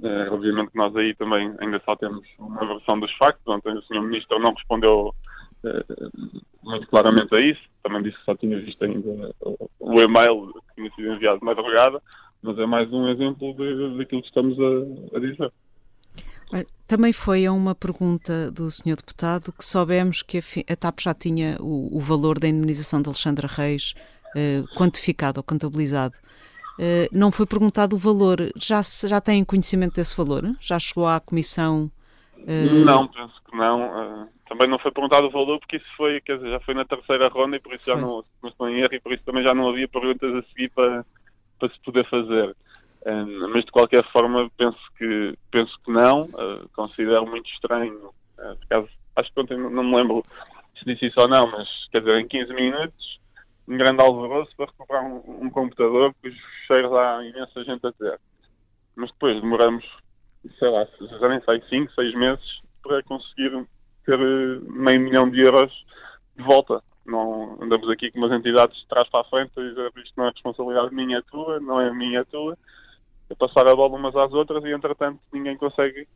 É, 0.02 0.30
obviamente 0.30 0.70
que 0.70 0.78
nós 0.78 0.94
aí 0.96 1.14
também 1.14 1.52
ainda 1.58 1.80
só 1.84 1.96
temos 1.96 2.22
uma 2.38 2.66
versão 2.66 2.98
dos 2.98 3.12
factos. 3.16 3.46
Ontem 3.46 3.76
o 3.76 3.82
Sr. 3.82 4.00
Ministro 4.00 4.38
não 4.38 4.54
respondeu 4.54 5.14
muito 6.62 6.86
claramente 6.88 7.34
a 7.34 7.40
isso. 7.40 7.60
Também 7.82 8.02
disse 8.02 8.18
que 8.18 8.24
só 8.24 8.34
tinha 8.36 8.58
visto 8.60 8.84
ainda 8.84 9.34
o 9.80 10.00
e-mail 10.00 10.52
que 10.52 10.74
tinha 10.76 10.90
sido 10.94 11.12
enviado 11.12 11.40
de 11.40 11.44
madrugada, 11.44 12.00
mas 12.40 12.58
é 12.58 12.66
mais 12.66 12.92
um 12.92 13.08
exemplo 13.08 13.52
daquilo 13.96 14.22
que 14.22 14.28
estamos 14.28 14.56
a, 14.58 15.16
a 15.16 15.20
dizer. 15.20 15.52
Também 16.86 17.12
foi 17.12 17.46
a 17.46 17.52
uma 17.52 17.74
pergunta 17.74 18.50
do 18.50 18.70
Sr. 18.70 18.96
Deputado 18.96 19.50
que 19.50 19.64
soubemos 19.64 20.22
que 20.22 20.38
a, 20.38 20.76
TAP 20.76 21.00
já 21.00 21.14
tinha 21.14 21.56
o, 21.58 21.96
o, 21.96 22.00
valor 22.00 22.38
da 22.38 22.46
indemnização 22.46 23.00
de 23.00 23.08
Alexandra 23.08 23.48
Reis 23.48 23.94
eh, 24.36 24.62
quantificado 24.76 25.40
ou 25.40 25.42
contabilizado. 25.42 26.14
Eh, 26.78 27.08
não 27.10 27.32
foi 27.32 27.46
perguntado 27.46 27.96
o 27.96 27.98
valor. 27.98 28.38
Já, 28.56 28.82
já 28.82 29.22
têm 29.22 29.42
conhecimento 29.42 29.94
desse 29.94 30.14
valor? 30.14 30.44
Já 30.60 30.78
chegou 30.78 31.06
à 31.06 31.18
Comissão? 31.18 31.90
Eh... 32.46 32.84
Não, 32.84 33.08
penso 33.08 33.40
que 33.48 33.56
não. 33.56 34.28
Também 34.48 34.68
não 34.68 34.78
foi 34.78 34.90
perguntado 34.90 35.28
o 35.28 35.30
valor 35.30 35.58
porque 35.60 35.76
isso 35.76 35.96
foi, 35.96 36.20
quer 36.20 36.36
dizer, 36.36 36.50
já 36.50 36.60
foi 36.60 36.74
na 36.74 36.84
terceira 36.84 37.28
ronda 37.28 37.56
e 37.56 37.60
por 37.60 37.72
isso 37.72 37.86
já 37.86 37.96
não, 37.96 38.22
não 38.42 38.50
estou 38.50 38.68
em 38.68 38.80
erro 38.80 38.94
e 38.94 39.00
por 39.00 39.14
isso 39.14 39.24
também 39.24 39.42
já 39.42 39.54
não 39.54 39.66
havia 39.70 39.88
perguntas 39.88 40.34
a 40.34 40.42
seguir 40.48 40.70
para, 40.70 41.06
para 41.58 41.70
se 41.70 41.80
poder 41.80 42.06
fazer. 42.10 42.54
Mas 43.04 43.64
de 43.64 43.72
qualquer 43.72 44.04
forma 44.12 44.50
penso 44.56 44.78
que 44.96 45.36
penso 45.50 45.72
que 45.84 45.90
não, 45.90 46.24
uh, 46.26 46.68
considero 46.74 47.26
muito 47.26 47.50
estranho. 47.50 48.10
Uh, 48.38 48.56
caso, 48.68 48.88
acho 49.16 49.32
que 49.32 49.40
ontem 49.40 49.58
não 49.58 49.82
me 49.82 49.96
lembro 49.96 50.24
se 50.78 50.84
disse 50.84 51.06
isso 51.06 51.20
ou 51.20 51.28
não, 51.28 51.50
mas 51.50 51.68
quer 51.90 52.00
dizer, 52.00 52.18
em 52.18 52.28
15 52.28 52.52
minutos, 52.54 53.20
um 53.68 53.76
grande 53.76 54.00
alvoroço 54.00 54.54
para 54.56 54.66
recuperar 54.66 55.04
um, 55.04 55.22
um 55.46 55.50
computador 55.50 56.14
que 56.20 56.28
os 56.28 56.36
cheiros 56.66 56.92
há 56.92 57.24
imensa 57.24 57.64
gente 57.64 57.86
a 57.86 57.92
ter. 57.92 58.20
Mas 58.96 59.10
depois 59.12 59.40
demoramos, 59.40 59.84
sei 60.58 60.68
lá, 60.68 60.86
já 61.00 61.28
nem 61.28 61.40
sei, 61.42 61.62
5, 61.68 61.92
6 61.92 62.14
meses 62.14 62.60
para 62.82 63.02
conseguir 63.04 63.66
ter 64.04 64.18
meio 64.18 65.00
milhão 65.00 65.30
de 65.30 65.40
euros 65.40 65.72
de 66.36 66.42
volta. 66.42 66.82
Não 67.04 67.58
andamos 67.60 67.88
aqui 67.90 68.10
com 68.10 68.18
umas 68.18 68.32
entidades 68.32 68.76
de 68.76 68.86
trás 68.88 69.08
para 69.08 69.20
a 69.20 69.24
frente 69.24 69.52
a 69.58 69.62
dizer 69.62 69.92
isto 69.96 70.14
não 70.16 70.26
é 70.26 70.30
responsabilidade 70.30 70.94
minha, 70.94 71.18
é 71.18 71.22
tua, 71.22 71.58
não 71.60 71.80
é 71.80 71.92
minha, 71.92 72.20
é 72.20 72.24
tua 72.24 72.56
a 73.32 73.36
passar 73.36 73.66
a 73.66 73.74
bola 73.74 73.96
umas 73.96 74.14
às 74.14 74.32
outras 74.32 74.64
e, 74.64 74.72
entretanto, 74.72 75.18
ninguém 75.32 75.56
consegue 75.56 76.06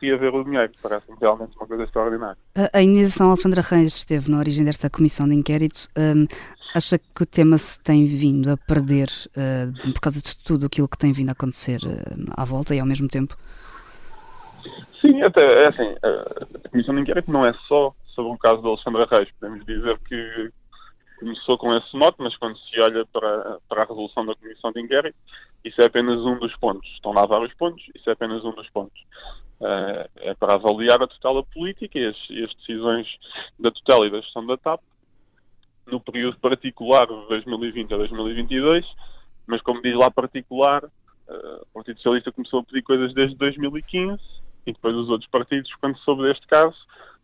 reaver 0.00 0.34
o 0.34 0.44
dinheiro. 0.44 0.72
Parece-me 0.82 1.16
realmente 1.20 1.56
uma 1.56 1.66
coisa 1.66 1.84
extraordinária. 1.84 2.36
A, 2.54 2.78
a 2.78 2.82
indenização 2.82 3.28
Alexandra 3.28 3.62
Reis 3.62 3.94
esteve 3.94 4.30
na 4.30 4.38
origem 4.38 4.64
desta 4.64 4.90
comissão 4.90 5.28
de 5.28 5.34
inquérito. 5.34 5.88
Um, 5.96 6.26
acha 6.74 6.98
que 6.98 7.22
o 7.22 7.26
tema 7.26 7.56
se 7.58 7.82
tem 7.82 8.04
vindo 8.04 8.50
a 8.50 8.56
perder 8.56 9.08
uh, 9.36 9.92
por 9.92 10.00
causa 10.00 10.20
de 10.20 10.36
tudo 10.44 10.66
aquilo 10.66 10.88
que 10.88 10.98
tem 10.98 11.12
vindo 11.12 11.28
a 11.28 11.32
acontecer 11.32 11.80
uh, 11.84 12.32
à 12.36 12.44
volta 12.44 12.74
e 12.74 12.80
ao 12.80 12.86
mesmo 12.86 13.08
tempo? 13.08 13.36
Sim, 15.00 15.22
até 15.22 15.64
é 15.64 15.68
assim, 15.68 15.94
a 16.02 16.68
comissão 16.70 16.94
de 16.94 17.02
inquérito 17.02 17.30
não 17.30 17.46
é 17.46 17.52
só 17.68 17.94
sobre 18.14 18.32
o 18.32 18.38
caso 18.38 18.62
de 18.62 18.68
Alexandra 18.68 19.06
Reis. 19.10 19.28
Podemos 19.38 19.64
dizer 19.66 19.98
que 20.08 20.50
começou 21.24 21.56
com 21.56 21.74
esse 21.74 21.96
mote, 21.96 22.16
mas 22.20 22.36
quando 22.36 22.58
se 22.58 22.78
olha 22.78 23.06
para, 23.06 23.58
para 23.68 23.82
a 23.82 23.86
resolução 23.86 24.26
da 24.26 24.34
comissão 24.34 24.70
de 24.72 24.80
inquérito, 24.80 25.16
isso 25.64 25.80
é 25.80 25.86
apenas 25.86 26.20
um 26.20 26.38
dos 26.38 26.54
pontos. 26.56 26.88
Estão 26.90 27.12
lá 27.12 27.24
vários 27.24 27.52
pontos, 27.54 27.82
isso 27.94 28.08
é 28.10 28.12
apenas 28.12 28.44
um 28.44 28.52
dos 28.52 28.68
pontos. 28.70 29.00
Uh, 29.60 30.08
é 30.16 30.34
para 30.34 30.54
avaliar 30.54 31.02
a 31.02 31.06
tutela 31.06 31.42
política 31.42 31.98
e 31.98 32.06
as, 32.06 32.16
e 32.28 32.44
as, 32.44 32.54
decisões 32.56 33.06
da 33.58 33.70
tutela 33.70 34.06
e 34.06 34.10
da 34.10 34.20
gestão 34.20 34.44
da 34.44 34.56
TAP 34.58 34.80
no 35.86 36.00
período 36.00 36.38
particular 36.38 37.06
de 37.06 37.28
2020 37.28 37.94
a 37.94 37.96
2022, 37.96 38.86
mas 39.46 39.62
como 39.62 39.80
diz 39.80 39.94
lá 39.94 40.10
particular, 40.10 40.84
uh, 40.84 41.62
o 41.62 41.66
Partido 41.74 41.96
Socialista 41.96 42.32
começou 42.32 42.60
a 42.60 42.64
pedir 42.64 42.82
coisas 42.82 43.14
desde 43.14 43.36
2015 43.36 44.20
e 44.66 44.72
depois 44.72 44.94
os 44.96 45.08
outros 45.08 45.30
partidos, 45.30 45.72
quando 45.76 45.96
soube 45.98 46.22
deste 46.24 46.46
caso, 46.46 46.76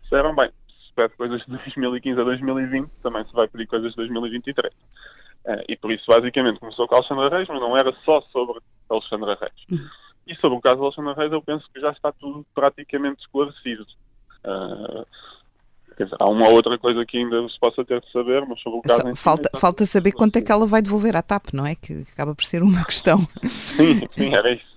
disseram, 0.02 0.34
bem, 0.34 0.50
se 0.90 0.94
pede 0.94 1.14
coisas 1.16 1.40
de 1.42 1.50
2015 1.50 2.20
a 2.20 2.24
2020, 2.24 2.90
também 3.02 3.24
se 3.24 3.32
vai 3.32 3.48
pedir 3.48 3.66
coisas 3.66 3.90
de 3.90 3.96
2023. 3.96 4.72
Uh, 4.72 5.64
e 5.68 5.76
por 5.76 5.92
isso, 5.92 6.04
basicamente, 6.06 6.60
começou 6.60 6.86
com 6.86 6.96
Alexandra 6.96 7.28
Reis, 7.28 7.48
mas 7.48 7.60
não 7.60 7.76
era 7.76 7.94
só 8.04 8.20
sobre 8.32 8.60
Alexandra 8.88 9.38
Reis. 9.40 9.82
E 10.26 10.34
sobre 10.36 10.58
o 10.58 10.60
caso 10.60 10.80
da 10.80 10.86
Alexandra 10.86 11.14
Reis, 11.14 11.32
eu 11.32 11.42
penso 11.42 11.66
que 11.72 11.80
já 11.80 11.90
está 11.90 12.12
tudo 12.12 12.44
praticamente 12.54 13.20
esclarecido. 13.22 13.86
Uh, 14.44 15.06
dizer, 16.04 16.16
há 16.18 16.28
uma 16.28 16.48
outra 16.48 16.78
coisa 16.78 17.04
que 17.04 17.18
ainda 17.18 17.48
se 17.48 17.58
possa 17.58 17.84
ter 17.84 18.00
de 18.00 18.10
saber, 18.12 18.44
mas 18.46 18.60
sobre 18.60 18.78
o 18.78 18.82
caso. 18.82 19.00
Só, 19.00 19.14
falta, 19.14 19.50
falta 19.58 19.84
saber 19.84 20.12
quanto 20.12 20.36
é 20.36 20.42
que 20.42 20.52
ela 20.52 20.66
vai 20.66 20.82
devolver 20.82 21.16
à 21.16 21.22
TAP, 21.22 21.52
não 21.52 21.66
é? 21.66 21.74
Que 21.74 22.04
acaba 22.12 22.34
por 22.34 22.44
ser 22.44 22.62
uma 22.62 22.84
questão. 22.86 23.18
Sim, 23.44 24.06
sim, 24.12 24.34
era 24.34 24.52
isso. 24.52 24.70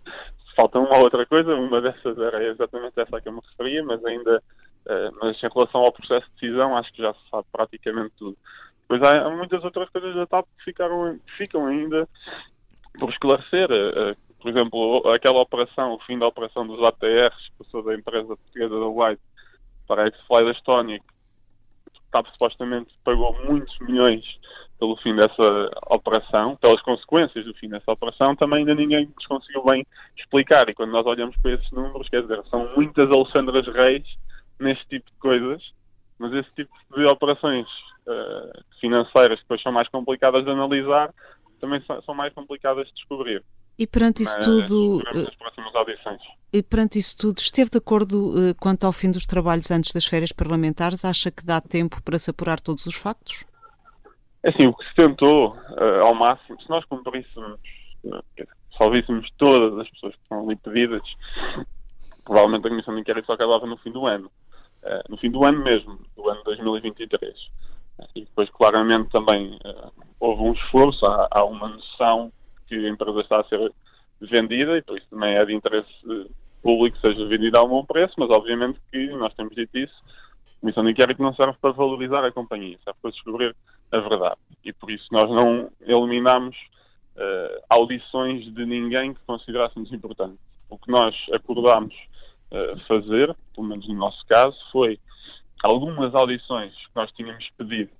Falta 0.56 0.80
uma 0.80 0.97
outra 0.97 1.26
coisa, 1.26 1.56
uma 1.56 1.82
dessas 1.82 2.17
era 2.17 2.43
exatamente 2.45 2.99
essa 2.99 3.17
a 3.17 3.21
que 3.21 3.28
eu 3.28 3.34
me 3.34 3.41
referia, 3.49 3.84
mas 3.84 4.04
ainda. 4.06 4.41
Uh, 4.85 5.15
mas 5.21 5.41
em 5.41 5.47
relação 5.47 5.81
ao 5.81 5.93
processo 5.93 6.27
de 6.27 6.41
decisão, 6.41 6.75
acho 6.75 6.91
que 6.91 7.01
já 7.01 7.13
se 7.13 7.29
sabe 7.29 7.47
praticamente 7.51 8.13
tudo. 8.17 8.37
Depois 8.81 9.01
há, 9.01 9.29
muitas 9.29 9.63
outras 9.63 9.89
coisas 9.89 10.13
da 10.13 10.27
TAP 10.27 10.45
que 10.57 10.65
ficaram, 10.65 11.19
ficam 11.37 11.65
ainda 11.65 12.07
por 12.99 13.09
esclarecer. 13.09 13.71
Eh, 13.71 13.93
eh, 13.95 14.15
por 14.39 14.49
exemplo, 14.49 15.11
aquela 15.13 15.39
operação, 15.39 15.93
o 15.93 15.99
fim 15.99 16.19
da 16.19 16.27
operação 16.27 16.67
dos 16.67 16.83
ATRs, 16.83 17.49
que 17.49 17.63
passou 17.63 17.81
da 17.81 17.95
empresa 17.95 18.27
portuguesa 18.27 18.79
da 18.79 18.87
White 18.87 19.21
para 19.87 20.03
a 20.03 20.07
X-Fly 20.07 20.45
da 20.45 20.51
Estónia, 20.51 21.01
a 21.87 22.11
TAP 22.11 22.27
supostamente 22.33 22.93
pagou 23.03 23.33
muitos 23.45 23.77
milhões 23.79 24.23
pelo 24.77 24.97
fim 24.97 25.15
dessa 25.15 25.71
operação, 25.87 26.57
pelas 26.57 26.81
consequências 26.81 27.45
do 27.45 27.53
fim 27.53 27.69
dessa 27.69 27.89
operação, 27.89 28.35
também 28.35 28.59
ainda 28.59 28.75
ninguém 28.75 29.09
nos 29.15 29.25
conseguiu 29.25 29.63
bem 29.63 29.85
explicar. 30.17 30.67
E 30.67 30.73
quando 30.73 30.91
nós 30.91 31.05
olhamos 31.05 31.37
para 31.37 31.53
esses 31.53 31.71
números, 31.71 32.09
quer 32.09 32.21
dizer, 32.21 32.43
são 32.49 32.69
muitas 32.75 33.09
Alexandras 33.09 33.65
Reis 33.67 34.03
neste 34.59 34.85
tipo 34.87 35.09
de 35.09 35.17
coisas, 35.17 35.61
mas 36.19 36.33
esse 36.33 36.49
tipo 36.55 36.73
de 36.95 37.05
operações 37.05 37.67
uh, 38.07 38.63
financeiras 38.79 39.37
que 39.39 39.45
depois 39.45 39.61
são 39.61 39.71
mais 39.71 39.87
complicadas 39.89 40.43
de 40.43 40.51
analisar, 40.51 41.13
também 41.59 41.81
são, 41.85 42.01
são 42.03 42.13
mais 42.13 42.33
complicadas 42.33 42.87
de 42.87 42.93
descobrir. 42.93 43.43
E 43.77 43.87
perante 43.87 44.21
isso 44.21 44.35
Mas, 44.37 44.45
tudo. 44.45 45.01
Eh, 45.07 46.59
e 46.59 46.61
perante 46.61 46.99
isso 46.99 47.17
tudo, 47.17 47.39
esteve 47.39 47.71
de 47.71 47.79
acordo 47.79 48.29
uh, 48.29 48.55
quanto 48.59 48.85
ao 48.85 48.91
fim 48.91 49.09
dos 49.09 49.25
trabalhos 49.25 49.71
antes 49.71 49.91
das 49.91 50.05
férias 50.05 50.31
parlamentares? 50.31 51.03
Acha 51.03 51.31
que 51.31 51.43
dá 51.43 51.59
tempo 51.59 52.01
para 52.03 52.19
se 52.19 52.29
apurar 52.29 52.59
todos 52.59 52.85
os 52.85 52.95
factos? 52.95 53.43
É 54.43 54.49
assim, 54.49 54.67
o 54.67 54.73
que 54.73 54.85
se 54.87 54.93
tentou 54.93 55.55
uh, 55.55 56.01
ao 56.01 56.13
máximo, 56.13 56.61
se 56.61 56.69
nós 56.69 56.85
cumpríssemos, 56.85 57.59
uh, 58.03 58.23
salvíssemos 58.77 59.27
todas 59.37 59.79
as 59.79 59.89
pessoas 59.89 60.15
que 60.15 60.21
estão 60.21 60.43
ali 60.45 60.55
pedidas, 60.57 61.01
provavelmente 62.23 62.67
a 62.67 62.69
comissão 62.69 62.93
de 62.93 63.01
inquérito 63.01 63.25
só 63.25 63.33
acabava 63.33 63.65
no 63.65 63.77
fim 63.77 63.91
do 63.91 64.05
ano. 64.05 64.29
Uh, 64.83 65.09
no 65.09 65.17
fim 65.17 65.31
do 65.31 65.45
ano 65.45 65.63
mesmo, 65.63 65.97
do 66.15 66.29
ano 66.29 66.43
2023. 66.43 67.33
E 68.15 68.21
depois, 68.21 68.49
claramente, 68.49 69.09
também 69.11 69.57
uh, 69.65 69.91
houve 70.19 70.43
um 70.43 70.53
esforço, 70.53 71.05
há, 71.05 71.27
há, 71.31 71.43
uma 71.45 71.69
noção 71.69 72.31
que 72.67 72.75
a 72.75 72.89
empresa 72.89 73.21
está 73.21 73.39
a 73.39 73.43
ser 73.45 73.71
vendida 74.19 74.77
e 74.77 74.81
por 74.81 74.97
isso 74.97 75.07
também 75.09 75.35
é 75.35 75.45
de 75.45 75.53
interesse 75.53 75.89
público 76.61 76.95
que 76.95 77.01
seja 77.01 77.25
vendida 77.27 77.59
a 77.59 77.63
um 77.63 77.69
bom 77.69 77.85
preço, 77.85 78.13
mas 78.17 78.29
obviamente 78.29 78.79
que 78.91 79.07
nós 79.09 79.33
temos 79.33 79.53
dito 79.53 79.77
isso, 79.77 79.93
a 80.57 80.61
Comissão 80.61 80.83
de 80.83 80.91
Inquérito 80.91 81.21
não 81.21 81.35
serve 81.35 81.57
para 81.61 81.71
valorizar 81.71 82.23
a 82.25 82.31
companhia, 82.31 82.79
serve 82.83 82.99
para 83.01 83.11
descobrir 83.11 83.55
a 83.91 83.99
verdade. 83.99 84.37
E 84.63 84.71
por 84.71 84.89
isso 84.89 85.05
nós 85.11 85.29
não 85.29 85.69
eliminamos 85.81 86.55
uh, 87.17 87.63
audições 87.69 88.45
de 88.53 88.65
ninguém 88.65 89.13
que 89.13 89.19
considerássemos 89.27 89.91
importante. 89.91 90.39
O 90.69 90.77
que 90.77 90.89
nós 90.89 91.15
acordámos 91.33 91.93
fazer, 92.87 93.35
pelo 93.55 93.67
menos 93.67 93.87
no 93.87 93.95
nosso 93.95 94.25
caso, 94.27 94.55
foi 94.71 94.99
algumas 95.63 96.13
audições 96.13 96.73
que 96.73 96.95
nós 96.95 97.11
tínhamos 97.13 97.49
pedido 97.57 97.91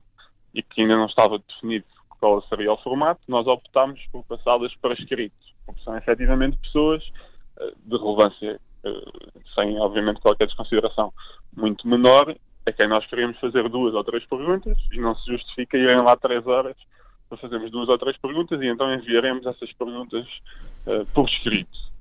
e 0.54 0.62
que 0.62 0.82
ainda 0.82 0.96
não 0.96 1.08
estava 1.08 1.40
definido 1.40 1.86
qual 2.20 2.42
seria 2.44 2.72
o 2.72 2.78
formato, 2.78 3.22
nós 3.28 3.46
optámos 3.48 4.00
por 4.12 4.24
passá-las 4.24 4.74
para 4.76 4.94
escrito, 4.94 5.36
porque 5.66 5.82
são 5.82 5.98
efetivamente 5.98 6.58
pessoas 6.58 7.04
uh, 7.58 7.76
de 7.84 7.98
relevância, 7.98 8.60
uh, 8.86 9.42
sem 9.56 9.78
obviamente 9.80 10.22
qualquer 10.22 10.48
desconsideração, 10.48 11.12
muito 11.56 11.86
menor, 11.86 12.34
a 12.66 12.72
quem 12.72 12.88
nós 12.88 13.06
queríamos 13.08 13.38
fazer 13.40 13.68
duas 13.68 13.94
ou 13.94 14.04
três 14.06 14.26
perguntas 14.26 14.78
e 14.92 15.02
não 15.02 15.16
se 15.18 15.32
justifica 15.32 15.78
irem 15.78 16.02
lá 16.02 16.16
três 16.16 16.48
horas 16.48 16.78
para 17.28 17.38
fazermos 17.38 17.72
duas 17.72 17.90
ou 17.90 17.98
três 17.98 18.16
perguntas 18.18 18.62
e 18.62 18.68
então 18.68 18.94
enviaremos 18.94 19.46
essas 19.46 19.74
perguntas 19.74 20.26
uh, 20.88 21.06
por 21.14 21.28
escrito. 21.28 21.93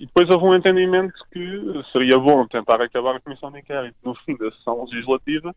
E 0.00 0.06
depois 0.06 0.30
houve 0.30 0.46
um 0.46 0.54
entendimento 0.54 1.12
que 1.30 1.82
seria 1.92 2.18
bom 2.18 2.46
tentar 2.46 2.80
acabar 2.80 3.16
a 3.16 3.20
comissão 3.20 3.52
de 3.52 3.60
inquérito 3.60 3.96
no 4.02 4.14
fim 4.24 4.34
da 4.34 4.50
sessão 4.50 4.82
legislativa 4.84 5.54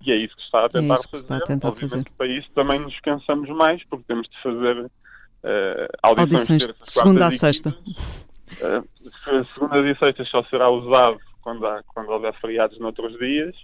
e 0.00 0.10
é 0.10 0.16
isso 0.16 0.34
que 0.34 0.42
está 0.42 0.62
a 0.62 0.64
é 0.64 0.68
tentar 0.68 0.94
é 0.94 0.96
fazer. 0.96 1.16
Está 1.22 1.36
a 1.36 1.40
tentar 1.40 1.68
Obviamente, 1.68 1.92
fazer. 1.92 2.10
para 2.16 2.26
isso 2.26 2.50
também 2.54 2.80
nos 2.80 2.98
cansamos 3.00 3.48
mais, 3.50 3.84
porque 3.84 4.04
temos 4.08 4.26
de 4.26 4.42
fazer 4.42 4.78
uh, 4.80 4.90
audições, 6.02 6.60
audições 6.60 6.66
de 6.66 6.74
segunda 6.90 7.26
a 7.26 7.30
sexta. 7.30 7.70
Uh, 7.70 9.44
segunda 9.54 9.78
e 9.80 9.98
sexta 9.98 10.24
só 10.24 10.42
será 10.44 10.70
usado 10.70 11.18
quando, 11.42 11.66
há, 11.66 11.82
quando 11.94 12.08
houver 12.08 12.34
feriados 12.40 12.78
noutros 12.78 13.18
dias 13.18 13.54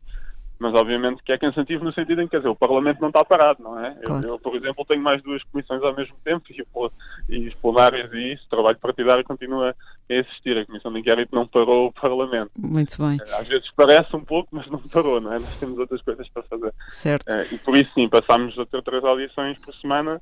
mas 0.61 0.75
obviamente 0.75 1.23
que 1.23 1.33
é 1.33 1.39
cansativo 1.39 1.83
no 1.83 1.93
sentido 1.93 2.21
em 2.21 2.27
que, 2.27 2.33
quer 2.33 2.37
dizer, 2.37 2.51
o 2.51 2.55
Parlamento 2.55 3.01
não 3.01 3.09
está 3.09 3.25
parado, 3.25 3.63
não 3.63 3.83
é? 3.83 3.95
Claro. 4.05 4.25
Eu, 4.25 4.31
eu, 4.35 4.39
por 4.39 4.55
exemplo, 4.55 4.85
tenho 4.85 5.03
mais 5.03 5.23
duas 5.23 5.43
comissões 5.45 5.83
ao 5.83 5.97
mesmo 5.97 6.15
tempo 6.23 6.45
e, 6.51 7.35
e 7.35 7.49
os 7.49 7.55
plenários 7.55 8.13
e 8.13 8.35
isso, 8.35 8.47
trabalho 8.51 8.79
partidário 8.79 9.25
continua 9.25 9.75
a 10.11 10.21
assistir. 10.21 10.59
A 10.59 10.67
Comissão 10.67 10.93
de 10.93 11.01
Inquérito 11.01 11.35
não 11.35 11.47
parou 11.47 11.89
o 11.89 11.93
Parlamento. 11.93 12.51
Muito 12.59 12.95
bem. 12.99 13.19
Às 13.39 13.49
vezes 13.49 13.71
parece 13.75 14.15
um 14.15 14.23
pouco, 14.23 14.51
mas 14.53 14.67
não 14.69 14.79
parou, 14.81 15.19
não 15.19 15.33
é? 15.33 15.39
Nós 15.39 15.59
temos 15.59 15.79
outras 15.79 16.03
coisas 16.03 16.29
para 16.29 16.43
fazer. 16.43 16.75
Certo. 16.89 17.55
E 17.55 17.59
por 17.59 17.75
isso, 17.79 17.91
sim, 17.95 18.07
passámos 18.11 18.59
a 18.59 18.67
ter 18.67 18.83
três 18.83 19.03
audições 19.03 19.59
por 19.61 19.75
semana, 19.77 20.21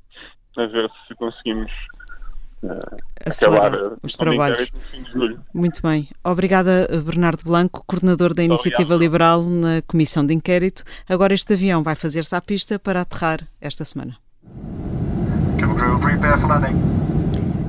a 0.57 0.65
ver 0.65 0.89
se 1.05 1.15
conseguimos 1.15 1.71
acelerar 3.25 3.73
os 4.03 4.13
trabalhos. 4.13 4.71
Muito 5.53 5.81
bem. 5.81 6.09
Obrigada, 6.23 6.87
Bernardo 7.05 7.43
Blanco, 7.43 7.83
coordenador 7.85 8.33
da 8.33 8.43
Iniciativa 8.43 8.95
Obrigado. 8.95 9.01
Liberal 9.01 9.43
na 9.43 9.81
Comissão 9.81 10.25
de 10.25 10.33
Inquérito. 10.33 10.83
Agora 11.07 11.33
este 11.33 11.53
avião 11.53 11.83
vai 11.83 11.95
fazer-se 11.95 12.35
à 12.35 12.41
pista 12.41 12.77
para 12.79 13.01
aterrar 13.01 13.47
esta 13.61 13.85
semana. 13.85 14.17
prepare 16.01 16.39
for 16.39 16.47
landing. 16.47 17.08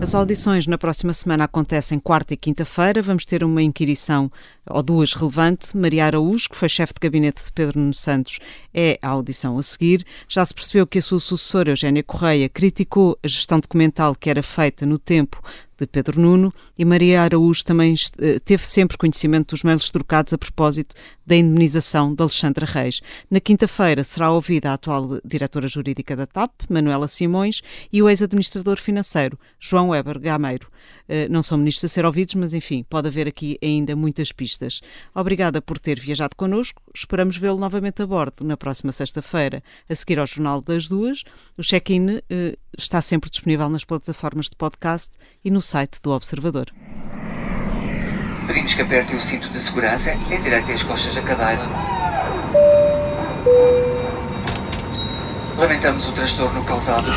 As 0.03 0.15
audições 0.15 0.67
na 0.67 0.79
próxima 0.79 1.13
semana 1.13 1.45
acontecem 1.45 1.99
quarta 1.99 2.33
e 2.33 2.37
quinta-feira. 2.37 3.03
Vamos 3.03 3.27
ter 3.27 3.45
uma 3.45 3.63
inquirição 3.63 4.33
ou 4.67 4.83
duas 4.83 5.13
relevante. 5.13 5.77
Maria 5.77 6.07
Araújo, 6.07 6.49
que 6.49 6.57
foi 6.57 6.71
chefe 6.71 6.95
de 6.95 7.01
gabinete 7.01 7.45
de 7.45 7.53
Pedro 7.53 7.79
Nuno 7.79 7.93
Santos, 7.93 8.39
é 8.73 8.99
a 9.03 9.09
audição 9.09 9.59
a 9.59 9.63
seguir. 9.63 10.03
Já 10.27 10.45
se 10.47 10.55
percebeu 10.55 10.87
que 10.87 10.99
a 10.99 11.03
sua 11.03 11.21
sucessora, 11.21 11.73
Eugénia 11.73 12.03
Correia, 12.03 12.49
criticou 12.49 13.19
a 13.23 13.29
gestão 13.29 13.61
documental 13.61 14.15
que 14.15 14.31
era 14.31 14.43
feita 14.43 14.87
no 14.87 14.99
tempo 14.99 15.39
de 15.79 15.87
Pedro 15.87 16.21
Nuno 16.21 16.53
e 16.79 16.85
Maria 16.85 17.23
Araújo 17.23 17.65
também 17.65 17.95
eh, 18.19 18.39
teve 18.41 18.67
sempre 18.67 18.99
conhecimento 18.99 19.55
dos 19.55 19.63
mails 19.63 19.91
trocados 19.91 20.33
a 20.33 20.39
propósito 20.39 20.95
da 21.31 21.37
indemnização 21.37 22.13
de 22.13 22.21
Alexandra 22.21 22.67
Reis. 22.67 23.01
Na 23.31 23.39
quinta-feira 23.39 24.03
será 24.03 24.33
ouvida 24.33 24.69
a 24.69 24.73
atual 24.73 25.21
diretora 25.25 25.69
jurídica 25.69 26.17
da 26.17 26.27
TAP, 26.27 26.51
Manuela 26.69 27.07
Simões, 27.07 27.63
e 27.93 28.03
o 28.03 28.09
ex-administrador 28.09 28.81
financeiro, 28.81 29.39
João 29.61 29.91
Weber 29.91 30.19
Gameiro. 30.19 30.67
Eh, 31.09 31.29
não 31.29 31.41
são 31.41 31.57
ministros 31.57 31.85
a 31.85 31.95
ser 31.95 32.05
ouvidos, 32.05 32.35
mas 32.35 32.53
enfim, 32.53 32.83
pode 32.83 33.07
haver 33.07 33.29
aqui 33.29 33.57
ainda 33.63 33.95
muitas 33.95 34.33
pistas. 34.33 34.81
Obrigada 35.15 35.63
por 35.63 35.79
ter 35.79 36.01
viajado 36.01 36.35
connosco. 36.35 36.83
Esperamos 36.93 37.37
vê-lo 37.37 37.61
novamente 37.61 38.03
a 38.03 38.07
bordo 38.09 38.45
na 38.45 38.57
próxima 38.57 38.91
sexta-feira, 38.91 39.63
a 39.89 39.95
seguir 39.95 40.19
ao 40.19 40.27
Jornal 40.27 40.61
das 40.61 40.89
Duas. 40.89 41.23
O 41.57 41.63
check-in 41.63 42.23
eh, 42.29 42.57
está 42.77 43.01
sempre 43.01 43.31
disponível 43.31 43.69
nas 43.69 43.85
plataformas 43.85 44.47
de 44.47 44.57
podcast 44.57 45.13
e 45.45 45.51
no 45.53 45.63
site 45.63 46.01
do 46.03 46.11
Observador. 46.11 46.73
Pedimos 48.51 48.75
que 48.75 48.83
aperte 48.83 49.15
o 49.15 49.21
cinto 49.21 49.49
de 49.51 49.61
segurança 49.61 50.13
e 50.29 50.35
endireite 50.35 50.73
as 50.73 50.83
costas 50.83 51.15
da 51.15 51.23
cadeira. 51.23 51.63
Lamentamos 55.57 56.09
o 56.09 56.11
transtorno 56.11 56.65
causado 56.65 57.13